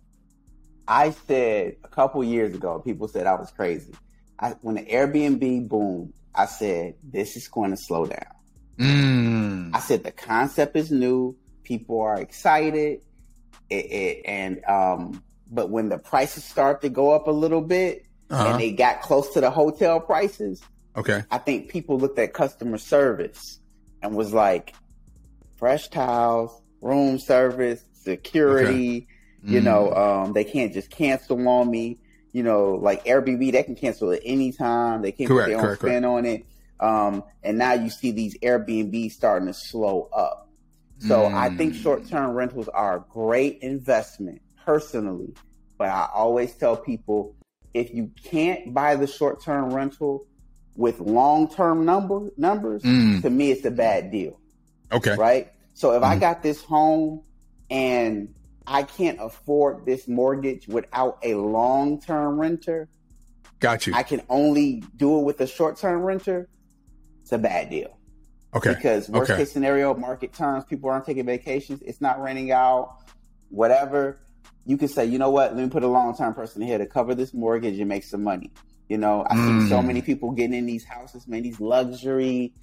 I 0.88 1.12
said 1.12 1.76
a 1.84 1.88
couple 1.88 2.24
years 2.24 2.56
ago, 2.56 2.80
people 2.80 3.08
said 3.08 3.28
I 3.28 3.34
was 3.36 3.52
crazy. 3.52 3.94
I, 4.40 4.52
when 4.62 4.76
the 4.76 4.84
Airbnb 4.84 5.68
boomed, 5.68 6.14
I 6.34 6.46
said 6.46 6.94
this 7.04 7.36
is 7.36 7.48
going 7.48 7.72
to 7.72 7.78
slow 7.78 8.06
down. 8.06 8.34
Mm. 8.80 9.76
I 9.76 9.80
said 9.80 10.04
the 10.04 10.12
concept 10.12 10.76
is 10.76 10.92
new, 10.92 11.36
people 11.64 12.00
are 12.00 12.22
excited, 12.22 13.02
it, 13.70 13.76
it, 13.86 14.22
and 14.26 14.64
um, 14.66 15.24
but 15.50 15.70
when 15.70 15.90
the 15.90 15.98
prices 15.98 16.44
start 16.44 16.82
to 16.82 16.90
go 16.90 17.12
up 17.12 17.28
a 17.28 17.32
little 17.32 17.62
bit, 17.62 18.04
Uh-huh. 18.30 18.46
and 18.50 18.60
they 18.60 18.72
got 18.72 19.02
close 19.02 19.34
to 19.34 19.42
the 19.42 19.50
hotel 19.50 20.00
prices, 20.00 20.62
Okay. 20.96 21.24
I 21.30 21.38
think 21.38 21.70
people 21.70 21.98
looked 22.00 22.18
at 22.20 22.34
customer 22.34 22.78
service 22.78 23.60
and 24.02 24.16
was 24.16 24.34
like, 24.34 24.74
fresh 25.58 25.88
towels, 25.90 26.52
room 26.82 27.20
service, 27.20 27.84
security. 27.94 29.08
You 29.44 29.62
Mm. 29.62 29.64
know, 29.64 29.94
um, 29.94 30.34
they 30.34 30.44
can't 30.44 30.74
just 30.74 30.90
cancel 30.90 31.48
on 31.48 31.70
me. 31.70 32.00
You 32.34 32.44
know, 32.44 32.72
like 32.82 33.06
Airbnb, 33.06 33.52
they 33.52 33.64
can 33.64 33.76
cancel 33.76 34.12
at 34.12 34.22
any 34.26 34.52
time. 34.52 35.02
They 35.02 35.12
can't 35.12 35.28
Correct, 35.30 35.46
put 35.46 35.52
their 35.52 35.58
own 35.60 35.64
correct, 35.78 35.82
spin 35.82 36.06
on 36.06 36.26
it. 36.26 36.46
Um, 36.80 37.24
and 37.44 37.58
now 37.58 37.74
you 37.74 37.90
see 37.90 38.12
these 38.12 38.38
Airbnb 38.40 39.12
starting 39.12 39.48
to 39.48 39.54
slow 39.54 40.10
up. 40.14 40.47
So 41.00 41.26
I 41.26 41.50
think 41.50 41.74
Mm. 41.74 41.82
short 41.82 42.08
term 42.08 42.32
rentals 42.32 42.68
are 42.70 42.98
a 42.98 43.06
great 43.12 43.60
investment 43.62 44.42
personally. 44.66 45.34
But 45.78 45.90
I 45.90 46.10
always 46.14 46.56
tell 46.56 46.76
people 46.76 47.36
if 47.74 47.94
you 47.94 48.12
can't 48.24 48.74
buy 48.74 48.96
the 48.96 49.06
short 49.08 49.42
term 49.44 49.72
rental 49.74 50.26
with 50.76 51.00
long 51.00 51.48
term 51.50 51.86
number 51.86 52.30
numbers, 52.38 52.82
Mm. 52.84 53.22
to 53.22 53.30
me 53.30 53.52
it's 53.52 53.66
a 53.66 53.72
bad 53.72 54.12
deal. 54.12 54.40
Okay. 54.92 55.16
Right? 55.16 55.52
So 55.74 55.92
if 55.92 56.02
I 56.04 56.16
Mhm. 56.16 56.20
got 56.22 56.44
this 56.44 56.64
home 56.64 57.22
and 57.70 58.34
I 58.66 58.84
can't 58.84 59.20
afford 59.22 59.86
this 59.86 60.08
mortgage 60.08 60.68
without 60.68 61.20
a 61.24 61.36
long 61.36 62.00
term 62.02 62.40
renter, 62.40 62.90
Got 63.60 63.88
you. 63.88 63.94
I 63.96 64.04
can 64.04 64.22
only 64.30 64.84
do 64.96 65.20
it 65.20 65.24
with 65.24 65.42
a 65.42 65.48
short 65.48 65.78
term 65.78 66.02
renter, 66.02 66.48
it's 67.22 67.32
a 67.32 67.38
bad 67.38 67.70
deal. 67.70 67.97
Okay. 68.56 68.74
Because 68.74 69.10
worst 69.10 69.32
Okay. 69.32 69.42
case 69.42 69.52
scenario, 69.52 69.94
market 69.96 70.34
terms, 70.34 70.64
people 70.66 70.90
aren't 70.90 71.06
taking 71.06 71.26
vacations, 71.26 71.82
it's 71.82 72.02
not 72.02 72.22
renting 72.22 72.52
out, 72.52 72.96
whatever. 73.50 74.18
You 74.66 74.78
can 74.78 74.88
say, 74.88 75.06
you 75.06 75.18
know 75.18 75.30
what, 75.30 75.56
let 75.56 75.64
me 75.64 75.70
put 75.70 75.84
a 75.84 75.88
long 75.88 76.16
term 76.18 76.34
person 76.34 76.62
here 76.62 76.78
to 76.78 76.86
cover 76.86 77.16
this 77.16 77.34
mortgage 77.34 77.80
and 77.80 77.88
make 77.88 78.04
some 78.04 78.24
money. 78.24 78.52
You 78.90 78.98
know, 78.98 79.26
I 79.30 79.36
see 79.36 79.68
so 79.70 79.82
Mm. 79.82 79.86
many 79.88 80.02
people 80.02 80.32
getting 80.32 80.54
in 80.54 80.66
these 80.66 80.86
houses, 80.86 81.28
man, 81.28 81.44
these 81.44 81.60
luxury 81.60 82.54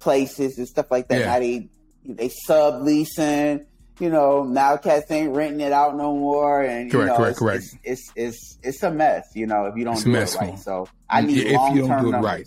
places 0.00 0.58
and 0.58 0.66
stuff 0.68 0.90
like 0.90 1.08
that. 1.08 1.20
Yeah. 1.20 1.26
Now 1.26 1.38
they 1.40 1.68
they 2.04 2.30
subleasing, 2.48 3.64
you 4.00 4.10
know, 4.10 4.44
now 4.44 4.76
cats 4.76 5.10
ain't 5.10 5.34
renting 5.34 5.60
it 5.60 5.72
out 5.72 5.96
no 5.96 6.12
more 6.16 6.62
and 6.62 6.86
you 6.86 6.98
Correct, 6.98 7.08
know, 7.10 7.16
correct, 7.16 7.30
it's, 7.30 7.38
correct. 7.38 7.64
It's, 7.64 7.76
it's 7.84 8.12
it's 8.16 8.58
it's 8.62 8.82
a 8.82 8.90
mess, 8.90 9.26
you 9.34 9.46
know, 9.46 9.66
if 9.66 9.76
you 9.76 9.84
don't 9.84 9.94
It's 9.94 10.04
do 10.04 10.10
mess, 10.10 10.34
it 10.34 10.38
right. 10.40 10.58
So 10.58 10.88
I 11.08 11.22
need 11.22 11.38
If 11.38 11.46
you 11.46 11.56
long 11.56 11.76
don't 11.78 11.88
term 11.88 12.02
do 12.02 12.08
it 12.08 12.12
numbers. 12.12 12.24
right. 12.30 12.46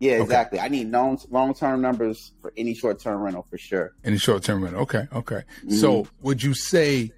Yeah, 0.00 0.12
Okay. 0.14 0.22
exactly. 0.22 0.60
I 0.60 0.68
need 0.68 0.90
long 0.90 1.18
long 1.30 1.54
term 1.54 1.80
numbers 1.80 2.32
for 2.40 2.52
any 2.56 2.74
short 2.74 3.00
term 3.00 3.20
rental 3.20 3.46
for 3.50 3.58
sure. 3.58 3.94
In 4.04 4.12
the 4.12 4.18
short 4.18 4.42
term 4.44 4.62
rental. 4.62 4.82
Okay. 4.82 5.06
Okay. 5.12 5.42
Mm-hmm. 5.64 5.70
So 5.74 6.06
would 6.22 6.42
you 6.42 6.54
say 6.54 7.10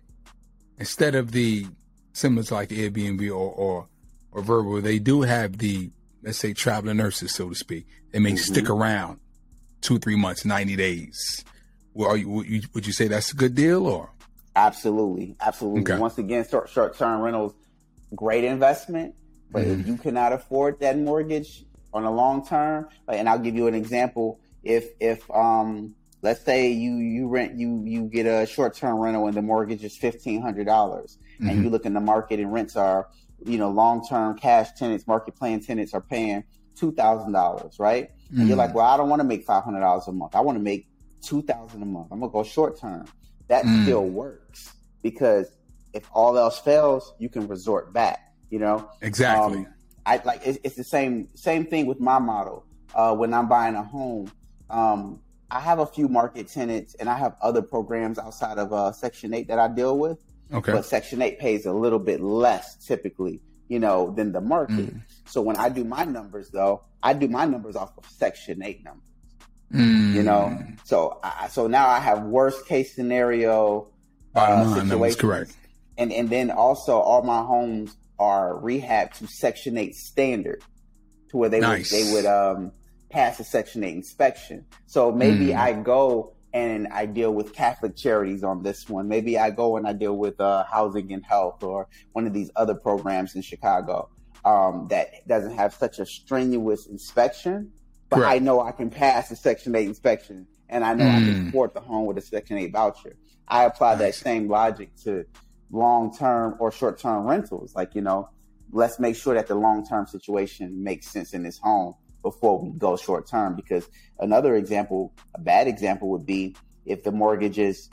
instead 0.78 1.14
of 1.14 1.32
the 1.32 1.66
similar 2.12 2.42
to 2.44 2.54
like 2.54 2.70
Airbnb 2.70 3.28
or 3.30 3.34
or 3.52 3.86
or 4.32 4.42
Vrbo, 4.42 4.82
they 4.82 4.98
do 4.98 5.22
have 5.22 5.58
the 5.58 5.90
let's 6.22 6.38
say 6.38 6.52
traveling 6.54 6.96
nurses, 6.96 7.34
so 7.34 7.48
to 7.48 7.54
speak. 7.54 7.86
They 8.12 8.18
may 8.18 8.36
stick 8.36 8.64
Mm-hmm. 8.64 8.72
around 8.72 9.20
two, 9.82 9.98
three 9.98 10.16
months, 10.16 10.44
ninety 10.44 10.76
days. 10.76 11.44
Well, 11.92 12.10
are 12.10 12.16
you, 12.16 12.28
would 12.30 12.46
you 12.46 12.62
would 12.74 12.86
you 12.86 12.92
say 12.92 13.08
that's 13.08 13.32
a 13.32 13.36
good 13.36 13.54
deal 13.54 13.86
or 13.86 14.10
Absolutely, 14.56 15.36
absolutely. 15.40 15.82
Okay. 15.82 15.98
Once 15.98 16.18
again, 16.18 16.46
short 16.48 16.68
short 16.70 16.96
term 16.96 17.20
rentals, 17.20 17.52
great 18.14 18.44
investment. 18.44 19.14
But 19.52 19.64
Mm-hmm. 19.64 19.80
if 19.80 19.86
you 19.88 19.96
cannot 19.96 20.32
afford 20.32 20.78
that 20.80 20.96
mortgage 20.98 21.64
on 21.92 22.04
a 22.04 22.10
long 22.10 22.46
term, 22.46 22.88
like, 23.08 23.18
and 23.18 23.28
I'll 23.28 23.38
give 23.38 23.54
you 23.54 23.66
an 23.66 23.74
example. 23.74 24.40
If 24.62 24.88
if 25.00 25.28
um 25.30 25.94
let's 26.22 26.44
say 26.44 26.70
you 26.70 26.96
you 26.96 27.28
rent 27.28 27.58
you 27.58 27.82
you 27.86 28.04
get 28.04 28.26
a 28.26 28.46
short 28.46 28.74
term 28.76 28.96
rental 28.98 29.26
and 29.26 29.36
the 29.36 29.42
mortgage 29.42 29.82
is 29.84 29.96
fifteen 29.96 30.42
hundred 30.42 30.66
dollars, 30.66 31.18
Mm-hmm. 31.40 31.48
and 31.50 31.62
you 31.64 31.70
look 31.70 31.86
in 31.86 31.94
the 31.94 32.00
market 32.00 32.38
and 32.40 32.52
rents 32.52 32.76
are 32.76 33.08
you 33.44 33.56
know 33.56 33.70
long 33.70 34.06
term 34.06 34.36
cash 34.36 34.68
tenants, 34.76 35.06
market 35.06 35.34
plan 35.36 35.60
tenants 35.60 35.94
are 35.94 36.02
paying 36.02 36.44
two 36.78 36.92
thousand 36.92 37.32
dollars, 37.32 37.76
right? 37.78 38.08
And 38.38 38.46
you're 38.48 38.56
Mm. 38.56 38.58
like, 38.58 38.74
well, 38.74 38.86
I 38.86 38.96
don't 38.96 39.08
want 39.08 39.20
to 39.20 39.26
make 39.26 39.44
five 39.44 39.64
hundred 39.64 39.80
dollars 39.80 40.06
a 40.06 40.12
month. 40.12 40.34
I 40.36 40.40
want 40.40 40.56
to 40.58 40.62
make 40.62 40.86
two 41.24 41.42
thousand 41.42 41.82
a 41.82 41.86
month. 41.86 42.08
I'm 42.12 42.20
gonna 42.20 42.30
go 42.32 42.42
short 42.44 42.78
term. 42.78 43.06
That 43.48 43.64
Mm. 43.64 43.82
still 43.82 44.04
works 44.06 44.70
because 45.02 45.50
if 45.94 46.08
all 46.12 46.36
else 46.38 46.58
fails, 46.60 47.12
you 47.18 47.28
can 47.30 47.48
resort 47.48 47.92
back. 47.94 48.18
You 48.50 48.58
know, 48.58 48.90
exactly? 49.00 49.58
um, 49.60 49.66
I 50.06 50.20
like 50.24 50.42
it's, 50.44 50.58
it's 50.64 50.76
the 50.76 50.84
same 50.84 51.28
same 51.34 51.66
thing 51.66 51.86
with 51.86 52.00
my 52.00 52.18
model. 52.18 52.64
Uh, 52.94 53.14
when 53.14 53.32
I'm 53.32 53.48
buying 53.48 53.74
a 53.76 53.82
home, 53.84 54.32
um, 54.68 55.20
I 55.50 55.60
have 55.60 55.78
a 55.78 55.86
few 55.86 56.08
market 56.08 56.48
tenants, 56.48 56.94
and 56.94 57.08
I 57.08 57.16
have 57.18 57.36
other 57.40 57.62
programs 57.62 58.18
outside 58.18 58.58
of 58.58 58.72
uh, 58.72 58.92
Section 58.92 59.34
Eight 59.34 59.48
that 59.48 59.58
I 59.58 59.68
deal 59.68 59.98
with. 59.98 60.18
okay. 60.52 60.72
But 60.72 60.84
Section 60.84 61.22
Eight 61.22 61.38
pays 61.38 61.66
a 61.66 61.72
little 61.72 61.98
bit 61.98 62.20
less 62.20 62.76
typically, 62.84 63.40
you 63.68 63.78
know, 63.78 64.10
than 64.10 64.32
the 64.32 64.40
market. 64.40 64.94
Mm. 64.94 65.02
So 65.26 65.40
when 65.42 65.56
I 65.56 65.68
do 65.68 65.84
my 65.84 66.04
numbers, 66.04 66.50
though, 66.50 66.82
I 67.02 67.12
do 67.14 67.28
my 67.28 67.44
numbers 67.44 67.76
off 67.76 67.96
of 67.96 68.04
Section 68.06 68.62
Eight 68.62 68.82
numbers. 68.84 69.06
Mm. 69.72 70.14
You 70.14 70.22
know, 70.24 70.58
so 70.82 71.20
I, 71.22 71.46
so 71.48 71.68
now 71.68 71.88
I 71.88 72.00
have 72.00 72.24
worst 72.24 72.66
case 72.66 72.92
scenario 72.94 73.86
Bottom 74.32 74.66
uh, 74.68 74.70
line, 74.70 74.88
situations. 74.88 75.20
correct. 75.20 75.56
and 75.96 76.12
and 76.12 76.28
then 76.28 76.50
also 76.50 76.98
all 76.98 77.22
my 77.22 77.42
homes 77.42 77.96
are 78.20 78.56
rehab 78.58 79.12
to 79.14 79.26
Section 79.26 79.76
Eight 79.78 79.94
standard, 79.96 80.62
to 81.30 81.36
where 81.38 81.48
they 81.48 81.58
Nice. 81.60 81.90
would 81.90 82.00
they 82.00 82.12
would 82.12 82.26
um, 82.26 82.72
pass 83.10 83.40
a 83.40 83.44
Section 83.44 83.82
Eight 83.82 83.96
inspection. 83.96 84.66
So 84.86 85.10
maybe 85.10 85.48
Mm. 85.48 85.56
I 85.58 85.72
go 85.72 86.34
and 86.52 86.86
I 86.88 87.06
deal 87.06 87.32
with 87.32 87.52
Catholic 87.54 87.96
charities 87.96 88.42
on 88.44 88.62
this 88.62 88.88
one. 88.88 89.08
Maybe 89.08 89.38
I 89.38 89.50
go 89.50 89.76
and 89.76 89.86
I 89.86 89.92
deal 89.94 90.16
with 90.16 90.40
uh, 90.40 90.64
Housing 90.64 91.12
and 91.12 91.24
Health 91.24 91.62
or 91.62 91.88
one 92.12 92.26
of 92.26 92.32
these 92.32 92.50
other 92.56 92.74
programs 92.74 93.34
in 93.36 93.42
Chicago 93.42 94.10
um, 94.44 94.86
that 94.90 95.06
doesn't 95.28 95.56
have 95.56 95.72
such 95.74 95.98
a 95.98 96.06
strenuous 96.06 96.86
inspection. 96.86 97.72
But. 98.10 98.22
I 98.24 98.38
know 98.40 98.60
I 98.60 98.72
can 98.72 98.90
pass 98.90 99.30
a 99.30 99.36
Section 99.36 99.74
Eight 99.76 99.86
inspection, 99.86 100.46
and 100.68 100.84
I 100.84 100.94
know 100.94 101.08
I 101.08 101.20
can 101.20 101.34
Mm. 101.44 101.48
afford 101.48 101.72
the 101.74 101.80
home 101.80 102.06
with 102.06 102.18
a 102.18 102.22
Section 102.22 102.58
Eight 102.58 102.72
voucher. 102.72 103.16
I 103.46 103.64
apply 103.64 103.94
that 103.96 104.14
same 104.16 104.48
logic 104.48 104.90
to 105.04 105.24
long 105.70 106.16
term 106.16 106.56
or 106.58 106.70
short 106.72 106.98
term 106.98 107.26
rentals. 107.26 107.74
Like, 107.74 107.94
you 107.94 108.00
know, 108.02 108.28
let's 108.72 108.98
make 108.98 109.16
sure 109.16 109.34
that 109.34 109.46
the 109.46 109.54
long 109.54 109.86
term 109.86 110.06
situation 110.06 110.82
makes 110.82 111.08
sense 111.08 111.32
in 111.34 111.42
this 111.42 111.58
home 111.58 111.94
before 112.22 112.60
we 112.60 112.70
go 112.70 112.96
short 112.96 113.26
term. 113.28 113.54
Because 113.56 113.88
another 114.18 114.56
example, 114.56 115.12
a 115.34 115.40
bad 115.40 115.68
example 115.68 116.08
would 116.10 116.26
be 116.26 116.56
if 116.86 117.04
the 117.04 117.12
mortgage 117.12 117.58
is 117.58 117.88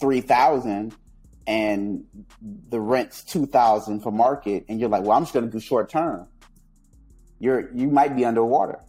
three 0.00 0.20
thousand 0.20 0.94
and 1.46 2.04
the 2.70 2.80
rent's 2.80 3.22
two 3.22 3.46
thousand 3.46 4.00
for 4.00 4.10
market 4.10 4.64
and 4.68 4.80
you're 4.80 4.88
like, 4.88 5.02
well, 5.02 5.12
I'm 5.12 5.22
just 5.22 5.34
gonna 5.34 5.46
do 5.48 5.60
short 5.60 5.88
term. 5.90 6.26
You're 7.38 7.70
you 7.74 7.88
might 7.88 8.16
be 8.16 8.24
underwater. 8.24 8.80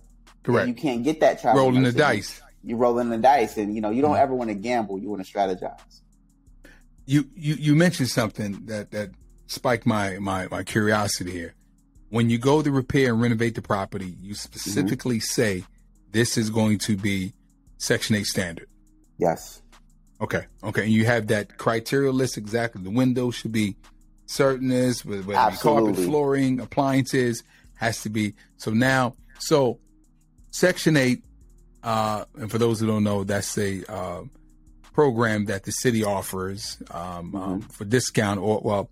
Correct. 0.44 0.68
You 0.68 0.74
can't 0.74 1.04
get 1.04 1.20
that 1.22 1.41
child. 1.41 1.58
Rolling 1.58 1.84
the 1.84 1.91
dice. 1.91 2.41
You're 2.63 2.78
rolling 2.78 3.10
the 3.10 3.18
dice 3.18 3.58
and 3.58 3.76
you 3.76 3.82
know, 3.82 3.89
you 3.89 4.02
don't 4.02 4.15
Mhm. 4.15 4.20
ever 4.22 4.34
want 4.34 4.50
to 4.50 4.56
gamble, 4.56 4.98
you 4.98 5.10
want 5.10 5.26
to 5.26 5.32
strategize. 5.32 6.02
You 7.06 7.30
you 7.36 7.56
you 7.56 7.76
mentioned 7.76 8.10
something 8.10 8.65
that 8.65 8.91
that 8.91 9.12
spiked 9.48 9.86
my 9.86 10.18
my 10.20 10.48
my 10.50 10.63
curiosity 10.63 11.32
here. 11.32 11.54
When 12.10 12.30
you 12.30 12.38
go 12.38 12.62
to 12.62 12.72
repair 12.72 13.13
and 13.13 13.22
renovate 13.22 13.56
the 13.56 13.62
property, 13.62 14.15
you 14.22 14.36
specifically 14.36 15.20
say 15.20 15.63
this 16.12 16.38
is 16.38 16.50
going 16.50 16.78
to 16.80 16.96
be 16.96 17.34
Section 17.78 18.15
Eight 18.15 18.26
standard. 18.26 18.68
Yes. 19.18 19.62
Okay, 20.22 20.46
okay, 20.63 20.84
and 20.84 20.94
you 20.94 21.06
have 21.06 21.28
that 21.28 21.58
criteria 21.58 22.12
list 22.12 22.38
exactly. 22.38 22.82
The 22.82 22.89
windows 22.89 23.36
should 23.36 23.52
be 23.52 23.76
certainness, 24.28 25.04
whether 25.04 25.34
carpet, 25.58 25.97
flooring, 25.97 26.62
appliances 26.62 27.43
has 27.76 28.01
to 28.03 28.10
be. 28.10 28.34
So 28.58 28.72
now, 28.72 29.16
so 29.39 29.80
Section 30.51 30.95
Eight, 30.95 31.24
uh, 31.84 32.26
and 32.36 32.49
for 32.49 32.58
those 32.58 32.80
who 32.80 32.88
don't 32.88 33.03
know, 33.03 33.26
that's 33.26 33.58
a 33.58 33.84
uh, 33.91 34.22
program 34.96 35.46
that 35.46 35.64
the 35.66 35.72
city 35.72 36.04
offers 36.06 36.78
um, 36.91 37.02
um, 37.02 37.32
Mm-hmm. 37.34 37.60
for 37.70 37.84
discount 37.86 38.39
or 38.39 38.62
well 38.64 38.89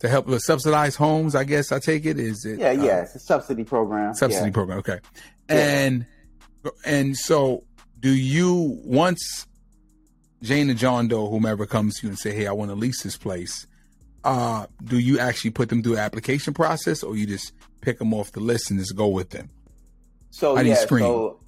to 0.00 0.08
help 0.08 0.26
with 0.26 0.40
subsidized 0.42 0.96
homes. 0.96 1.34
I 1.34 1.44
guess 1.44 1.70
I 1.70 1.78
take 1.78 2.06
it 2.06 2.18
is 2.18 2.44
it 2.44 2.58
Yeah, 2.58 2.68
uh, 2.70 2.72
yeah. 2.84 3.02
It's 3.02 3.14
a 3.14 3.18
subsidy 3.20 3.62
program. 3.64 4.14
subsidy 4.14 4.46
Yeah. 4.46 4.52
program. 4.52 4.78
Okay, 4.78 4.98
Yeah. 5.50 5.56
and 5.56 6.06
and 6.86 7.16
so 7.16 7.64
do 8.00 8.10
you 8.10 8.80
once 8.84 9.46
Jane 10.42 10.70
and 10.70 10.78
John 10.78 11.06
Doe, 11.06 11.28
whomever 11.30 11.66
comes 11.66 11.98
to 12.00 12.06
you 12.06 12.10
and 12.10 12.18
say, 12.18 12.34
"Hey, 12.34 12.46
I 12.48 12.52
want 12.52 12.70
to 12.70 12.74
lease 12.74 13.02
this 13.02 13.16
place," 13.16 13.66
uh, 14.24 14.66
do 14.82 14.98
you 14.98 15.18
actually 15.20 15.50
put 15.50 15.68
them 15.68 15.82
through 15.82 15.92
an 15.94 15.98
application 16.00 16.52
process, 16.54 17.02
or 17.04 17.14
you 17.14 17.26
just 17.26 17.52
pick 17.80 17.98
them 17.98 18.12
off 18.14 18.32
the 18.32 18.40
list 18.40 18.70
and 18.70 18.80
just 18.80 18.96
go 18.96 19.06
with 19.08 19.30
them? 19.30 19.50
So 20.30 20.56
How 20.56 20.62
yeah, 20.62 20.74
so 20.74 21.38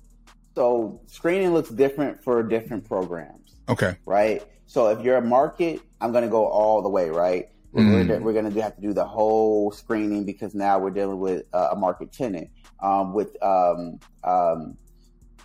So 0.55 1.01
screening 1.07 1.53
looks 1.55 1.71
different 1.71 2.23
for 2.23 2.43
different 2.45 2.85
programs. 2.87 3.54
Okay. 3.69 3.97
Right. 4.05 4.43
So 4.67 4.89
if 4.89 5.05
you're 5.05 5.17
a 5.17 5.23
market, 5.23 5.81
I'm 6.01 6.13
going 6.13 6.25
to 6.25 6.31
go 6.31 6.47
all 6.47 6.83
the 6.83 6.89
way. 6.89 7.11
Right. 7.11 7.49
Mm. 7.75 8.09
We're, 8.09 8.21
we're 8.21 8.33
going 8.33 8.53
to 8.53 8.63
have 8.63 8.77
to 8.77 8.83
do 8.83 8.93
the 8.93 9.05
whole 9.05 9.73
screening 9.73 10.25
because 10.25 10.55
now 10.55 10.79
we're 10.79 10.91
dealing 10.91 11.19
with 11.19 11.45
uh, 11.53 11.71
a 11.73 11.77
market 11.77 12.13
tenant. 12.13 12.51
Um, 12.81 13.15
with 13.15 13.37
um, 13.43 13.99
um, 14.23 14.77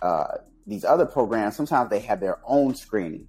uh, 0.00 0.38
these 0.66 0.84
other 0.84 1.06
programs, 1.06 1.56
sometimes 1.56 1.90
they 1.90 2.00
have 2.00 2.20
their 2.20 2.38
own 2.46 2.74
screening. 2.76 3.26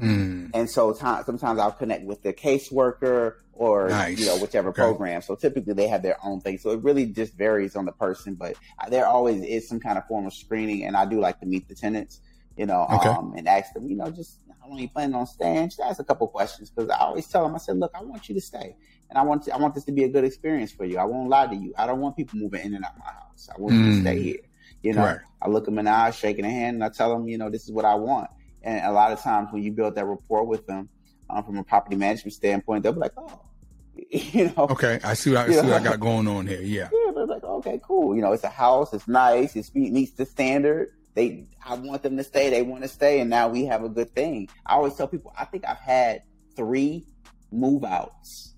Mm. 0.00 0.50
And 0.54 0.70
so 0.70 0.92
t- 0.92 1.22
sometimes 1.26 1.58
I'll 1.58 1.72
connect 1.72 2.04
with 2.04 2.22
the 2.22 2.32
caseworker 2.32 3.34
or 3.52 3.88
nice. 3.88 4.18
you 4.18 4.26
know 4.26 4.38
whichever 4.38 4.70
okay. 4.70 4.80
program. 4.80 5.20
So 5.20 5.34
typically 5.34 5.74
they 5.74 5.88
have 5.88 6.02
their 6.02 6.16
own 6.24 6.40
thing. 6.40 6.58
So 6.58 6.70
it 6.70 6.82
really 6.82 7.06
just 7.06 7.36
varies 7.36 7.76
on 7.76 7.84
the 7.84 7.92
person, 7.92 8.34
but 8.34 8.56
there 8.88 9.06
always 9.06 9.42
is 9.42 9.68
some 9.68 9.80
kind 9.80 9.98
of 9.98 10.06
form 10.06 10.26
of 10.26 10.32
screening. 10.32 10.84
And 10.84 10.96
I 10.96 11.04
do 11.04 11.20
like 11.20 11.40
to 11.40 11.46
meet 11.46 11.68
the 11.68 11.74
tenants, 11.74 12.20
you 12.56 12.66
know, 12.66 12.86
okay. 12.92 13.08
um, 13.08 13.34
and 13.36 13.48
ask 13.48 13.72
them, 13.72 13.88
you 13.88 13.96
know, 13.96 14.10
just 14.10 14.38
how 14.60 14.68
long 14.68 14.78
you 14.78 14.88
planning 14.88 15.14
on 15.14 15.26
staying? 15.26 15.68
Just 15.68 15.80
ask 15.80 16.00
a 16.00 16.04
couple 16.04 16.26
questions 16.28 16.70
because 16.70 16.90
I 16.90 16.98
always 16.98 17.26
tell 17.26 17.44
them, 17.44 17.54
I 17.54 17.58
said, 17.58 17.78
look, 17.78 17.92
I 17.94 18.02
want 18.02 18.28
you 18.28 18.34
to 18.34 18.40
stay, 18.40 18.76
and 19.08 19.18
I 19.18 19.22
want 19.22 19.44
to, 19.44 19.54
I 19.54 19.58
want 19.58 19.74
this 19.74 19.84
to 19.84 19.92
be 19.92 20.04
a 20.04 20.08
good 20.08 20.24
experience 20.24 20.72
for 20.72 20.84
you. 20.84 20.98
I 20.98 21.04
won't 21.04 21.28
lie 21.28 21.46
to 21.46 21.56
you. 21.56 21.72
I 21.76 21.86
don't 21.86 22.00
want 22.00 22.16
people 22.16 22.38
moving 22.38 22.64
in 22.64 22.74
and 22.74 22.84
out 22.84 22.92
of 22.92 22.98
my 22.98 23.12
house. 23.12 23.48
I 23.54 23.60
want 23.60 23.74
mm. 23.74 23.84
you 23.84 23.94
to 23.94 24.00
stay 24.00 24.16
mm. 24.16 24.22
here. 24.22 24.40
You 24.82 24.92
know, 24.94 25.18
I 25.40 25.48
look 25.48 25.64
them 25.64 25.78
in 25.78 25.84
the 25.84 25.92
eye, 25.92 26.10
shaking 26.10 26.44
a 26.44 26.50
hand, 26.50 26.74
and 26.74 26.84
I 26.84 26.88
tell 26.88 27.12
them, 27.12 27.28
you 27.28 27.38
know, 27.38 27.48
this 27.48 27.64
is 27.64 27.72
what 27.72 27.84
I 27.84 27.94
want. 27.94 28.28
And 28.62 28.84
a 28.84 28.92
lot 28.92 29.12
of 29.12 29.20
times 29.20 29.48
when 29.52 29.62
you 29.62 29.72
build 29.72 29.94
that 29.94 30.04
rapport 30.04 30.44
with 30.44 30.66
them 30.66 30.88
um, 31.30 31.44
from 31.44 31.58
a 31.58 31.64
property 31.64 31.96
management 31.96 32.34
standpoint, 32.34 32.82
they'll 32.82 32.92
be 32.92 33.00
like, 33.00 33.12
oh, 33.16 33.40
you 34.10 34.52
know. 34.56 34.66
Okay, 34.70 34.98
I 35.04 35.14
see 35.14 35.30
what 35.30 35.48
I, 35.48 35.52
see 35.52 35.66
what 35.66 35.80
I 35.80 35.84
got 35.84 36.00
going 36.00 36.26
on 36.26 36.46
here. 36.46 36.62
Yeah. 36.62 36.88
Yeah, 36.92 37.12
they're 37.14 37.26
like, 37.26 37.44
okay, 37.44 37.80
cool. 37.82 38.16
You 38.16 38.22
know, 38.22 38.32
it's 38.32 38.44
a 38.44 38.48
house. 38.48 38.92
It's 38.92 39.06
nice. 39.06 39.54
It 39.56 39.70
meets 39.74 40.12
the 40.12 40.26
standard. 40.26 40.92
They, 41.14 41.46
I 41.64 41.74
want 41.74 42.02
them 42.02 42.16
to 42.16 42.24
stay. 42.24 42.48
They 42.50 42.62
want 42.62 42.82
to 42.82 42.88
stay, 42.88 43.20
and 43.20 43.28
now 43.28 43.48
we 43.48 43.66
have 43.66 43.84
a 43.84 43.88
good 43.88 44.14
thing. 44.14 44.48
I 44.64 44.74
always 44.74 44.94
tell 44.94 45.08
people, 45.08 45.32
I 45.38 45.44
think 45.44 45.64
I've 45.66 45.78
had 45.78 46.22
three 46.56 47.04
move 47.50 47.84
outs 47.84 48.54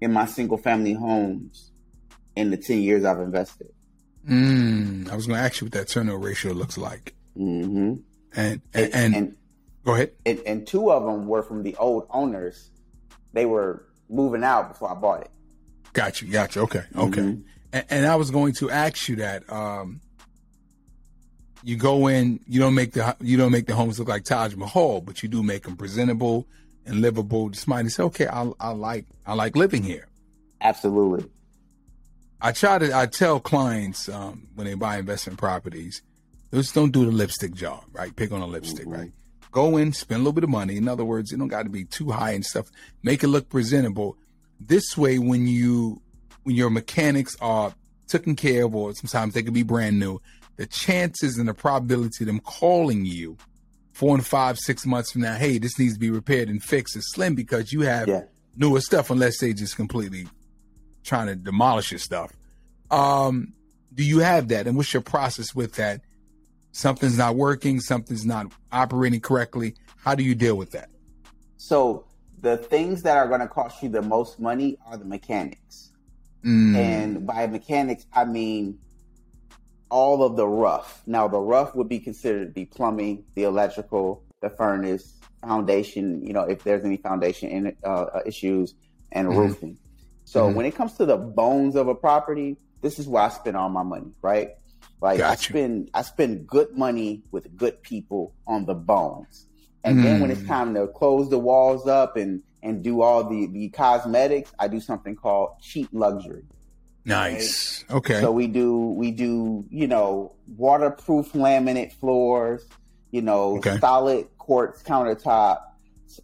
in 0.00 0.12
my 0.12 0.26
single 0.26 0.58
family 0.58 0.94
homes 0.94 1.70
in 2.34 2.50
the 2.50 2.56
ten 2.56 2.80
years 2.80 3.04
I've 3.04 3.20
invested. 3.20 3.68
Mm, 4.28 5.08
I 5.10 5.14
was 5.14 5.26
going 5.26 5.38
to 5.38 5.44
ask 5.44 5.60
you 5.60 5.66
what 5.66 5.72
that 5.72 5.88
turnover 5.88 6.18
ratio 6.18 6.52
looks 6.52 6.76
like. 6.76 7.14
Mm-hmm. 7.38 7.94
And 8.34 8.62
and, 8.74 8.94
and, 8.94 9.14
and 9.14 9.36
go 9.84 9.94
ahead. 9.94 10.12
And, 10.24 10.40
and, 10.46 10.66
two 10.66 10.90
of 10.90 11.04
them 11.04 11.28
were 11.28 11.42
from 11.42 11.62
the 11.62 11.76
old 11.76 12.06
owners. 12.10 12.70
They 13.32 13.46
were 13.46 13.86
moving 14.08 14.42
out 14.42 14.72
before 14.72 14.90
I 14.90 14.94
bought 14.94 15.22
it. 15.22 15.30
Got 15.92 16.20
you. 16.20 16.28
Got 16.28 16.56
you. 16.56 16.62
Okay. 16.62 16.82
Okay. 16.96 17.20
Mm-hmm. 17.20 17.40
And, 17.72 17.84
and, 17.88 18.06
I 18.06 18.16
was 18.16 18.30
going 18.30 18.54
to 18.54 18.70
ask 18.70 19.08
you 19.08 19.16
that. 19.16 19.50
Um, 19.50 20.00
you 21.66 21.74
go 21.74 22.06
in, 22.06 22.38
you 22.46 22.60
don't 22.60 22.76
make 22.76 22.92
the 22.92 23.16
you 23.20 23.36
don't 23.36 23.50
make 23.50 23.66
the 23.66 23.74
homes 23.74 23.98
look 23.98 24.06
like 24.06 24.22
Taj 24.22 24.54
Mahal, 24.54 25.00
but 25.00 25.24
you 25.24 25.28
do 25.28 25.42
make 25.42 25.64
them 25.64 25.76
presentable 25.76 26.46
and 26.86 27.00
livable. 27.00 27.52
Somebody 27.54 27.88
say, 27.88 28.04
okay, 28.04 28.28
I, 28.28 28.48
I 28.60 28.70
like 28.70 29.04
I 29.26 29.34
like 29.34 29.56
living 29.56 29.82
here. 29.82 30.06
Absolutely. 30.60 31.28
I 32.40 32.52
try 32.52 32.78
to 32.78 32.96
I 32.96 33.06
tell 33.06 33.40
clients 33.40 34.08
um, 34.08 34.46
when 34.54 34.68
they 34.68 34.74
buy 34.74 34.98
investment 34.98 35.40
properties, 35.40 36.02
just 36.54 36.72
don't 36.72 36.92
do 36.92 37.04
the 37.04 37.10
lipstick 37.10 37.52
job, 37.52 37.82
right? 37.90 38.14
Pick 38.14 38.30
on 38.30 38.42
a 38.42 38.46
lipstick, 38.46 38.86
mm-hmm. 38.86 39.00
right? 39.00 39.12
Go 39.50 39.76
in, 39.76 39.92
spend 39.92 40.18
a 40.18 40.22
little 40.22 40.34
bit 40.34 40.44
of 40.44 40.50
money. 40.50 40.76
In 40.76 40.86
other 40.86 41.04
words, 41.04 41.32
it 41.32 41.38
don't 41.38 41.48
got 41.48 41.64
to 41.64 41.68
be 41.68 41.84
too 41.84 42.12
high 42.12 42.30
and 42.30 42.46
stuff. 42.46 42.68
Make 43.02 43.24
it 43.24 43.28
look 43.28 43.48
presentable. 43.48 44.16
This 44.60 44.96
way, 44.96 45.18
when 45.18 45.48
you 45.48 46.00
when 46.44 46.54
your 46.54 46.70
mechanics 46.70 47.36
are 47.40 47.74
taken 48.06 48.36
care 48.36 48.66
of, 48.66 48.76
or 48.76 48.94
sometimes 48.94 49.34
they 49.34 49.42
could 49.42 49.52
be 49.52 49.64
brand 49.64 49.98
new, 49.98 50.20
the 50.56 50.66
chances 50.66 51.38
and 51.38 51.48
the 51.48 51.54
probability 51.54 52.24
of 52.24 52.26
them 52.26 52.40
calling 52.40 53.04
you 53.04 53.36
four 53.92 54.14
and 54.14 54.26
five, 54.26 54.58
six 54.58 54.84
months 54.84 55.12
from 55.12 55.22
now, 55.22 55.34
hey, 55.34 55.58
this 55.58 55.78
needs 55.78 55.94
to 55.94 56.00
be 56.00 56.10
repaired 56.10 56.48
and 56.48 56.62
fixed 56.62 56.96
is 56.96 57.10
slim 57.12 57.34
because 57.34 57.72
you 57.72 57.82
have 57.82 58.08
yeah. 58.08 58.22
newer 58.56 58.80
stuff, 58.80 59.10
unless 59.10 59.38
they 59.38 59.52
just 59.52 59.76
completely 59.76 60.26
trying 61.02 61.26
to 61.26 61.36
demolish 61.36 61.92
your 61.92 61.98
stuff. 61.98 62.32
Um, 62.90 63.54
do 63.94 64.04
you 64.04 64.18
have 64.18 64.48
that? 64.48 64.66
And 64.66 64.76
what's 64.76 64.92
your 64.92 65.02
process 65.02 65.54
with 65.54 65.74
that? 65.76 66.00
something's 66.76 67.16
not 67.16 67.36
working, 67.36 67.80
something's 67.80 68.26
not 68.26 68.52
operating 68.70 69.20
correctly. 69.20 69.74
How 69.96 70.14
do 70.14 70.22
you 70.22 70.34
deal 70.34 70.56
with 70.56 70.72
that? 70.72 70.90
So 71.56 72.04
the 72.40 72.58
things 72.58 73.02
that 73.02 73.16
are 73.16 73.26
going 73.26 73.40
to 73.40 73.48
cost 73.48 73.82
you 73.82 73.88
the 73.88 74.02
most 74.02 74.38
money 74.38 74.76
are 74.86 74.96
the 74.96 75.04
mechanics. 75.04 75.92
Mm. 76.44 76.76
And 76.76 77.26
by 77.26 77.46
mechanics, 77.46 78.06
I 78.12 78.26
mean 78.26 78.78
all 79.90 80.22
of 80.22 80.36
the 80.36 80.46
rough. 80.46 81.02
Now, 81.06 81.28
the 81.28 81.38
rough 81.38 81.74
would 81.74 81.88
be 81.88 81.98
considered 81.98 82.54
the 82.54 82.64
plumbing, 82.66 83.24
the 83.34 83.44
electrical, 83.44 84.22
the 84.40 84.50
furnace, 84.50 85.14
foundation, 85.40 86.26
you 86.26 86.32
know, 86.32 86.42
if 86.42 86.64
there's 86.64 86.84
any 86.84 86.96
foundation 86.96 87.48
in, 87.50 87.76
uh, 87.84 88.20
issues, 88.26 88.74
and 89.12 89.28
mm-hmm. 89.28 89.38
roofing. 89.38 89.78
So 90.24 90.46
mm-hmm. 90.46 90.56
when 90.56 90.66
it 90.66 90.74
comes 90.74 90.94
to 90.94 91.06
the 91.06 91.16
bones 91.16 91.76
of 91.76 91.88
a 91.88 91.94
property, 91.94 92.56
this 92.82 92.98
is 92.98 93.08
where 93.08 93.22
I 93.22 93.28
spend 93.28 93.56
all 93.56 93.68
my 93.68 93.82
money, 93.82 94.12
right? 94.22 94.50
Like 95.00 95.20
I 95.20 95.34
spend 95.36 95.90
I 95.94 96.02
spend 96.02 96.46
good 96.46 96.76
money 96.76 97.22
with 97.30 97.54
good 97.56 97.82
people 97.82 98.34
on 98.46 98.64
the 98.64 98.74
bones. 98.74 99.46
And 99.84 99.98
mm. 99.98 100.02
then 100.02 100.20
when 100.20 100.30
it's 100.30 100.40
mm. 100.40 100.48
time 100.48 100.74
to 100.74 100.86
close 100.88 101.28
the 101.28 101.38
walls 101.38 101.86
up 101.86 102.16
and 102.16 102.42
and 102.62 102.82
do 102.82 103.02
all 103.02 103.24
the 103.28 103.46
the 103.46 103.68
cosmetics, 103.68 104.52
I 104.58 104.68
do 104.68 104.80
something 104.80 105.14
called 105.14 105.60
cheap 105.60 105.88
luxury. 105.92 106.44
Nice. 107.06 107.84
Right? 107.88 107.96
Okay. 107.96 108.20
So 108.20 108.32
we 108.32 108.46
do 108.46 108.76
we 108.90 109.10
do, 109.10 109.64
you 109.70 109.86
know, 109.86 110.32
waterproof 110.46 111.32
laminate 111.32 111.92
floors, 111.94 112.66
you 113.10 113.22
know, 113.22 113.56
okay. 113.58 113.78
solid 113.78 114.28
quartz 114.38 114.82
countertop, 114.82 115.60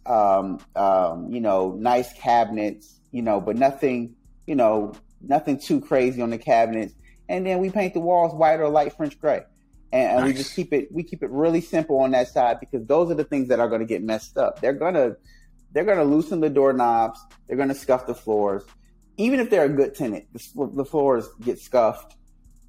um, 0.05 0.59
um, 0.75 1.31
you 1.31 1.41
know, 1.41 1.71
nice 1.79 2.13
cabinets, 2.13 2.99
you 3.11 3.21
know, 3.21 3.41
but 3.41 3.55
nothing, 3.55 4.15
you 4.45 4.55
know, 4.55 4.93
nothing 5.21 5.59
too 5.59 5.81
crazy 5.81 6.21
on 6.21 6.29
the 6.29 6.37
cabinets 6.37 6.93
and 7.29 7.45
then 7.45 7.59
we 7.59 7.69
paint 7.69 7.93
the 7.93 7.99
walls 7.99 8.33
white 8.33 8.59
or 8.59 8.69
light 8.69 8.95
French 8.95 9.19
gray. 9.19 9.41
And, 9.91 10.11
and 10.11 10.19
nice. 10.19 10.27
we 10.27 10.33
just 10.33 10.55
keep 10.55 10.73
it 10.73 10.91
we 10.91 11.03
keep 11.03 11.23
it 11.23 11.29
really 11.29 11.61
simple 11.61 11.99
on 11.99 12.11
that 12.11 12.27
side 12.27 12.59
because 12.59 12.85
those 12.85 13.11
are 13.11 13.15
the 13.15 13.23
things 13.23 13.47
that 13.49 13.59
are 13.59 13.67
going 13.67 13.81
to 13.81 13.87
get 13.87 14.03
messed 14.03 14.37
up. 14.37 14.59
They're 14.59 14.73
gonna 14.73 15.15
they're 15.71 15.85
gonna 15.85 16.03
loosen 16.03 16.39
the 16.39 16.49
doorknobs. 16.49 17.19
They're 17.47 17.57
gonna 17.57 17.75
scuff 17.75 18.07
the 18.07 18.15
floors. 18.15 18.63
Even 19.17 19.39
if 19.39 19.49
they're 19.49 19.65
a 19.65 19.69
good 19.69 19.95
tenant, 19.95 20.25
the, 20.33 20.71
the 20.73 20.85
floors 20.85 21.27
get 21.41 21.59
scuffed. 21.59 22.15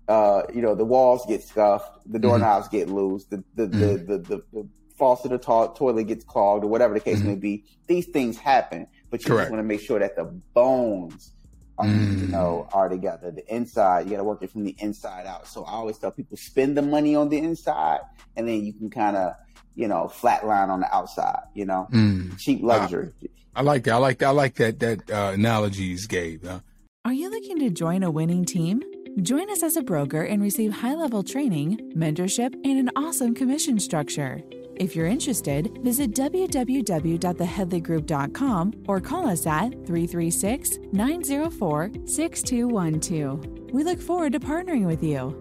Uh, 0.06 0.42
you 0.54 0.60
know, 0.60 0.74
the 0.74 0.84
walls 0.84 1.24
get 1.26 1.42
scuffed. 1.42 2.04
The 2.04 2.18
mm-hmm. 2.18 2.28
doorknobs 2.28 2.66
mm-hmm. 2.66 2.76
get 2.76 2.88
loose. 2.88 3.24
The 3.24 3.42
the, 3.54 3.66
mm-hmm. 3.66 3.80
the, 3.80 3.96
the, 3.96 4.18
the, 4.18 4.44
the, 4.52 4.68
faucet 4.96 5.32
or 5.32 5.38
to- 5.38 5.74
toilet 5.76 6.04
gets 6.04 6.24
clogged 6.24 6.62
or 6.62 6.68
whatever 6.68 6.94
the 6.94 7.00
case 7.00 7.18
mm-hmm. 7.18 7.28
may 7.28 7.34
be. 7.34 7.64
These 7.88 8.06
things 8.06 8.38
happen, 8.38 8.86
but 9.10 9.22
you 9.22 9.26
Correct. 9.26 9.46
just 9.46 9.50
want 9.50 9.58
to 9.58 9.66
make 9.66 9.80
sure 9.80 9.98
that 9.98 10.14
the 10.14 10.24
bones 10.24 11.34
mm. 11.78 12.20
you 12.20 12.28
know, 12.28 12.68
are 12.72 12.88
together. 12.88 13.30
The 13.30 13.46
inside, 13.54 14.06
you 14.06 14.12
got 14.12 14.18
to 14.18 14.24
work 14.24 14.42
it 14.42 14.50
from 14.50 14.64
the 14.64 14.74
inside 14.78 15.26
out. 15.26 15.46
So 15.46 15.64
I 15.64 15.72
always 15.72 15.98
tell 15.98 16.10
people 16.10 16.36
spend 16.36 16.76
the 16.76 16.82
money 16.82 17.16
on 17.16 17.28
the 17.28 17.38
inside, 17.38 18.00
and 18.36 18.46
then 18.48 18.64
you 18.64 18.72
can 18.72 18.90
kind 18.90 19.16
of, 19.16 19.34
you 19.74 19.88
know, 19.88 20.10
flatline 20.14 20.68
on 20.68 20.80
the 20.80 20.94
outside. 20.94 21.42
You 21.54 21.66
know, 21.66 21.88
mm. 21.90 22.38
cheap 22.38 22.62
luxury. 22.62 23.12
I, 23.54 23.62
like 23.62 23.84
that. 23.84 23.94
I 23.94 23.96
like 23.96 24.18
that. 24.18 24.26
I 24.26 24.30
like 24.30 24.54
that. 24.56 24.80
That 24.80 25.10
uh, 25.10 25.32
analogy 25.34 25.84
you 25.84 25.98
gave. 26.06 26.42
Huh? 26.44 26.60
Are 27.04 27.12
you 27.12 27.30
looking 27.30 27.58
to 27.60 27.70
join 27.70 28.02
a 28.02 28.10
winning 28.10 28.44
team? 28.44 28.82
Join 29.22 29.48
us 29.50 29.62
as 29.62 29.76
a 29.76 29.82
broker 29.82 30.22
and 30.22 30.42
receive 30.42 30.72
high 30.72 30.94
level 30.94 31.22
training, 31.22 31.92
mentorship, 31.94 32.52
and 32.64 32.78
an 32.78 32.90
awesome 32.96 33.34
commission 33.34 33.78
structure. 33.78 34.42
If 34.76 34.96
you're 34.96 35.06
interested, 35.06 35.78
visit 35.82 36.10
www.theheadleygroup.com 36.12 38.84
or 38.88 39.00
call 39.00 39.28
us 39.28 39.46
at 39.46 39.70
336 39.86 40.78
904 40.92 41.90
6212. 42.06 43.46
We 43.72 43.84
look 43.84 44.00
forward 44.00 44.32
to 44.32 44.40
partnering 44.40 44.86
with 44.86 45.04
you. 45.04 45.40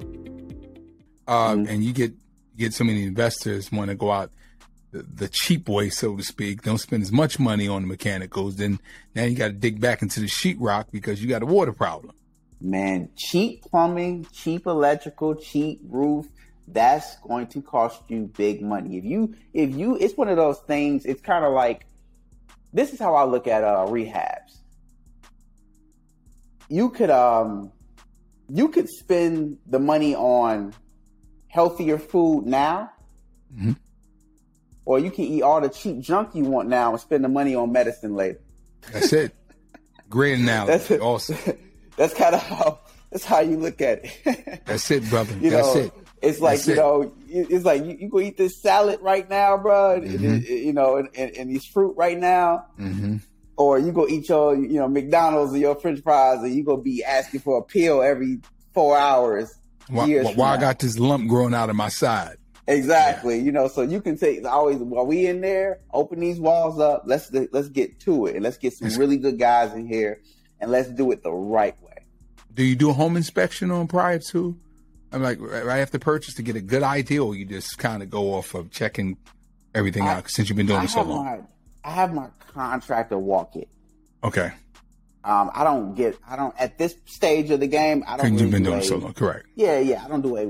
Uh, 1.28 1.66
and 1.68 1.84
you 1.84 1.92
get 1.94 2.14
get 2.58 2.74
so 2.74 2.84
many 2.84 3.04
investors 3.04 3.72
want 3.72 3.90
to 3.90 3.96
go 3.96 4.12
out 4.12 4.30
the, 5.02 5.28
cheap 5.28 5.68
way, 5.68 5.90
so 5.90 6.16
to 6.16 6.24
speak. 6.24 6.62
Don't 6.62 6.78
spend 6.78 7.04
as 7.04 7.12
much 7.12 7.40
money 7.40 7.68
on 7.68 7.84
the 7.84 7.88
mechanicals. 7.88 8.56
Then 8.58 8.80
now 9.16 9.24
you 9.24 9.36
got 9.36 9.48
to 9.48 9.54
dig 9.54 9.80
back 9.82 10.02
into 10.02 10.20
the 10.20 10.28
sheetrock 10.28 10.86
because 10.92 11.22
you 11.22 11.30
got 11.30 11.44
a 11.44 11.46
water 11.46 11.74
problem. 11.74 12.16
Man, 12.62 13.10
cheap 13.16 13.64
plumbing, 13.64 14.28
cheap 14.32 14.66
electrical, 14.68 15.36
cheap 15.36 15.82
roof 15.90 16.28
that's 16.68 17.18
going 17.18 17.48
to 17.48 17.62
cost 17.62 18.02
you 18.08 18.32
big 18.38 18.62
money. 18.62 18.98
If 18.98 19.04
you, 19.04 19.36
if 19.54 19.76
you, 19.76 19.98
it's 19.98 20.16
one 20.16 20.30
of 20.30 20.38
those 20.38 20.60
things. 20.60 21.06
It's 21.06 21.22
kind 21.22 21.44
of 21.44 21.54
like 21.54 21.86
this 22.72 22.94
is 22.94 23.00
how 23.00 23.16
I 23.16 23.26
look 23.26 23.48
at 23.48 23.64
uh, 23.64 23.86
rehabs. 23.88 24.58
You 26.70 26.90
could, 26.90 27.10
um, 27.10 27.72
you 28.50 28.70
could 28.70 28.90
spend 28.90 29.58
the 29.68 29.80
money 29.80 30.16
on 30.16 30.74
healthier 31.48 32.00
food 32.00 32.46
now, 32.46 32.92
mm-hmm. 33.56 33.74
Or 34.86 35.00
you 35.00 35.12
can 35.12 35.26
eat 35.26 35.42
all 35.42 35.62
the 35.62 35.70
cheap 35.70 36.00
junk 36.02 36.36
you 36.36 36.44
want 36.44 36.70
now 36.70 36.92
and 36.92 37.00
spend 37.00 37.24
the 37.24 37.30
money 37.30 37.56
on 37.56 37.72
medicine 37.72 38.16
later. 38.16 38.40
That's 38.92 39.14
it. 39.14 39.34
Great 40.10 40.40
analogy. 40.40 40.72
that's 40.72 40.92
it. 40.92 41.02
awesome. 41.02 41.38
That's 41.96 42.14
kind 42.16 42.34
of 42.34 42.42
how 42.42 42.80
that's 43.12 43.24
how 43.24 43.42
you 43.42 43.56
look 43.58 43.80
at 43.80 44.04
it. 44.04 44.62
that's 44.66 44.90
it, 44.90 45.08
brother. 45.12 45.38
You 45.40 45.52
that's 45.52 45.76
know, 45.76 45.82
it 45.82 45.94
It's 46.24 46.40
like 46.40 46.58
That's 46.58 46.68
you 46.68 46.74
it. 46.74 46.78
know, 46.78 47.14
it's 47.30 47.66
like 47.66 47.86
you, 47.86 47.98
you 48.00 48.10
go 48.10 48.20
eat 48.20 48.36
this 48.36 48.60
salad 48.60 49.00
right 49.04 49.30
now, 49.30 49.58
bro. 49.58 49.94
and- 49.98 50.08
Mhm. 50.08 50.26
and- 50.34 50.44
you 50.44 50.74
know, 50.74 50.96
and, 50.96 51.10
and, 51.16 51.38
and 51.38 51.56
this 51.56 51.66
fruit 51.66 51.94
right 51.96 52.18
now, 52.18 52.66
hmm 52.78 53.18
or 53.58 53.78
you 53.78 53.92
go 53.92 54.08
eat 54.08 54.28
your 54.28 54.56
you 54.56 54.80
know 54.80 54.88
McDonald's 54.88 55.54
or 55.54 55.58
your 55.60 55.76
French 55.76 56.02
fries, 56.02 56.40
and 56.42 56.56
you 56.56 56.64
go 56.64 56.76
be 56.78 57.04
asking 57.04 57.42
for 57.42 57.60
a 57.60 57.62
pill 57.62 58.02
every 58.02 58.40
four 58.74 58.98
hours. 58.98 59.54
Why, 59.90 60.08
why, 60.34 60.56
I 60.56 60.58
got 60.58 60.80
this 60.80 60.98
lump 60.98 61.28
growing 61.30 61.54
out 61.54 61.70
of 61.70 61.76
my 61.76 61.90
side? 61.90 62.38
Exactly. 62.68 63.40
You 63.40 63.52
know, 63.52 63.68
so 63.68 63.82
you 63.82 64.02
can 64.02 64.18
take 64.18 64.46
always 64.46 64.78
while 64.78 65.06
we 65.06 65.28
in 65.28 65.42
there, 65.42 65.80
open 65.94 66.20
these 66.20 66.40
walls 66.40 66.80
up. 66.80 67.04
Let's 67.06 67.32
let's 67.52 67.68
get 67.70 68.00
to 68.02 68.28
it, 68.28 68.36
and 68.36 68.44
let's 68.44 68.58
get 68.58 68.74
some 68.74 68.88
really 69.00 69.18
good 69.18 69.38
guys 69.38 69.74
in 69.74 69.86
here, 69.88 70.22
and 70.60 70.72
let's 70.72 70.90
do 70.90 71.12
it 71.12 71.24
the 71.24 71.32
right 71.34 71.76
way. 71.84 71.90
Do 72.54 72.64
you 72.64 72.76
do 72.76 72.90
a 72.90 72.94
home 72.94 73.18
inspection 73.18 73.70
on 73.72 73.88
prior 73.88 74.20
to? 74.32 74.58
I'm 75.12 75.22
like 75.22 75.40
right 75.42 75.80
after 75.80 76.00
purchase 76.00 76.36
to 76.36 76.42
get 76.42 76.56
a 76.56 76.62
good 76.62 76.84
idea, 76.84 77.24
or 77.24 77.36
you 77.36 77.46
just 77.46 77.78
kind 77.78 78.02
of 78.02 78.10
go 78.10 78.34
off 78.34 78.54
of 78.56 78.72
checking 78.72 79.18
everything 79.76 80.04
I- 80.04 80.14
out 80.14 80.30
since 80.32 80.50
you've 80.50 80.56
been 80.58 80.68
doing 80.68 80.80
I 80.80 80.84
it 80.86 80.90
so 80.90 81.04
long. 81.04 81.26
my 81.26 81.40
I 81.84 81.92
have 81.94 82.14
my 82.14 82.28
contractor 82.54 83.18
walk 83.18 83.56
it. 83.58 83.68
Okay, 84.24 84.52
Um, 85.26 85.52
I 85.54 85.66
don't 85.66 85.96
get 85.96 86.18
I 86.26 86.38
don't 86.38 86.56
at 86.58 86.78
this 86.78 86.96
stage 87.06 87.50
of 87.52 87.60
the 87.60 87.68
game. 87.68 88.06
I 88.08 88.16
don't. 88.16 88.28
Really 88.32 88.42
you've 88.44 88.52
been 88.52 88.64
do 88.64 88.70
doing 88.70 88.82
a- 88.82 88.86
so 88.86 88.96
long. 88.96 89.14
Correct. 89.14 89.48
Yeah, 89.56 89.80
yeah. 89.80 90.04
I 90.06 90.08
don't 90.08 90.22
do 90.22 90.38
a 90.38 90.46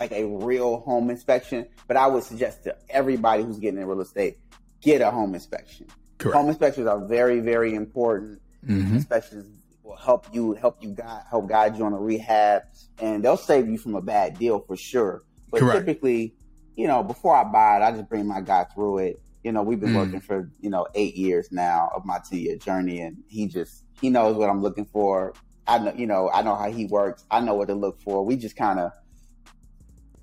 like 0.00 0.12
a 0.12 0.24
real 0.24 0.80
home 0.80 1.10
inspection, 1.10 1.66
but 1.86 1.96
I 1.96 2.06
would 2.06 2.24
suggest 2.24 2.64
to 2.64 2.74
everybody 2.88 3.42
who's 3.42 3.58
getting 3.58 3.80
in 3.80 3.86
real 3.86 4.00
estate 4.00 4.38
get 4.80 5.02
a 5.02 5.10
home 5.10 5.34
inspection. 5.34 5.86
Correct. 6.18 6.36
Home 6.36 6.48
inspections 6.48 6.86
are 6.86 7.06
very, 7.06 7.40
very 7.40 7.74
important. 7.74 8.40
hmm 8.66 8.80
Inspections 8.94 9.62
will 9.82 9.96
help 9.96 10.26
you 10.32 10.54
help 10.54 10.76
you 10.82 10.90
guide 10.94 11.22
help 11.28 11.48
guide 11.48 11.76
you 11.76 11.84
on 11.84 11.92
a 11.92 11.98
rehab, 11.98 12.62
and 12.98 13.22
they'll 13.24 13.36
save 13.36 13.68
you 13.68 13.76
from 13.78 13.94
a 13.94 14.00
bad 14.02 14.38
deal 14.38 14.60
for 14.60 14.76
sure. 14.76 15.22
But 15.50 15.60
Correct. 15.60 15.80
typically, 15.86 16.34
you 16.76 16.86
know, 16.86 17.02
before 17.02 17.36
I 17.36 17.44
buy 17.44 17.76
it, 17.78 17.82
I 17.82 17.90
just 17.92 18.08
bring 18.08 18.26
my 18.26 18.40
guy 18.40 18.64
through 18.74 18.98
it. 18.98 19.22
You 19.44 19.52
know, 19.52 19.62
we've 19.62 19.80
been 19.80 19.90
Mm. 19.92 19.96
working 19.96 20.20
for 20.20 20.50
you 20.60 20.70
know 20.70 20.86
eight 20.94 21.14
years 21.16 21.48
now 21.50 21.90
of 21.94 22.04
my 22.06 22.20
two 22.28 22.38
year 22.38 22.56
journey, 22.56 23.00
and 23.00 23.18
he 23.28 23.46
just 23.48 23.84
he 24.00 24.08
knows 24.08 24.36
what 24.36 24.48
I'm 24.48 24.62
looking 24.62 24.86
for. 24.86 25.34
I 25.66 25.78
know, 25.78 25.92
you 25.94 26.06
know, 26.06 26.30
I 26.32 26.42
know 26.42 26.54
how 26.56 26.70
he 26.70 26.86
works. 26.86 27.24
I 27.30 27.40
know 27.40 27.54
what 27.54 27.68
to 27.68 27.74
look 27.74 28.00
for. 28.00 28.24
We 28.24 28.34
just 28.36 28.56
kind 28.56 28.80
of, 28.80 28.90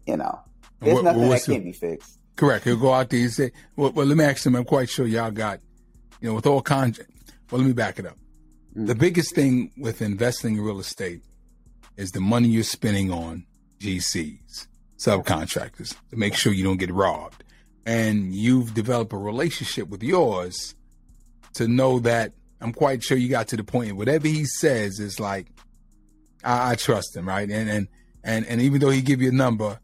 you 0.07 0.17
know, 0.17 0.39
there's 0.79 0.95
What- 0.95 1.03
nothing 1.03 1.29
that 1.29 1.45
the- 1.45 1.51
can't 1.53 1.63
be 1.65 1.71
fixed. 1.73 2.17
Correct. 2.35 2.65
He'll 2.65 2.77
go 2.77 2.93
out 2.93 3.09
there 3.09 3.19
and 3.19 3.31
say, 3.31 3.51
well, 3.75 3.91
well, 3.91 4.05
let 4.05 4.15
me 4.15 4.23
ask 4.23 4.45
him. 4.45 4.55
I'm 4.55 4.63
quite 4.63 4.89
sure 4.89 5.07
y'all 5.07 5.31
got, 5.31 5.59
you 6.21 6.29
know, 6.29 6.35
with 6.35 6.45
all 6.45 6.61
kinds. 6.61 6.99
Well, 7.49 7.59
let 7.59 7.67
me 7.67 7.73
back 7.73 7.97
it 7.97 8.05
up. 8.05 8.17
The 8.75 8.93
mm. 8.93 8.99
biggest 8.99 9.33
thing 9.33 9.71
with 9.75 10.03
investing 10.03 10.55
in 10.55 10.61
real 10.61 10.79
estate 10.79 11.23
is 11.97 12.11
the 12.11 12.19
money 12.19 12.47
you're 12.47 12.63
spending 12.63 13.11
on 13.11 13.45
GCs, 13.79 14.67
subcontractors, 14.99 15.95
to 16.11 16.15
make 16.15 16.35
sure 16.35 16.53
you 16.53 16.63
don't 16.63 16.77
get 16.77 16.93
robbed. 16.93 17.43
And 17.87 18.35
you've 18.35 18.75
developed 18.75 19.13
a 19.13 19.17
relationship 19.17 19.89
with 19.89 20.03
yours 20.03 20.75
to 21.55 21.67
know 21.67 21.97
that 21.99 22.33
I'm 22.61 22.73
quite 22.73 23.03
sure 23.03 23.17
you 23.17 23.29
got 23.29 23.47
to 23.47 23.57
the 23.57 23.63
point 23.63 23.95
whatever 23.95 24.27
he 24.27 24.45
says 24.45 24.99
is 24.99 25.19
like, 25.19 25.47
I, 26.43 26.71
I 26.71 26.75
trust 26.75 27.15
him, 27.15 27.27
right? 27.27 27.49
And 27.49 27.69
and 27.69 27.87
and 28.23 28.45
and 28.45 28.61
even 28.61 28.79
though 28.79 28.89
he 28.89 29.01
give 29.01 29.21
you 29.21 29.29
a 29.29 29.33
number, 29.33 29.79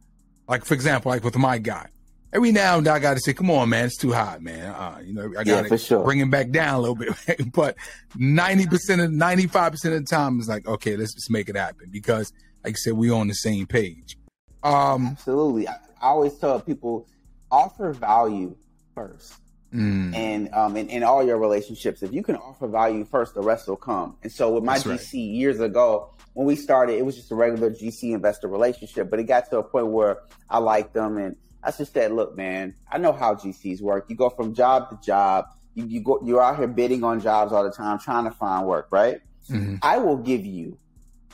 like 0.48 0.66
for 0.66 0.74
example, 0.74 1.12
like 1.12 1.24
with 1.24 1.38
my 1.38 1.58
guy, 1.58 1.88
every 2.34 2.52
now 2.52 2.78
and 2.78 2.86
then 2.86 2.94
I 2.94 3.00
got 3.00 3.14
to 3.14 3.20
say, 3.20 3.34
"Come 3.34 3.50
on, 3.52 3.70
man, 3.70 3.86
it's 3.86 3.98
too 3.98 4.12
hot, 4.12 4.42
man." 4.42 4.74
Uh, 4.74 5.00
you 5.04 5.14
know, 5.14 5.32
I 5.38 5.44
got 5.44 5.68
to 5.68 5.78
sure. 5.78 6.04
bring 6.04 6.20
him 6.20 6.30
back 6.30 6.50
down 6.50 6.76
a 6.76 6.80
little 6.80 6.96
bit. 6.96 7.52
but 7.54 7.76
ninety 8.16 8.66
percent 8.66 9.02
of 9.02 9.12
ninety 9.12 9.48
five 9.48 9.72
percent 9.72 9.96
of 9.96 10.06
the 10.06 10.08
time, 10.08 10.40
it's 10.40 10.50
like, 10.50 10.68
okay, 10.68 10.98
let's 10.98 11.14
just 11.14 11.32
make 11.32 11.50
it 11.50 11.56
happen 11.56 11.88
because, 11.92 12.34
like 12.64 12.74
you 12.74 12.78
said, 12.78 12.94
we're 12.94 13.14
on 13.14 13.28
the 13.28 13.36
same 13.36 13.66
page. 13.66 14.18
Um, 14.64 15.08
Absolutely. 15.08 15.68
I, 15.68 15.74
I 16.02 16.08
always 16.08 16.34
tell 16.36 16.60
people 16.60 17.08
offer 17.52 17.94
value 17.94 18.56
first. 18.96 19.36
mm, 19.74 20.14
and 20.16 20.54
um 20.54 20.76
in, 20.76 20.88
in 20.90 21.04
all 21.04 21.26
your 21.26 21.38
relationships 21.38 22.04
if 22.04 22.14
you 22.14 22.22
can 22.24 22.36
offer 22.36 22.68
value 22.68 23.04
first 23.06 23.34
the 23.34 23.42
rest 23.42 23.68
will 23.68 23.76
come 23.76 24.16
and 24.22 24.32
so 24.32 24.52
with 24.54 24.64
my 24.64 24.78
That's 24.78 24.86
right. 24.86 25.14
years 25.14 25.60
ago 25.60 26.13
when 26.34 26.48
we 26.48 26.56
started 26.56 26.98
it 26.98 27.06
was 27.06 27.16
just 27.16 27.32
a 27.32 27.36
regular 27.36 27.70
gc 27.70 28.04
investor 28.04 28.48
relationship 28.48 29.10
but 29.10 29.20
it 29.20 29.24
got 29.24 29.50
to 29.50 29.58
a 29.58 29.64
point 29.64 29.88
where 29.88 30.20
i 30.50 30.58
liked 30.58 30.94
them 30.94 31.18
and 31.18 31.36
i 31.64 31.72
just 31.72 31.94
said 31.94 32.12
look 32.12 32.36
man 32.36 32.74
i 32.92 32.98
know 32.98 33.12
how 33.12 33.34
gcs 33.34 33.82
work 33.82 34.06
you 34.10 34.16
go 34.16 34.30
from 34.30 34.54
job 34.54 34.90
to 34.90 35.06
job 35.06 35.46
you, 35.76 35.86
you 35.86 36.02
go 36.02 36.20
you're 36.24 36.42
out 36.42 36.58
here 36.58 36.68
bidding 36.68 37.04
on 37.04 37.20
jobs 37.20 37.52
all 37.52 37.64
the 37.64 37.72
time 37.72 38.00
trying 38.00 38.26
to 38.26 38.32
find 38.32 38.66
work 38.66 38.88
right 38.92 39.22
mhm. 39.50 39.78
i 39.82 39.98
will 39.98 40.18
give 40.18 40.46
you 40.46 40.78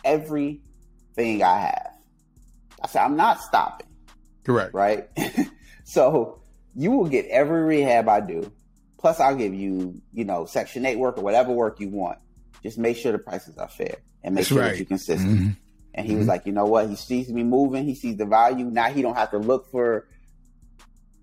everything 0.03 1.43
i 1.43 1.59
have 1.59 1.91
i 2.83 2.87
said 2.87 3.03
i'm 3.03 3.15
not 3.17 3.41
stopping 3.41 3.89
correct. 4.49 4.73
right? 4.73 5.07
so 5.83 6.41
you 6.75 6.91
will 6.91 7.07
get 7.07 7.25
every 7.27 7.63
rehab 7.63 8.07
I 8.07 8.21
do. 8.21 8.51
Plus, 8.97 9.19
I'll 9.19 9.35
give 9.35 9.53
you, 9.53 10.01
you 10.11 10.25
know, 10.25 10.45
Section 10.45 10.85
8 10.85 10.97
work 10.97 11.17
or 11.17 11.21
whatever 11.21 11.53
work 11.53 11.79
you 11.79 11.89
want. 11.89 12.19
Just 12.63 12.77
make 12.77 12.97
sure 12.97 13.11
the 13.13 13.19
prices 13.19 13.57
are 13.57 13.69
fair 13.69 13.95
and 14.23 14.35
make 14.35 14.41
That's 14.41 14.47
sure 14.49 14.59
right. 14.61 14.69
that 14.71 14.77
you're 14.77 14.85
consistent. 14.85 15.39
Mhm. 15.39 15.55
And 15.93 16.05
he 16.07 16.15
was 16.15 16.27
like, 16.27 16.45
you 16.45 16.51
know 16.51 16.65
what? 16.65 16.87
He 16.89 16.95
sees 16.95 17.29
me 17.29 17.43
moving. 17.43 17.83
He 17.85 17.95
sees 17.95 18.15
the 18.17 18.25
value. 18.25 18.65
Now 18.65 18.85
he 18.89 19.01
don't 19.01 19.15
have 19.15 19.31
to 19.31 19.37
look 19.39 19.69
for 19.71 20.07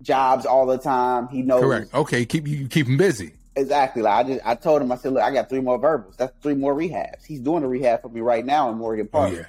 jobs 0.01 0.45
all 0.45 0.65
the 0.65 0.77
time. 0.77 1.27
He 1.29 1.41
knows 1.41 1.61
Correct. 1.63 1.93
Okay, 1.93 2.25
keep 2.25 2.47
you 2.47 2.67
keep 2.67 2.87
him 2.87 2.97
busy. 2.97 3.31
exactly. 3.55 4.01
Like 4.01 4.25
I 4.25 4.29
just, 4.29 4.45
I 4.45 4.55
told 4.55 4.81
him, 4.81 4.91
I 4.91 4.97
said, 4.97 5.13
look, 5.13 5.23
I 5.23 5.31
got 5.31 5.49
three 5.49 5.61
more 5.61 5.77
verbals. 5.79 6.15
That's 6.17 6.33
three 6.41 6.53
more 6.55 6.75
rehabs. 6.75 7.25
He's 7.25 7.39
doing 7.39 7.63
a 7.63 7.67
rehab 7.67 8.01
for 8.01 8.09
me 8.09 8.21
right 8.21 8.45
now 8.45 8.69
in 8.69 8.77
Morgan 8.77 9.07
Oh 9.11 9.17
Park. 9.19 9.33
yeah, 9.33 9.45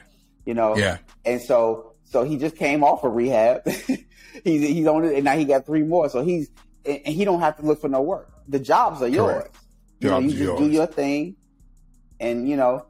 You 0.46 0.54
know, 0.54 0.76
yeah. 0.76 0.98
and 1.24 1.40
so, 1.42 1.92
so 2.04 2.24
he 2.24 2.36
just 2.38 2.56
came 2.56 2.82
off 2.82 3.04
of 3.04 3.12
rehab. 3.14 3.66
he's 3.68 4.02
he's 4.44 4.86
on 4.86 5.04
it, 5.04 5.14
and 5.14 5.24
now 5.24 5.36
he 5.36 5.44
got 5.44 5.66
three 5.66 5.82
more. 5.82 6.08
So 6.08 6.22
he's 6.24 6.48
and 6.86 7.06
he 7.06 7.24
don't 7.26 7.40
have 7.40 7.56
to 7.58 7.62
look 7.66 7.80
for 7.80 7.88
no 7.88 8.00
work. 8.00 8.30
The 8.48 8.58
jobs 8.58 9.02
are 9.02 9.08
yours. 9.08 9.32
Correct. 9.42 9.56
You 10.00 10.10
know, 10.10 10.18
you 10.20 10.30
just 10.30 10.58
do 10.58 10.70
your 10.70 10.86
thing, 10.86 11.36
and 12.20 12.48
you 12.48 12.56
know 12.56 12.86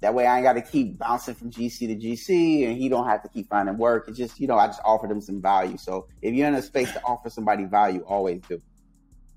that 0.00 0.14
way 0.14 0.26
I 0.26 0.36
ain't 0.36 0.44
got 0.44 0.54
to 0.54 0.62
keep 0.62 0.98
bouncing 0.98 1.34
from 1.34 1.50
GC 1.50 1.78
to 1.80 1.94
GC, 1.96 2.66
and 2.66 2.76
he 2.76 2.88
don't 2.88 3.06
have 3.06 3.22
to 3.22 3.28
keep 3.28 3.48
finding 3.48 3.76
work. 3.76 4.06
It's 4.08 4.16
just 4.18 4.40
you 4.40 4.46
know 4.46 4.56
I 4.56 4.66
just 4.66 4.80
offered 4.84 5.10
him 5.10 5.20
some 5.20 5.40
value. 5.42 5.76
So 5.76 6.06
if 6.22 6.34
you're 6.34 6.48
in 6.48 6.54
a 6.54 6.62
space 6.62 6.90
to 6.92 7.02
offer 7.04 7.30
somebody 7.30 7.64
value, 7.64 8.00
always 8.06 8.40
do. 8.48 8.60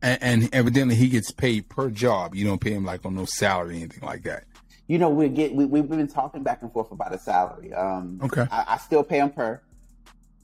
And, 0.01 0.21
and 0.23 0.55
evidently 0.55 0.95
he 0.95 1.07
gets 1.09 1.31
paid 1.31 1.69
per 1.69 1.89
job. 1.89 2.35
You 2.35 2.45
don't 2.45 2.59
pay 2.59 2.71
him 2.73 2.85
like 2.85 3.05
on 3.05 3.15
no 3.15 3.25
salary 3.25 3.75
or 3.75 3.77
anything 3.77 4.03
like 4.07 4.23
that. 4.23 4.45
You 4.87 4.97
know 4.99 5.09
we 5.09 5.29
get 5.29 5.53
we 5.55 5.65
we've 5.65 5.87
been 5.89 6.07
talking 6.07 6.43
back 6.43 6.61
and 6.61 6.71
forth 6.71 6.91
about 6.91 7.13
a 7.13 7.19
salary. 7.19 7.73
Um, 7.73 8.19
Okay. 8.23 8.45
I, 8.51 8.65
I 8.69 8.77
still 8.77 9.03
pay 9.03 9.19
him 9.19 9.31
per. 9.31 9.61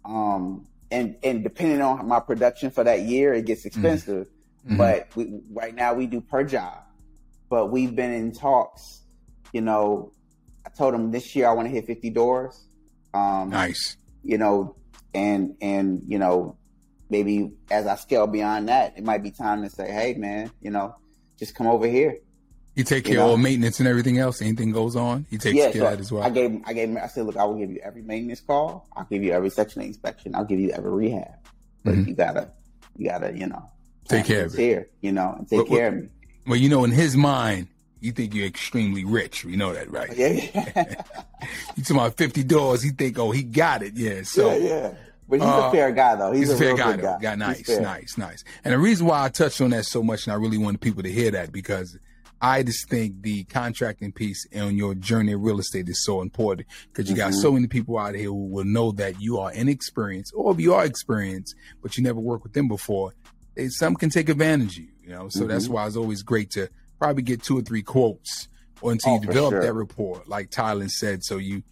Um, 0.05 0.65
and 0.91 1.15
and 1.24 1.43
depending 1.43 1.82
on 1.82 2.07
my 2.07 2.20
production 2.20 2.72
for 2.72 2.84
that 2.84 3.01
year, 3.01 3.34
it 3.34 3.45
gets 3.45 3.65
expensive. 3.65 4.28
Mhm. 4.67 4.78
But 4.78 5.15
we, 5.15 5.39
right 5.51 5.74
now 5.76 5.93
we 5.93 6.05
do 6.07 6.20
per 6.22 6.43
job. 6.43 6.80
But 7.49 7.67
we've 7.72 7.95
been 7.95 8.11
in 8.13 8.32
talks. 8.32 8.99
You 9.54 9.62
know, 9.62 10.12
I 10.66 10.70
told 10.70 10.93
him 10.93 11.12
this 11.12 11.36
year 11.36 11.47
I 11.47 11.54
want 11.54 11.68
to 11.68 11.72
hit 11.74 11.86
fifty 11.86 12.10
doors. 12.10 12.60
Um, 13.14 13.50
Nice. 13.50 13.97
You 14.24 14.38
know, 14.38 14.76
and 15.14 15.56
and 15.62 16.04
you 16.08 16.20
know, 16.20 16.56
maybe 17.10 17.52
as 17.72 17.88
I 17.88 17.95
scale 17.95 18.28
beyond 18.28 18.70
that, 18.70 18.97
it 18.97 19.04
might 19.04 19.24
be 19.24 19.32
time 19.32 19.64
to 19.64 19.70
say, 19.70 19.91
hey 19.91 20.14
man, 20.16 20.52
you 20.62 20.70
know, 20.72 20.95
just 21.38 21.56
come 21.56 21.68
over 21.68 21.88
here. 21.88 22.18
You 22.76 22.84
take 22.84 23.08
You 23.08 23.16
care 23.16 23.24
of 23.24 23.32
all 23.32 23.38
maintenance 23.38 23.80
and 23.80 23.88
everything 23.89 24.20
else. 24.20 24.41
Anything 24.41 24.72
goes 24.72 24.95
on, 24.95 25.26
he 25.30 25.38
takes 25.38 25.58
care 25.58 25.74
so 25.74 25.86
of 25.86 25.91
that 25.91 26.00
as 26.00 26.12
well. 26.12 26.24
I 26.24 26.30
gave 26.30 26.62
I 26.66 26.74
gave 26.74 26.89
him 26.89 26.97
I 27.02 27.08
said, 27.08 27.26
look, 27.26 27.36
I 27.38 27.43
will 27.45 27.56
give 27.58 27.72
you 27.72 27.80
every 27.84 28.04
maintenance 28.04 28.41
call. 28.41 28.88
I'll 28.95 29.06
give 29.06 29.24
you 29.24 29.32
every 29.32 29.50
section 29.50 29.82
inspection. 29.82 30.36
I'll 30.36 30.45
give 30.45 30.60
you 30.60 30.70
every 30.72 30.91
rehab. 30.91 31.32
But 31.84 31.95
Mhm. 31.95 32.08
you 32.10 32.14
gotta 32.14 32.50
you 32.97 33.08
gotta, 33.10 33.36
you 33.36 33.47
know, 33.47 33.64
Take 34.08 34.26
care 34.26 34.45
of 34.45 34.54
it. 34.54 34.60
here, 34.60 34.89
you 35.02 35.12
know, 35.12 35.36
and 35.38 35.47
take 35.47 35.60
What- 35.60 35.70
what- 35.70 35.78
care 35.78 35.88
of 35.88 35.95
me. 35.95 36.10
well, 36.45 36.58
you 36.58 36.68
know, 36.70 36.84
in 36.84 36.91
his 36.91 37.16
mind, 37.18 37.68
you 38.02 38.12
think 38.12 38.34
you're 38.34 38.45
extremely 38.45 39.04
rich. 39.06 39.43
We 39.45 39.56
know 39.56 39.74
that, 39.74 39.89
right? 39.91 40.16
Yeah, 40.16 40.28
yeah. 40.54 40.95
You 41.78 41.84
talking 41.84 41.95
about 41.95 42.18
fifty 42.18 42.43
dollars? 42.43 42.82
He 42.84 42.89
think, 42.89 43.18
oh, 43.18 43.32
he 43.32 43.43
got 43.43 43.82
it. 43.82 43.93
Yeah. 43.95 44.24
So 44.24 44.52
yeah, 44.52 44.58
yeah. 44.68 44.93
But 45.30 45.39
he's 45.39 45.47
Uh, 45.47 45.68
a 45.68 45.72
fair 45.72 45.91
guy, 45.91 46.16
though. 46.16 46.32
He's, 46.32 46.50
he's 46.50 46.52
a 46.52 46.58
fair 46.58 46.68
real 46.70 46.78
guy, 46.78 46.91
good 46.95 47.06
though. 47.06 47.14
guy. 47.14 47.22
Guy, 47.22 47.36
nice, 47.36 47.70
nice, 47.70 48.18
nice. 48.18 48.43
And 48.66 48.74
the 48.74 48.78
reason 48.80 49.06
why 49.06 49.24
I 49.24 49.30
touched 49.30 49.62
on 49.62 49.70
that 49.70 49.86
so 49.86 50.02
much, 50.04 50.26
and 50.26 50.34
I 50.34 50.38
really 50.38 50.58
wanted 50.58 50.82
people 50.82 51.04
to 51.04 51.12
hear 51.12 51.32
that, 51.32 51.52
because 51.54 51.97
I 52.41 52.64
just 52.64 52.89
think 52.89 53.22
the 53.22 53.43
contracting 53.45 54.12
piece 54.12 54.45
on 54.56 54.76
your 54.76 54.95
journey 54.95 55.32
in 55.34 55.41
real 55.41 55.60
estate 55.60 55.88
is 55.88 56.04
so 56.04 56.22
important 56.22 56.68
because 56.91 57.10
you 57.10 57.16
got 57.16 57.32
Mhm. 57.32 57.41
so 57.41 57.52
many 57.52 57.68
people 57.68 57.97
out 57.97 58.16
here 58.16 58.26
who 58.26 58.47
will 58.47 58.64
know 58.66 58.91
that 58.93 59.22
you 59.22 59.38
are 59.39 59.52
inexperienced, 59.54 60.34
or 60.36 60.52
if 60.54 60.60
you 60.60 60.74
are 60.74 60.84
experienced, 60.84 61.54
but 61.82 61.95
you 61.95 62.04
never 62.04 62.20
worked 62.20 62.43
with 62.43 62.54
them 62.54 62.68
before. 62.68 63.14
They, 63.56 63.70
some 63.70 63.95
can 63.95 64.10
take 64.10 64.30
advantage 64.30 64.78
of 64.80 64.84
you, 64.86 64.89
you 65.04 65.10
know. 65.10 65.30
So 65.30 65.45
that's 65.45 65.68
Mhm. 65.68 65.72
why 65.72 65.88
it's 65.88 65.95
always 65.95 66.22
great 66.24 66.50
to 66.52 66.70
probably 67.00 67.24
get 67.24 67.41
two 67.43 67.58
or 67.58 67.62
three 67.62 67.82
quotes, 67.82 68.47
until 68.84 69.14
Oh, 69.14 69.16
you 69.16 69.22
develop 69.28 69.52
sure. 69.54 69.62
that 69.62 69.74
rapport, 69.74 70.22
like 70.28 70.52
Tylann 70.52 70.89
said, 70.89 71.24
so 71.24 71.38
you 71.38 71.64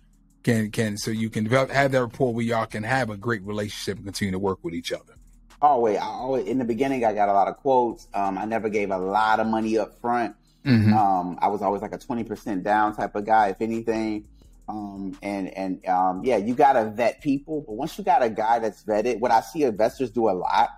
can 0.43 0.71
can 0.71 0.97
so 0.97 1.11
you 1.11 1.29
can 1.29 1.43
develop 1.43 1.69
have 1.71 1.91
that 1.91 2.01
rapport 2.01 2.33
where 2.33 2.45
y'all 2.45 2.65
can 2.65 2.83
have 2.83 3.09
a 3.09 3.17
great 3.17 3.41
relationship 3.43 3.97
and 3.97 4.05
continue 4.05 4.31
to 4.31 4.39
work 4.39 4.59
with 4.63 4.73
each 4.73 4.91
other. 4.91 5.13
Always, 5.61 5.97
I 5.97 6.05
always 6.05 6.45
in 6.47 6.57
the 6.59 6.65
beginning, 6.65 7.03
I 7.05 7.13
got 7.13 7.29
a 7.29 7.33
lot 7.33 7.47
of 7.47 7.57
quotes. 7.57 8.07
Um, 8.13 8.37
I 8.37 8.45
never 8.45 8.69
gave 8.69 8.91
a 8.91 8.97
lot 8.97 9.39
of 9.39 9.47
money 9.47 9.77
up 9.77 9.99
front. 10.01 10.35
Mhm. 10.65 10.93
Um, 10.93 11.37
I 11.41 11.47
was 11.47 11.61
always 11.61 11.81
like 11.81 11.93
a 11.93 11.97
twenty 11.97 12.23
percent 12.23 12.63
down 12.63 12.95
type 12.95 13.15
of 13.15 13.25
guy, 13.25 13.49
if 13.49 13.61
anything. 13.61 14.25
Um, 14.69 15.17
and 15.21 15.47
and 15.49 15.85
um, 15.87 16.23
yeah, 16.25 16.37
you 16.37 16.53
got 16.53 16.73
to 16.73 16.89
vet 16.91 17.21
people. 17.21 17.63
But 17.65 17.73
once 17.73 17.97
you 17.97 18.03
got 18.03 18.21
a 18.21 18.29
guy 18.29 18.59
that's 18.59 18.83
vetted, 18.83 19.19
what 19.19 19.31
I 19.31 19.39
see 19.41 19.63
investors 19.63 20.11
do 20.11 20.29
a 20.29 20.31
lot 20.33 20.69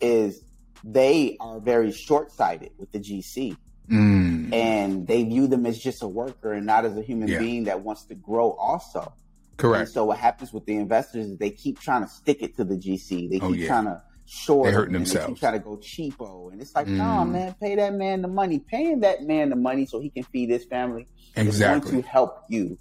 is 0.00 0.42
they 0.82 1.36
are 1.40 1.60
very 1.60 1.92
short 1.92 2.32
sighted 2.32 2.70
with 2.78 2.90
the 2.92 2.98
GC. 2.98 3.56
Mm. 3.90 4.52
And 4.52 5.06
they 5.06 5.24
view 5.24 5.46
them 5.46 5.66
as 5.66 5.78
just 5.78 6.02
a 6.02 6.08
worker 6.08 6.52
and 6.52 6.66
not 6.66 6.84
as 6.84 6.96
a 6.96 7.02
human 7.02 7.28
Yeah. 7.28 7.38
being 7.38 7.64
that 7.64 7.82
wants 7.82 8.04
to 8.06 8.14
grow 8.14 8.52
also. 8.52 9.00
And 9.00 9.58
Correct. 9.58 9.90
so 9.90 10.04
what 10.06 10.18
happens 10.18 10.52
with 10.52 10.64
the 10.66 10.74
investors 10.76 11.26
is 11.26 11.38
they 11.38 11.50
keep 11.50 11.78
trying 11.80 12.02
to 12.02 12.08
stick 12.08 12.42
it 12.42 12.56
to 12.56 12.64
the 12.64 12.76
GC. 12.76 13.28
They 13.28 13.38
keep 13.38 13.42
Oh, 13.42 13.52
yeah. 13.52 13.66
trying 13.68 13.84
to 13.84 14.02
short. 14.26 14.64
They're 14.64 14.72
them, 14.72 14.80
hurting 14.80 14.96
and 14.96 15.06
They 15.06 15.26
keep 15.26 15.36
trying 15.38 15.52
to 15.52 15.58
go 15.58 15.76
cheapo, 15.76 16.50
and 16.50 16.60
it's 16.60 16.74
like, 16.74 16.86
Mm. 16.86 16.96
no, 16.96 17.24
man, 17.26 17.54
pay 17.60 17.74
that 17.76 17.94
man 17.94 18.22
the 18.22 18.28
money. 18.28 18.58
Paying 18.58 19.00
that 19.00 19.22
man 19.22 19.50
the 19.50 19.56
money 19.56 19.84
so 19.86 20.00
he 20.00 20.08
can 20.10 20.22
feed 20.24 20.48
his 20.50 20.64
family 20.64 21.06
is 21.36 21.58
going 21.60 21.82
to 21.82 22.00
help 22.02 22.38
you 22.48 22.78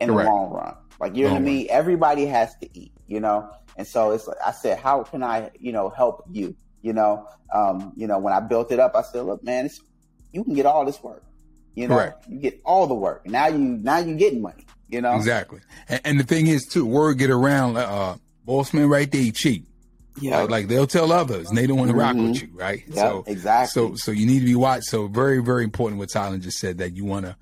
in 0.00 0.08
Correct. 0.08 0.26
the 0.26 0.32
long 0.34 0.50
run. 0.52 0.74
Like 1.00 1.16
you 1.16 1.24
know 1.24 1.32
what 1.32 1.38
I 1.38 1.44
mean? 1.44 1.66
Everybody 1.70 2.26
has 2.26 2.54
to 2.60 2.68
eat, 2.78 2.92
you 3.06 3.20
know. 3.20 3.48
And 3.76 3.86
so 3.86 4.10
it's 4.10 4.26
like 4.26 4.36
I 4.44 4.52
said, 4.52 4.78
how 4.78 5.02
can 5.04 5.22
I, 5.22 5.50
you 5.58 5.72
know, 5.72 5.88
help 5.88 6.24
you? 6.30 6.54
You 6.82 6.92
know, 6.92 7.26
um, 7.54 7.92
you 7.96 8.06
know, 8.06 8.18
when 8.18 8.32
I 8.34 8.40
built 8.40 8.70
it 8.72 8.78
up, 8.80 8.94
I 8.96 9.02
said, 9.02 9.24
look, 9.24 9.42
man, 9.44 9.66
it's, 9.66 9.80
you 10.32 10.44
can 10.44 10.54
get 10.54 10.66
all 10.66 10.84
this 10.84 11.02
work. 11.02 11.24
You 11.74 11.88
know, 11.88 11.96
Correct. 11.96 12.28
you 12.28 12.38
get 12.38 12.60
all 12.64 12.86
the 12.86 12.94
work. 12.94 13.26
Now 13.26 13.46
you 13.48 13.58
now 13.58 13.98
you 13.98 14.14
getting 14.16 14.42
money. 14.42 14.66
You 14.88 15.00
know, 15.00 15.14
Exactly. 15.16 15.60
And, 15.88 16.00
and 16.04 16.20
the 16.20 16.24
thing 16.24 16.46
is, 16.46 16.66
too, 16.66 16.84
word 16.84 17.16
get 17.16 17.30
around. 17.30 17.78
Uh, 17.78 18.16
boss 18.44 18.74
man, 18.74 18.88
right 18.90 19.10
there, 19.10 19.22
he 19.22 19.32
cheap. 19.32 19.66
Yeah, 20.20 20.40
Like, 20.40 20.50
like 20.50 20.68
they'll 20.68 20.86
tell 20.86 21.10
others, 21.10 21.48
and 21.48 21.56
they 21.56 21.66
don't 21.66 21.78
want 21.78 21.90
to 21.90 21.96
rock 21.96 22.14
Mhm. 22.14 22.32
with 22.32 22.42
you, 22.42 22.48
right? 22.52 22.82
yeah, 22.86 22.94
So, 22.96 23.24
exactly. 23.26 23.68
so, 23.90 23.94
so 23.94 24.10
you 24.10 24.26
need 24.26 24.40
to 24.40 24.44
be 24.44 24.54
watched. 24.54 24.84
So, 24.84 25.06
very, 25.06 25.42
very 25.42 25.64
important 25.64 25.98
what 25.98 26.10
Tylann 26.10 26.42
just 26.42 26.58
said 26.58 26.76
that 26.78 26.94
you 26.94 27.06
want 27.06 27.24
to 27.24 27.34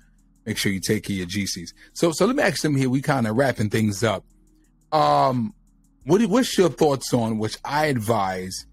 make 0.45 0.55
sure 0.57 0.71
you 0.71 0.79
take 0.79 1.03
care 1.03 1.15
of 1.15 1.17
your 1.17 1.27
GCs. 1.27 1.73
So, 1.91 2.13
so 2.13 2.25
let 2.25 2.37
me 2.37 2.43
ask 2.43 2.61
them 2.61 2.77
here. 2.77 2.89
We 2.89 3.01
kind 3.01 3.27
of 3.27 3.35
wrapping 3.35 3.69
things 3.69 4.01
up. 4.05 4.23
Um, 4.93 5.53
what 6.05 6.21
what's 6.27 6.57
your 6.57 6.69
thoughts 6.69 7.13
on 7.13 7.37
which 7.37 7.57
I 7.65 7.87
advise 7.87 8.65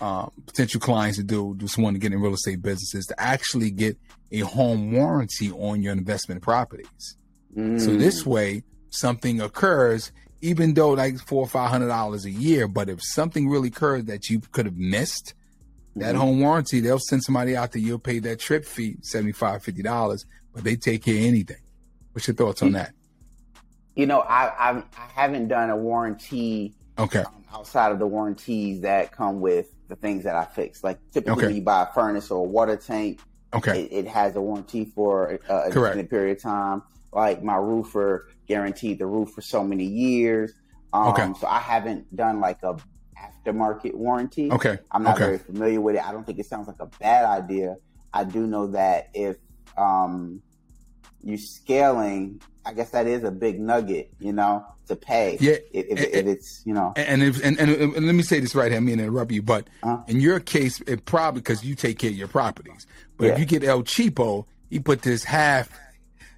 um, 0.00 0.30
potential 0.46 0.80
clients 0.80 1.18
to 1.18 1.24
do, 1.24 1.54
just 1.58 1.78
want 1.78 1.94
to 1.94 2.00
get 2.00 2.12
in 2.12 2.20
real 2.20 2.34
estate 2.34 2.62
businesses 2.62 3.06
to 3.06 3.20
actually 3.20 3.70
get 3.70 3.96
a 4.32 4.40
home 4.40 4.92
warranty 4.92 5.50
on 5.52 5.82
your 5.82 5.92
investment 5.92 6.42
properties. 6.42 7.16
So 7.76 7.92
Mm. 7.92 7.98
this 7.98 8.24
way, 8.26 8.64
something 8.90 9.40
occurs, 9.40 10.10
even 10.40 10.74
though 10.74 10.90
like 10.90 11.18
four 11.18 11.42
or 11.44 11.48
five 11.48 11.70
hundred 11.70 11.88
dollars 11.88 12.24
a 12.24 12.30
year, 12.30 12.66
but 12.66 12.88
if 12.88 12.98
something 13.02 13.48
really 13.48 13.68
occurred 13.68 14.06
that 14.06 14.28
you 14.30 14.40
could 14.52 14.66
have 14.66 14.76
missed, 14.76 15.34
that 15.96 16.14
Mhm. 16.14 16.18
home 16.18 16.40
warranty, 16.40 16.80
they'll 16.80 16.98
send 16.98 17.22
somebody 17.22 17.54
out 17.54 17.72
there, 17.72 17.82
you'll 17.82 17.98
pay 17.98 18.18
that 18.20 18.40
trip 18.40 18.64
fee, 18.64 18.96
$75, 19.02 19.62
$50, 19.62 20.24
but 20.54 20.64
they 20.64 20.74
take 20.76 21.04
care 21.04 21.16
of 21.18 21.22
anything. 21.24 21.58
What's 22.12 22.26
your 22.26 22.34
thoughts 22.34 22.62
on 22.62 22.72
that? 22.72 22.92
you 23.94 24.06
know, 24.06 24.20
I, 24.20 24.70
I 24.70 24.70
I 24.78 25.06
haven't 25.14 25.48
done 25.48 25.68
a 25.68 25.76
warranty 25.76 26.72
Okay. 26.98 27.18
um, 27.20 27.44
outside 27.52 27.92
of 27.92 27.98
the 27.98 28.06
warranties 28.06 28.80
that 28.80 29.12
come 29.12 29.42
with 29.42 29.66
the 29.92 29.96
things 29.96 30.24
that 30.24 30.34
I 30.34 30.44
fix. 30.46 30.82
Like 30.82 30.98
typically, 31.12 31.44
Okay. 31.46 31.54
you 31.56 31.62
buy 31.62 31.82
a 31.82 31.92
furnace 31.92 32.30
or 32.30 32.44
a 32.44 32.48
water 32.48 32.76
tank, 32.76 33.20
Okay. 33.54 33.82
it, 33.82 34.06
it 34.06 34.08
has 34.08 34.34
a 34.36 34.40
warranty 34.40 34.86
for 34.86 35.38
uh, 35.48 35.64
a 35.64 35.66
extended 35.68 36.08
period 36.08 36.38
of 36.38 36.42
time. 36.42 36.82
Like 37.12 37.42
my 37.42 37.56
roofer 37.56 38.28
guaranteed 38.48 38.98
the 38.98 39.06
roof 39.06 39.30
for 39.30 39.42
so 39.42 39.62
many 39.62 39.84
years. 39.84 40.52
Um, 40.94 41.08
Okay. 41.08 41.30
So 41.40 41.46
I 41.46 41.58
haven't 41.58 42.14
done 42.16 42.40
like 42.40 42.62
a 42.62 42.76
aftermarket 43.18 43.94
warranty. 43.94 44.50
Okay. 44.50 44.78
I'm 44.90 45.02
not 45.02 45.16
okay. 45.16 45.24
very 45.24 45.38
familiar 45.38 45.80
with 45.80 45.96
it. 45.96 46.04
I 46.06 46.10
don't 46.10 46.24
think 46.24 46.38
it 46.38 46.46
sounds 46.46 46.66
like 46.68 46.80
a 46.80 46.86
bad 46.98 47.24
idea. 47.26 47.76
I 48.14 48.24
do 48.24 48.46
know 48.46 48.68
that 48.68 49.10
if 49.14 49.36
um, 49.76 50.40
you're 51.22 51.36
scaling, 51.38 52.40
I 52.64 52.72
guess 52.74 52.90
that 52.90 53.06
is 53.06 53.24
a 53.24 53.30
big 53.30 53.58
nugget, 53.60 54.12
you 54.20 54.32
know, 54.32 54.64
to 54.88 54.96
pay. 54.96 55.36
Yeah, 55.40 55.52
If, 55.72 55.86
if, 55.86 55.98
and- 55.98 56.00
if 56.00 56.26
it's, 56.26 56.62
you 56.64 56.74
know, 56.74 56.92
And 56.96 57.22
if, 57.22 57.42
and, 57.44 57.58
and 57.58 57.70
and 57.70 58.06
let 58.06 58.14
me 58.14 58.22
say 58.22 58.38
this 58.40 58.54
right 58.54 58.70
here, 58.70 58.76
I 58.78 58.80
mean 58.80 58.98
to 58.98 59.04
interrupt 59.04 59.32
you, 59.32 59.42
but 59.42 59.66
Uh-huh. 59.82 59.98
in 60.06 60.20
your 60.20 60.38
case, 60.40 60.80
it 60.86 61.04
probably 61.04 61.40
because 61.40 61.64
you 61.64 61.74
take 61.74 61.98
care 61.98 62.10
of 62.10 62.16
your 62.16 62.28
properties. 62.28 62.86
But 63.16 63.28
if 63.28 63.38
you 63.38 63.44
get 63.46 63.64
El 63.64 63.82
Cheapo, 63.82 64.46
he 64.70 64.78
put 64.80 65.02
this 65.02 65.24
half 65.24 65.70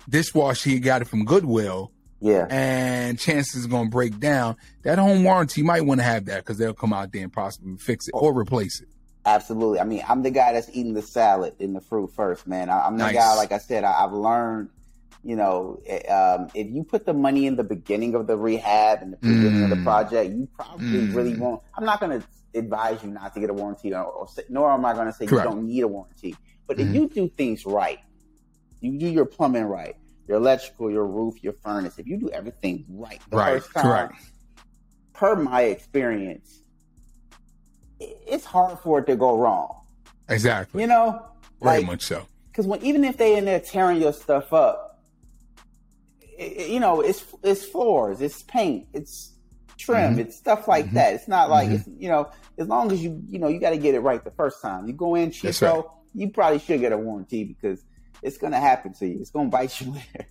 dishwasher, 0.09 0.71
he 0.71 0.79
got 0.81 1.03
it 1.03 1.07
from 1.09 1.25
Goodwill, 1.25 1.91
yeah. 2.21 2.47
and 2.51 3.19
chances 3.19 3.65
are 3.65 3.69
going 3.69 3.87
to 3.87 3.91
break 3.91 4.19
down. 4.21 4.57
That 4.83 4.99
home 4.99 5.25
warranty, 5.25 5.61
you 5.61 5.67
might 5.67 5.83
want 5.87 6.01
to 6.01 6.05
have 6.05 6.27
that 6.27 6.39
because 6.39 6.59
they'll 6.59 6.75
come 6.75 6.93
out 6.93 7.13
there 7.13 7.23
and 7.23 7.33
possibly 7.33 7.77
fix 7.79 8.09
it 8.09 8.13
or 8.15 8.37
replace 8.39 8.81
it. 8.81 8.89
Absolutely. 9.27 9.81
I 9.81 9.85
mean, 9.85 10.03
I'm 10.07 10.23
the 10.23 10.31
guy 10.31 10.53
that's 10.53 10.69
eating 10.71 10.93
the 10.93 11.01
salad 11.03 11.55
and 11.59 11.75
the 11.75 11.81
fruit 11.81 12.11
first, 12.15 12.47
man. 12.47 12.69
I, 12.69 12.87
I'm 12.87 12.99
the 12.99 13.05
Nice. 13.05 13.15
guy, 13.15 13.35
like 13.37 13.53
I 13.53 13.59
said, 13.59 13.83
I, 13.85 14.05
I've 14.05 14.13
learned, 14.13 14.69
you 15.25 15.37
know, 15.37 15.81
eh, 15.87 16.07
um, 16.13 16.49
if 16.55 16.69
you 16.69 16.85
put 16.85 17.07
the 17.07 17.15
money 17.15 17.47
in 17.47 17.57
the 17.57 17.65
beginning 17.65 18.15
of 18.15 18.27
the 18.27 18.37
rehab 18.37 19.01
and 19.03 19.13
the 19.15 19.17
beginning 19.17 19.63
of 19.65 19.71
the 19.71 19.77
Mm. 19.77 19.83
project, 19.83 20.31
you 20.31 20.49
probably 20.55 21.09
Mm. 21.09 21.15
really 21.15 21.35
won't. 21.35 21.63
I'm 21.77 21.85
not 21.85 21.99
going 22.01 22.21
to 22.21 22.27
advise 22.55 23.03
you 23.03 23.11
not 23.11 23.33
to 23.35 23.41
get 23.41 23.51
a 23.51 23.55
warranty, 23.55 23.95
or, 23.95 24.05
or 24.05 24.29
nor 24.51 24.71
am 24.71 24.85
I 24.85 24.93
going 24.93 25.07
to 25.07 25.13
say 25.13 25.27
Correct. 25.27 25.47
you 25.47 25.51
don't 25.55 25.67
need 25.67 25.81
a 25.83 25.89
warranty. 25.89 26.37
But 26.69 26.77
Mhm. 26.77 26.89
if 26.89 26.95
you 26.95 27.09
do 27.09 27.29
things 27.29 27.65
right, 27.67 27.99
you 28.81 28.99
do 28.99 29.09
your 29.09 29.25
plumbing 29.25 29.65
right, 29.65 29.95
your 30.29 30.37
electrical, 30.37 30.91
your 30.91 31.07
roof, 31.07 31.43
your 31.43 31.55
furnace. 31.55 31.99
If 31.99 32.07
you 32.07 32.19
do 32.19 32.31
everything 32.31 32.85
right 32.89 33.21
the 33.31 33.37
Right, 33.37 33.55
first 33.63 33.73
time, 33.73 33.83
correct. 33.85 34.15
per 35.15 35.37
my 35.37 35.63
experience, 35.63 36.61
it's 37.99 38.45
hard 38.45 38.79
for 38.81 38.99
it 38.99 39.07
to 39.07 39.17
go 39.17 39.39
wrong. 39.39 39.75
Exactly. 40.29 40.83
You 40.83 40.87
know, 40.89 41.25
Very 41.63 41.79
like 41.79 41.87
much 41.87 42.03
so. 42.03 42.27
because 42.51 42.67
when 42.67 42.83
even 42.85 43.05
if 43.05 43.17
they 43.17 43.37
in 43.37 43.45
there 43.47 43.61
tearing 43.61 44.01
your 44.01 44.13
stuff 44.13 44.53
up, 44.53 44.84
you 46.39 46.81
know, 46.81 47.01
it's 47.01 47.25
it's 47.43 47.65
floors, 47.65 48.21
it's 48.21 48.43
paint, 48.43 48.87
it's 48.93 49.33
trim, 49.79 50.17
Mhm. 50.17 50.19
it's 50.21 50.37
stuff 50.37 50.69
like 50.69 50.87
Mhm. 50.87 50.95
that. 50.95 51.15
It's 51.15 51.29
not 51.29 51.51
like 51.51 51.69
Mhm. 51.69 51.75
it's 51.75 51.89
you 51.99 52.09
know, 52.09 52.31
as 52.59 52.69
long 52.69 52.93
as 52.93 53.03
you 53.03 53.21
you 53.29 53.39
know 53.39 53.49
you 53.49 53.59
got 53.61 53.71
to 53.71 53.79
get 53.79 53.95
it 53.95 54.01
right 54.01 54.23
the 54.23 54.31
first 54.31 54.61
time. 54.63 54.87
You 54.87 54.93
go 54.95 55.15
in 55.15 55.33
right. 55.43 55.85
you 56.15 56.31
probably 56.31 56.59
should 56.61 56.81
get 56.81 56.93
a 56.93 56.99
warranty 56.99 57.45
because 57.45 57.83
it's 58.23 58.39
gonna 58.39 58.61
happen 58.61 58.93
to 58.95 59.07
you. 59.07 59.19
It's 59.21 59.31
gonna 59.31 59.49
bite 59.49 59.81
you 59.81 59.93
later. 59.95 60.27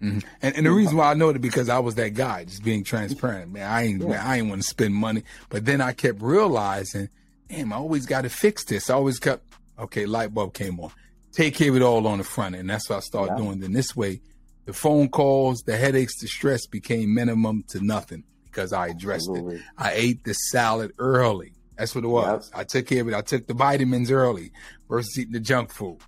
hmm 0.00 0.18
And, 0.42 0.56
and 0.56 0.66
the 0.66 0.72
reason 0.72 0.96
why 0.96 1.10
I 1.10 1.14
know 1.14 1.28
it 1.28 1.40
because 1.40 1.68
I 1.68 1.78
was 1.78 1.94
that 1.94 2.14
guy, 2.14 2.44
just 2.44 2.64
being 2.64 2.82
transparent. 2.84 3.52
Man, 3.52 3.70
I 3.70 3.84
ain't, 3.84 4.02
Yeah. 4.02 4.08
man, 4.08 4.20
I 4.26 4.38
ain't 4.38 4.48
want 4.48 4.62
to 4.62 4.68
spend 4.68 4.94
money. 4.94 5.22
But 5.50 5.64
then 5.64 5.80
I 5.80 5.92
kept 5.92 6.20
realizing, 6.20 7.08
damn, 7.48 7.72
I 7.72 7.76
always 7.76 8.04
got 8.06 8.22
to 8.22 8.28
fix 8.28 8.64
this. 8.64 8.90
I 8.90 8.94
always 8.94 9.20
kept, 9.20 9.44
okay, 9.78 10.04
light 10.06 10.34
bulb 10.34 10.52
came 10.52 10.80
on. 10.80 10.90
Take 11.32 11.54
care 11.54 11.70
of 11.70 11.76
it 11.76 11.82
all 11.82 12.06
on 12.08 12.18
the 12.18 12.24
front 12.24 12.56
end. 12.56 12.68
That's 12.70 12.88
what 12.90 12.96
I 12.96 13.00
started 13.00 13.34
Yeah. 13.38 13.44
doing. 13.44 13.60
Then 13.60 13.72
this 13.72 13.94
way, 13.94 14.20
the 14.64 14.72
phone 14.72 15.08
calls, 15.08 15.62
the 15.62 15.76
headaches, 15.76 16.20
the 16.20 16.28
stress 16.28 16.66
became 16.66 17.14
minimum 17.14 17.64
to 17.68 17.84
nothing 17.84 18.24
because 18.44 18.72
I 18.72 18.88
addressed 18.88 19.28
Absolutely. 19.28 19.56
it. 19.56 19.62
I 19.76 19.92
ate 19.92 20.24
the 20.24 20.34
salad 20.34 20.92
early. 20.98 21.52
That's 21.76 21.94
what 21.94 22.04
it 22.04 22.08
was. 22.08 22.50
I 22.54 22.64
took 22.64 22.86
care 22.86 23.02
of 23.02 23.08
it. 23.08 23.14
I 23.14 23.20
took 23.20 23.46
the 23.46 23.54
vitamins 23.54 24.10
early 24.10 24.52
versus 24.88 25.18
eating 25.18 25.32
the 25.32 25.40
junk 25.40 25.72
food. 25.72 25.98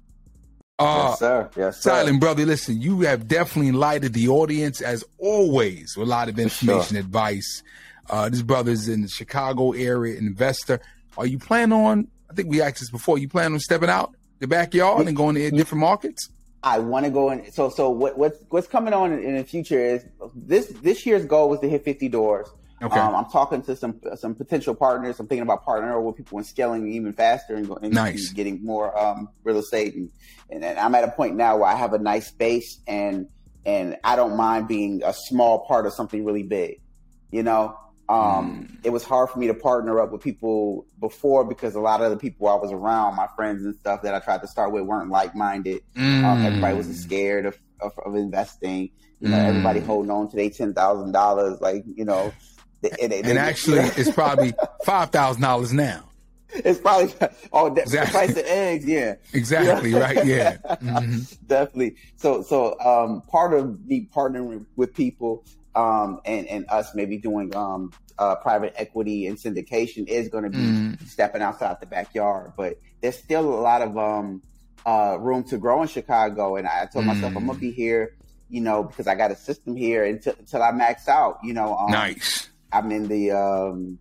Uh, 0.79 1.09
yes, 1.09 1.19
sir. 1.19 1.51
Yes, 1.57 1.83
sir. 1.83 1.91
Tylann 1.91 2.21
brother, 2.21 2.45
listen, 2.45 2.81
you 2.81 3.01
have 3.01 3.27
definitely 3.27 3.69
enlightened 3.69 4.15
the 4.15 4.29
audience 4.29 4.81
as 4.81 5.05
always 5.19 5.97
with 5.97 6.07
a 6.07 6.11
lot 6.11 6.29
of 6.29 6.39
information, 6.39 6.97
advice. 6.97 7.63
Uh, 8.09 8.29
this 8.29 8.43
brother's 8.43 8.89
in 8.89 9.03
the 9.03 9.09
Chicago 9.09 9.73
area, 9.73 10.17
investor. 10.17 10.81
Are 11.19 11.27
you 11.27 11.39
planning 11.39 11.73
on? 11.73 12.09
I 12.31 12.35
think 12.35 12.49
we 12.49 12.61
asked 12.61 12.81
this 12.81 12.91
before. 12.91 13.19
You 13.19 13.29
plan 13.29 13.53
on 13.53 13.59
stepping 13.59 13.89
out 13.89 14.15
the 14.39 14.47
backyard 14.47 15.07
and 15.07 15.17
going 15.17 15.35
to 15.37 15.51
different 15.51 15.81
markets? 15.81 16.29
I 16.67 16.81
want 16.81 17.05
to 17.05 17.13
go 17.13 17.31
in. 17.31 17.53
So, 17.53 17.71
so 17.71 17.91
what, 17.91 18.19
what's 18.19 18.39
what's 18.49 18.67
coming 18.67 18.93
on 18.93 19.13
in, 19.13 19.23
in 19.23 19.37
the 19.37 19.45
future 19.45 19.79
is 19.79 20.05
this 20.35 20.67
this 20.83 21.07
year's 21.07 21.25
goal 21.25 21.49
was 21.49 21.61
to 21.61 21.69
hit 21.69 21.85
50 21.85 22.09
doors. 22.09 22.49
Okay. 22.83 22.99
Um, 22.99 23.15
I'm 23.15 23.27
talking 23.27 23.63
to 23.63 23.77
some 23.77 24.01
some 24.17 24.35
potential 24.35 24.75
partners. 24.75 25.21
I'm 25.21 25.29
thinking 25.29 25.45
about 25.45 25.65
partnering 25.65 26.03
with 26.03 26.17
people 26.17 26.39
and 26.39 26.47
scaling 26.47 26.93
even 26.93 27.13
faster 27.13 27.55
and, 27.55 27.71
and 27.83 27.95
Nice. 27.95 28.33
getting 28.33 28.65
more 28.65 28.99
um, 28.99 29.29
real 29.45 29.59
estate. 29.59 29.95
And, 29.95 30.11
and 30.51 30.65
and 30.65 30.77
I'm 30.77 30.97
at 30.97 31.05
a 31.05 31.13
point 31.13 31.37
now 31.37 31.57
where 31.57 31.69
I 31.69 31.77
have 31.77 31.93
a 31.93 32.01
nice 32.01 32.27
space 32.27 32.81
and 32.89 33.29
and 33.65 33.97
I 34.03 34.17
don't 34.17 34.37
mind 34.37 34.67
being 34.67 35.03
a 35.05 35.15
small 35.15 35.67
part 35.67 35.87
of 35.87 35.93
something 35.93 36.25
really 36.25 36.43
big. 36.43 36.81
You 37.31 37.45
know, 37.45 37.79
um, 38.09 38.69
Mm. 38.71 38.77
it 38.85 38.91
was 38.91 39.05
hard 39.05 39.31
for 39.31 39.39
me 39.39 39.47
to 39.49 39.55
partner 39.55 40.01
up 40.01 40.13
with 40.13 40.21
people 40.23 40.87
before 41.01 41.45
because 41.45 41.75
a 41.75 41.81
lot 41.81 42.01
of 42.03 42.11
the 42.11 42.17
people 42.17 42.49
I 42.49 42.55
was 42.55 42.71
around, 42.73 43.17
my 43.17 43.27
friends 43.37 43.65
and 43.65 43.75
stuff 43.77 44.03
that 44.03 44.15
I 44.15 44.21
tried 44.21 44.43
to 44.43 44.47
start 44.49 44.73
with, 44.73 44.85
weren't 44.85 45.11
like 45.11 45.35
minded. 45.35 45.83
Um, 45.97 46.25
everybody 46.45 46.77
was 46.77 46.87
Mm. 46.89 46.95
scared 46.95 47.47
of, 47.47 47.59
of, 47.81 47.93
of 48.05 48.15
investing. 48.15 48.91
You 49.21 49.29
know, 49.31 49.37
Mm. 49.39 49.49
everybody 49.49 49.81
holding 49.81 50.11
on 50.11 50.29
to 50.31 50.37
their 50.37 50.51
ten 50.51 50.75
thousand 50.75 51.13
dollars. 51.13 51.61
Like 51.61 51.85
you 51.87 52.05
know, 52.05 52.33
they, 52.83 52.91
they- 53.01 53.07
they- 53.23 53.31
And 53.31 53.39
actually, 53.39 53.79
it's 53.81 54.11
probably 54.11 54.53
five 54.85 55.11
thousand 55.11 55.43
dollars 55.43 55.73
now. 55.73 56.03
it's 56.55 56.79
probably 56.79 57.13
oh 57.53 57.75
the, 57.75 57.83
Exactly. 57.83 58.07
the 58.07 58.13
price 58.13 58.31
of 58.37 58.45
eggs. 58.47 58.85
Yeah, 58.87 59.15
Exactly 59.33 59.95
right. 59.95 60.25
Yeah. 60.25 60.57
Mhm. 60.81 61.39
definitely. 61.49 61.97
So 62.17 62.43
so 62.43 62.79
um, 62.81 63.23
part 63.23 63.53
of 63.53 63.85
me 63.87 64.09
partnering 64.15 64.65
with 64.77 64.95
people 64.95 65.45
um, 65.77 66.21
and 66.25 66.47
and 66.49 66.67
us 66.71 66.95
maybe 66.95 67.19
doing 67.19 67.55
um, 67.55 67.93
uh, 68.19 68.35
private 68.37 68.73
equity 68.77 69.27
and 69.27 69.37
syndication 69.37 70.09
is 70.09 70.29
going 70.29 70.45
to 70.45 70.51
be 70.51 70.67
Mm. 70.67 71.07
stepping 71.07 71.43
outside 71.43 71.77
the 71.81 71.87
backyard. 71.87 72.53
But 72.57 72.79
there's 73.03 73.19
still 73.19 73.47
a 73.55 73.61
lot 73.61 73.83
of 73.83 73.97
um, 73.99 74.43
uh, 74.87 75.19
room 75.21 75.45
to 75.45 75.59
grow 75.59 75.83
in 75.83 75.89
Chicago, 75.89 76.57
and 76.57 76.67
I 76.67 76.87
told 76.93 77.07
myself 77.07 77.35
Mm. 77.35 77.37
I'm 77.37 77.47
gonna 77.47 77.59
be 77.59 77.71
here 77.71 78.11
you 78.49 78.61
know, 78.61 78.85
because 78.85 79.09
I 79.09 79.17
got 79.17 79.33
a 79.33 79.37
system 79.37 79.75
here 79.75 80.05
until, 80.05 80.35
until 80.39 80.63
I 80.63 80.71
max 80.71 81.09
out. 81.09 81.39
You 81.43 81.53
know, 81.53 81.77
um, 81.77 81.91
nice. 81.91 82.49
I'm 82.73 82.93
in 82.93 83.09
the 83.09 83.33
um, 83.33 83.99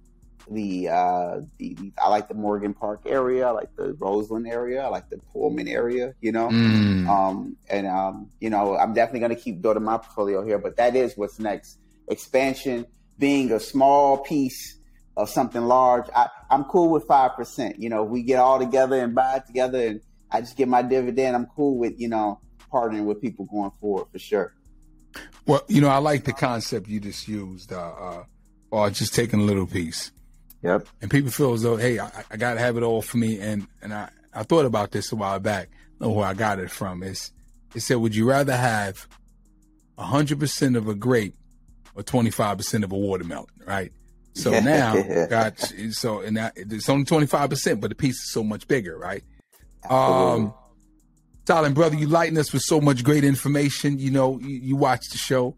the, 0.49 0.89
uh, 0.89 1.41
the 1.57 1.91
I 2.01 2.09
like 2.09 2.27
the 2.27 2.33
Morgan 2.35 2.73
Park 2.73 3.01
area. 3.05 3.47
I 3.47 3.51
like 3.51 3.75
the 3.75 3.93
Roseland 3.93 4.47
area. 4.47 4.83
I 4.83 4.87
like 4.89 5.09
the 5.09 5.17
Pullman 5.33 5.67
area. 5.67 6.13
You 6.21 6.31
know, 6.31 6.49
Mm. 6.49 7.07
um, 7.07 7.57
and 7.69 7.87
um, 7.87 8.29
you 8.39 8.49
know, 8.49 8.77
I'm 8.77 8.93
definitely 8.93 9.21
going 9.21 9.35
to 9.35 9.41
keep 9.41 9.61
building 9.61 9.83
my 9.83 9.97
portfolio 9.97 10.43
here. 10.45 10.59
But 10.59 10.77
that 10.77 10.95
is 10.95 11.15
what's 11.17 11.39
next: 11.39 11.79
expansion, 12.07 12.85
being 13.17 13.51
a 13.51 13.59
small 13.59 14.19
piece 14.19 14.77
of 15.17 15.29
something 15.29 15.61
large. 15.63 16.05
I, 16.15 16.29
I'm 16.49 16.65
cool 16.65 16.89
with 16.89 17.05
five 17.05 17.35
percent. 17.35 17.79
You 17.79 17.89
know, 17.89 18.03
we 18.03 18.21
get 18.23 18.39
all 18.39 18.59
together 18.59 19.01
and 19.01 19.15
buy 19.15 19.37
it 19.37 19.47
together, 19.47 19.85
and 19.87 20.01
I 20.31 20.41
just 20.41 20.57
get 20.57 20.67
my 20.67 20.81
dividend. 20.81 21.35
I'm 21.35 21.45
cool 21.47 21.77
with 21.77 21.99
you 21.99 22.09
know 22.09 22.39
partnering 22.71 23.05
with 23.05 23.21
people 23.21 23.45
going 23.45 23.71
forward 23.79 24.07
for 24.11 24.19
sure. 24.19 24.53
Well, 25.47 25.63
you 25.67 25.79
know, 25.79 25.87
I 25.87 25.97
like 25.97 26.25
the 26.25 26.33
concept 26.33 26.89
you 26.89 26.99
just 26.99 27.27
used, 27.27 27.71
uh, 27.71 27.77
uh, 27.77 28.23
or 28.69 28.89
just 28.89 29.13
taking 29.15 29.39
a 29.39 29.43
little 29.43 29.65
piece. 29.67 30.11
Yep. 30.65 30.87
And 31.01 31.11
people 31.11 31.29
feel 31.31 31.53
as 31.53 31.61
though, 31.61 31.77
hey, 31.77 31.99
I, 31.99 32.09
I 32.31 32.37
got 32.37 32.55
to 32.55 32.59
have 32.59 32.75
it 32.75 32.83
all 32.83 33.01
for 33.03 33.17
me. 33.17 33.39
And 33.39 33.67
and 33.81 33.93
I, 33.93 34.09
I 34.33 34.43
thought 34.43 34.65
about 34.65 34.91
this 34.91 35.11
a 35.11 35.15
while 35.15 35.39
back. 35.39 35.69
I 36.01 36.05
know 36.05 36.11
where 36.11 36.25
I 36.27 36.33
got 36.33 36.59
it 36.59 36.71
from. 36.71 37.03
It's, 37.03 37.31
it 37.75 37.81
said, 37.81 37.97
would 37.97 38.15
you 38.15 38.27
rather 38.27 38.55
have 38.55 39.07
100% 39.97 40.75
of 40.77 40.87
a 40.87 40.95
grape 40.95 41.35
or 41.93 42.03
25% 42.03 42.83
of 42.83 42.91
a 42.91 42.97
watermelon, 42.97 43.45
right? 43.65 43.91
So 44.33 44.51
Yeah. 44.53 44.59
now, 44.59 45.03
got 45.29 45.59
so 45.91 46.19
and 46.19 46.35
that, 46.35 46.53
it's 46.55 46.89
only 46.89 47.05
25%, 47.05 47.79
but 47.79 47.89
the 47.89 47.95
piece 47.95 48.15
is 48.15 48.31
so 48.31 48.43
much 48.43 48.67
bigger, 48.67 48.97
right? 48.97 49.23
Um, 49.89 50.53
Tylann 51.45 51.75
brother, 51.75 51.95
you 51.95 52.07
lighten 52.07 52.37
us 52.37 52.51
with 52.51 52.63
so 52.63 52.81
much 52.81 53.03
great 53.03 53.23
information. 53.23 53.99
You 53.99 54.11
know, 54.11 54.39
you, 54.39 54.55
you 54.57 54.75
watch 54.75 55.09
the 55.11 55.17
show. 55.17 55.55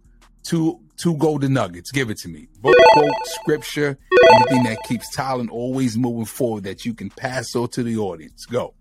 Two 0.48 0.80
two 0.96 1.18
golden 1.18 1.52
nuggets. 1.52 1.92
Give 1.92 2.10
it 2.10 2.18
to 2.20 2.30
me. 2.30 2.48
Book, 2.62 2.74
quote, 2.94 3.12
scripture, 3.26 3.98
anything 4.34 4.64
that 4.64 4.78
keeps 4.88 5.14
Tylann 5.14 5.52
always 5.52 5.98
moving 5.98 6.24
forward 6.24 6.64
that 6.64 6.86
you 6.86 6.94
can 6.94 7.10
pass 7.10 7.54
on 7.54 7.68
to 7.70 7.84
the 7.84 7.98
audience. 7.98 8.46
Go. 8.46 8.74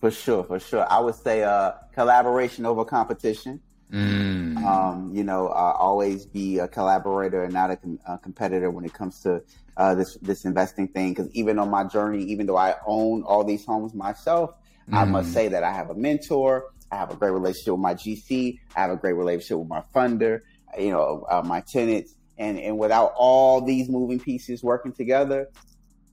For 0.00 0.10
sure, 0.10 0.44
for 0.44 0.60
sure. 0.60 0.86
I 0.86 1.00
would 1.00 1.14
say 1.14 1.42
uh, 1.42 1.72
collaboration 1.94 2.66
over 2.66 2.84
competition. 2.84 3.62
Mm. 3.90 4.62
Um, 4.62 5.14
you 5.14 5.24
know, 5.24 5.48
uh, 5.48 5.74
always 5.78 6.26
be 6.26 6.58
a 6.58 6.68
collaborator 6.68 7.44
and 7.44 7.54
not 7.54 7.70
a, 7.70 7.76
com- 7.76 8.00
a 8.06 8.18
competitor 8.18 8.70
when 8.70 8.84
it 8.84 8.92
comes 8.92 9.20
to 9.20 9.42
uh, 9.78 9.94
this 9.94 10.18
this 10.20 10.44
investing 10.44 10.88
thing. 10.88 11.14
Because 11.14 11.30
even 11.32 11.58
on 11.58 11.70
my 11.70 11.84
journey, 11.84 12.22
even 12.24 12.44
though 12.44 12.58
I 12.58 12.74
own 12.86 13.22
all 13.22 13.44
these 13.44 13.64
homes 13.64 13.94
myself, 13.94 14.50
I 14.92 15.06
must 15.06 15.32
say 15.32 15.48
that 15.48 15.64
I 15.64 15.72
have 15.72 15.88
a 15.88 15.94
mentor. 15.94 16.66
I 16.90 16.96
have 16.96 17.10
a 17.10 17.16
great 17.16 17.30
relationship 17.30 17.72
with 17.72 17.80
my 17.80 17.94
GC. 17.94 18.60
I 18.76 18.80
have 18.80 18.90
a 18.90 18.96
great 18.96 19.14
relationship 19.14 19.58
with 19.58 19.68
my 19.68 19.82
funder. 19.94 20.42
You 20.78 20.90
know, 20.90 21.26
uh, 21.30 21.42
my 21.42 21.60
tenants. 21.60 22.14
And 22.36 22.58
and 22.58 22.78
without 22.78 23.12
all 23.16 23.60
these 23.60 23.88
moving 23.88 24.18
pieces 24.18 24.62
working 24.62 24.92
together, 24.92 25.48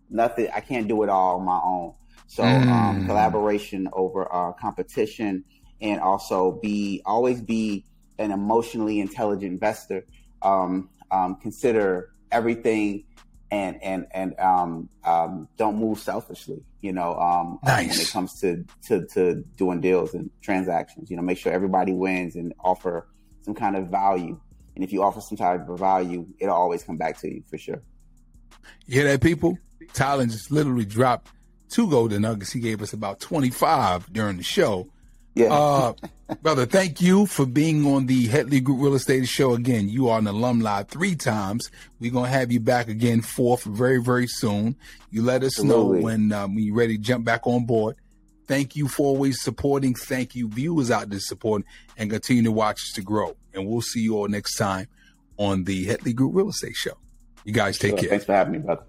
nothing. 0.10 0.50
I 0.54 0.60
can't 0.60 0.88
do 0.88 1.02
it 1.04 1.10
all 1.10 1.40
on 1.40 1.46
my 1.46 1.60
own. 1.64 1.94
So 2.28 2.44
um, 2.44 3.02
Mm. 3.02 3.06
collaboration 3.08 3.90
over 3.94 4.34
uh, 4.34 4.52
competition, 4.54 5.44
and 5.82 6.00
also 6.00 6.60
be 6.62 7.02
always 7.06 7.42
be 7.42 7.86
an 8.20 8.32
emotionally 8.32 9.00
intelligent 9.00 9.52
investor. 9.52 10.06
Um, 10.44 10.90
um, 11.10 11.36
consider 11.42 12.12
everything, 12.32 13.04
and 13.50 13.82
and 13.84 14.06
and 14.12 14.40
um, 14.40 14.90
um, 15.04 15.48
don't 15.58 15.78
move 15.78 15.98
selfishly. 16.00 16.64
You 16.82 16.94
know, 16.94 17.16
um, 17.20 17.60
uh, 17.64 17.78
when 17.78 17.90
it 17.90 18.10
comes 18.12 18.40
to, 18.42 18.64
to 18.88 19.06
to 19.08 19.44
doing 19.58 19.82
deals 19.82 20.14
and 20.14 20.30
transactions. 20.42 21.10
You 21.10 21.18
know, 21.18 21.24
make 21.24 21.38
sure 21.38 21.52
everybody 21.52 21.94
wins 21.94 22.36
and 22.36 22.54
offer 22.64 23.08
some 23.42 23.56
kind 23.56 23.76
of 23.76 23.88
value. 23.88 24.40
And 24.76 24.84
if 24.84 24.94
you 24.94 25.04
offer 25.04 25.22
some 25.22 25.38
type 25.38 25.68
of 25.68 25.80
value, 25.80 26.26
it'll 26.40 26.56
always 26.56 26.84
come 26.84 26.98
back 26.98 27.20
to 27.20 27.34
you 27.34 27.44
for 27.50 27.58
sure. 27.58 27.82
You 28.86 29.02
hear 29.02 29.04
that, 29.06 29.22
people? 29.22 29.58
Tylann 29.94 30.32
just 30.32 30.52
literally 30.52 30.86
dropped 30.86 31.30
two 31.70 31.90
golden 31.90 32.22
nuggets. 32.22 32.52
He 32.52 32.60
gave 32.60 32.82
us 32.82 32.94
about 32.94 33.20
25 33.20 34.12
during 34.14 34.38
the 34.38 34.44
show. 34.44 34.90
Yeah. 35.34 35.54
Uh, 35.54 35.94
brother, 36.42 36.66
thank 36.66 37.02
you 37.02 37.26
for 37.26 37.46
being 37.46 37.86
on 37.86 38.06
the 38.06 38.28
Headley 38.28 38.60
Group 38.60 38.82
Real 38.82 38.96
Estate 38.96 39.28
Show 39.28 39.54
again. 39.54 39.90
You 39.90 40.10
are 40.10 40.20
an 40.20 40.28
alumni 40.28 40.84
three 40.84 41.16
times. 41.16 41.70
We're 42.00 42.12
going 42.12 42.26
to 42.26 42.38
have 42.38 42.52
you 42.52 42.60
back 42.60 42.88
again 42.88 43.22
fourth 43.22 43.64
very, 43.64 44.02
very 44.02 44.28
soon. 44.28 44.76
You 45.10 45.24
let 45.24 45.44
us 45.44 45.60
Absolutely. 45.60 46.00
know 46.00 46.06
when, 46.06 46.32
um, 46.34 46.56
when 46.56 46.64
you're 46.64 46.76
ready 46.76 46.98
to 46.98 47.04
jump 47.04 47.26
back 47.26 47.48
on 47.48 47.66
board. 47.66 47.96
Thank 48.48 48.76
you 48.76 48.90
for 48.90 49.08
always 49.08 49.42
supporting. 49.42 49.96
Thank 49.96 50.36
you, 50.36 50.50
viewers 50.50 50.92
out 50.92 51.10
there 51.10 51.20
supporting 51.20 51.66
and 51.98 52.10
continue 52.10 52.44
to 52.44 52.52
watch 52.52 52.82
us 52.82 52.92
to 52.96 53.02
grow. 53.02 53.36
And 53.54 53.68
we'll 53.68 53.82
see 53.82 54.02
you 54.02 54.18
all 54.18 54.28
next 54.28 54.56
time 54.58 54.88
on 55.38 55.64
the 55.66 55.86
Headley 55.86 56.14
Group 56.14 56.36
Real 56.36 56.50
Estate 56.50 56.76
Show. 56.76 56.98
You 57.44 57.54
guys 57.54 57.78
take 57.78 57.92
Sure. 57.92 58.00
care. 58.00 58.10
Thanks 58.10 58.26
for 58.26 58.34
having 58.34 58.54
me, 58.54 58.60
brother. 58.60 58.84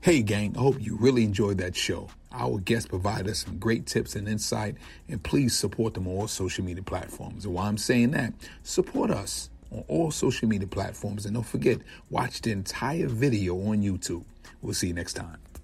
Hey, 0.00 0.22
gang, 0.22 0.54
I 0.56 0.60
hope 0.60 0.76
you 0.80 0.96
really 0.96 1.24
enjoyed 1.24 1.58
that 1.58 1.74
show. 1.76 2.08
Our 2.32 2.58
guests 2.58 2.88
provide 2.88 3.26
us 3.28 3.40
some 3.44 3.58
great 3.58 3.86
tips 3.86 4.14
and 4.14 4.28
insight, 4.28 4.76
and 5.08 5.22
please 5.22 5.56
support 5.56 5.94
them 5.94 6.06
on 6.06 6.14
all 6.14 6.28
social 6.28 6.64
media 6.64 6.82
platforms. 6.82 7.44
And 7.44 7.54
while 7.54 7.66
I'm 7.66 7.78
saying 7.78 8.12
that, 8.12 8.32
support 8.62 9.10
us 9.10 9.50
on 9.72 9.84
all 9.88 10.10
social 10.10 10.48
media 10.48 10.68
platforms. 10.68 11.24
And 11.26 11.34
don't 11.34 11.42
forget, 11.46 11.78
watch 12.10 12.40
the 12.42 12.52
entire 12.52 13.08
video 13.08 13.54
on 13.68 13.82
YouTube. 13.82 14.24
We'll 14.62 14.74
see 14.74 14.88
you 14.88 14.94
next 14.94 15.14
time. 15.14 15.38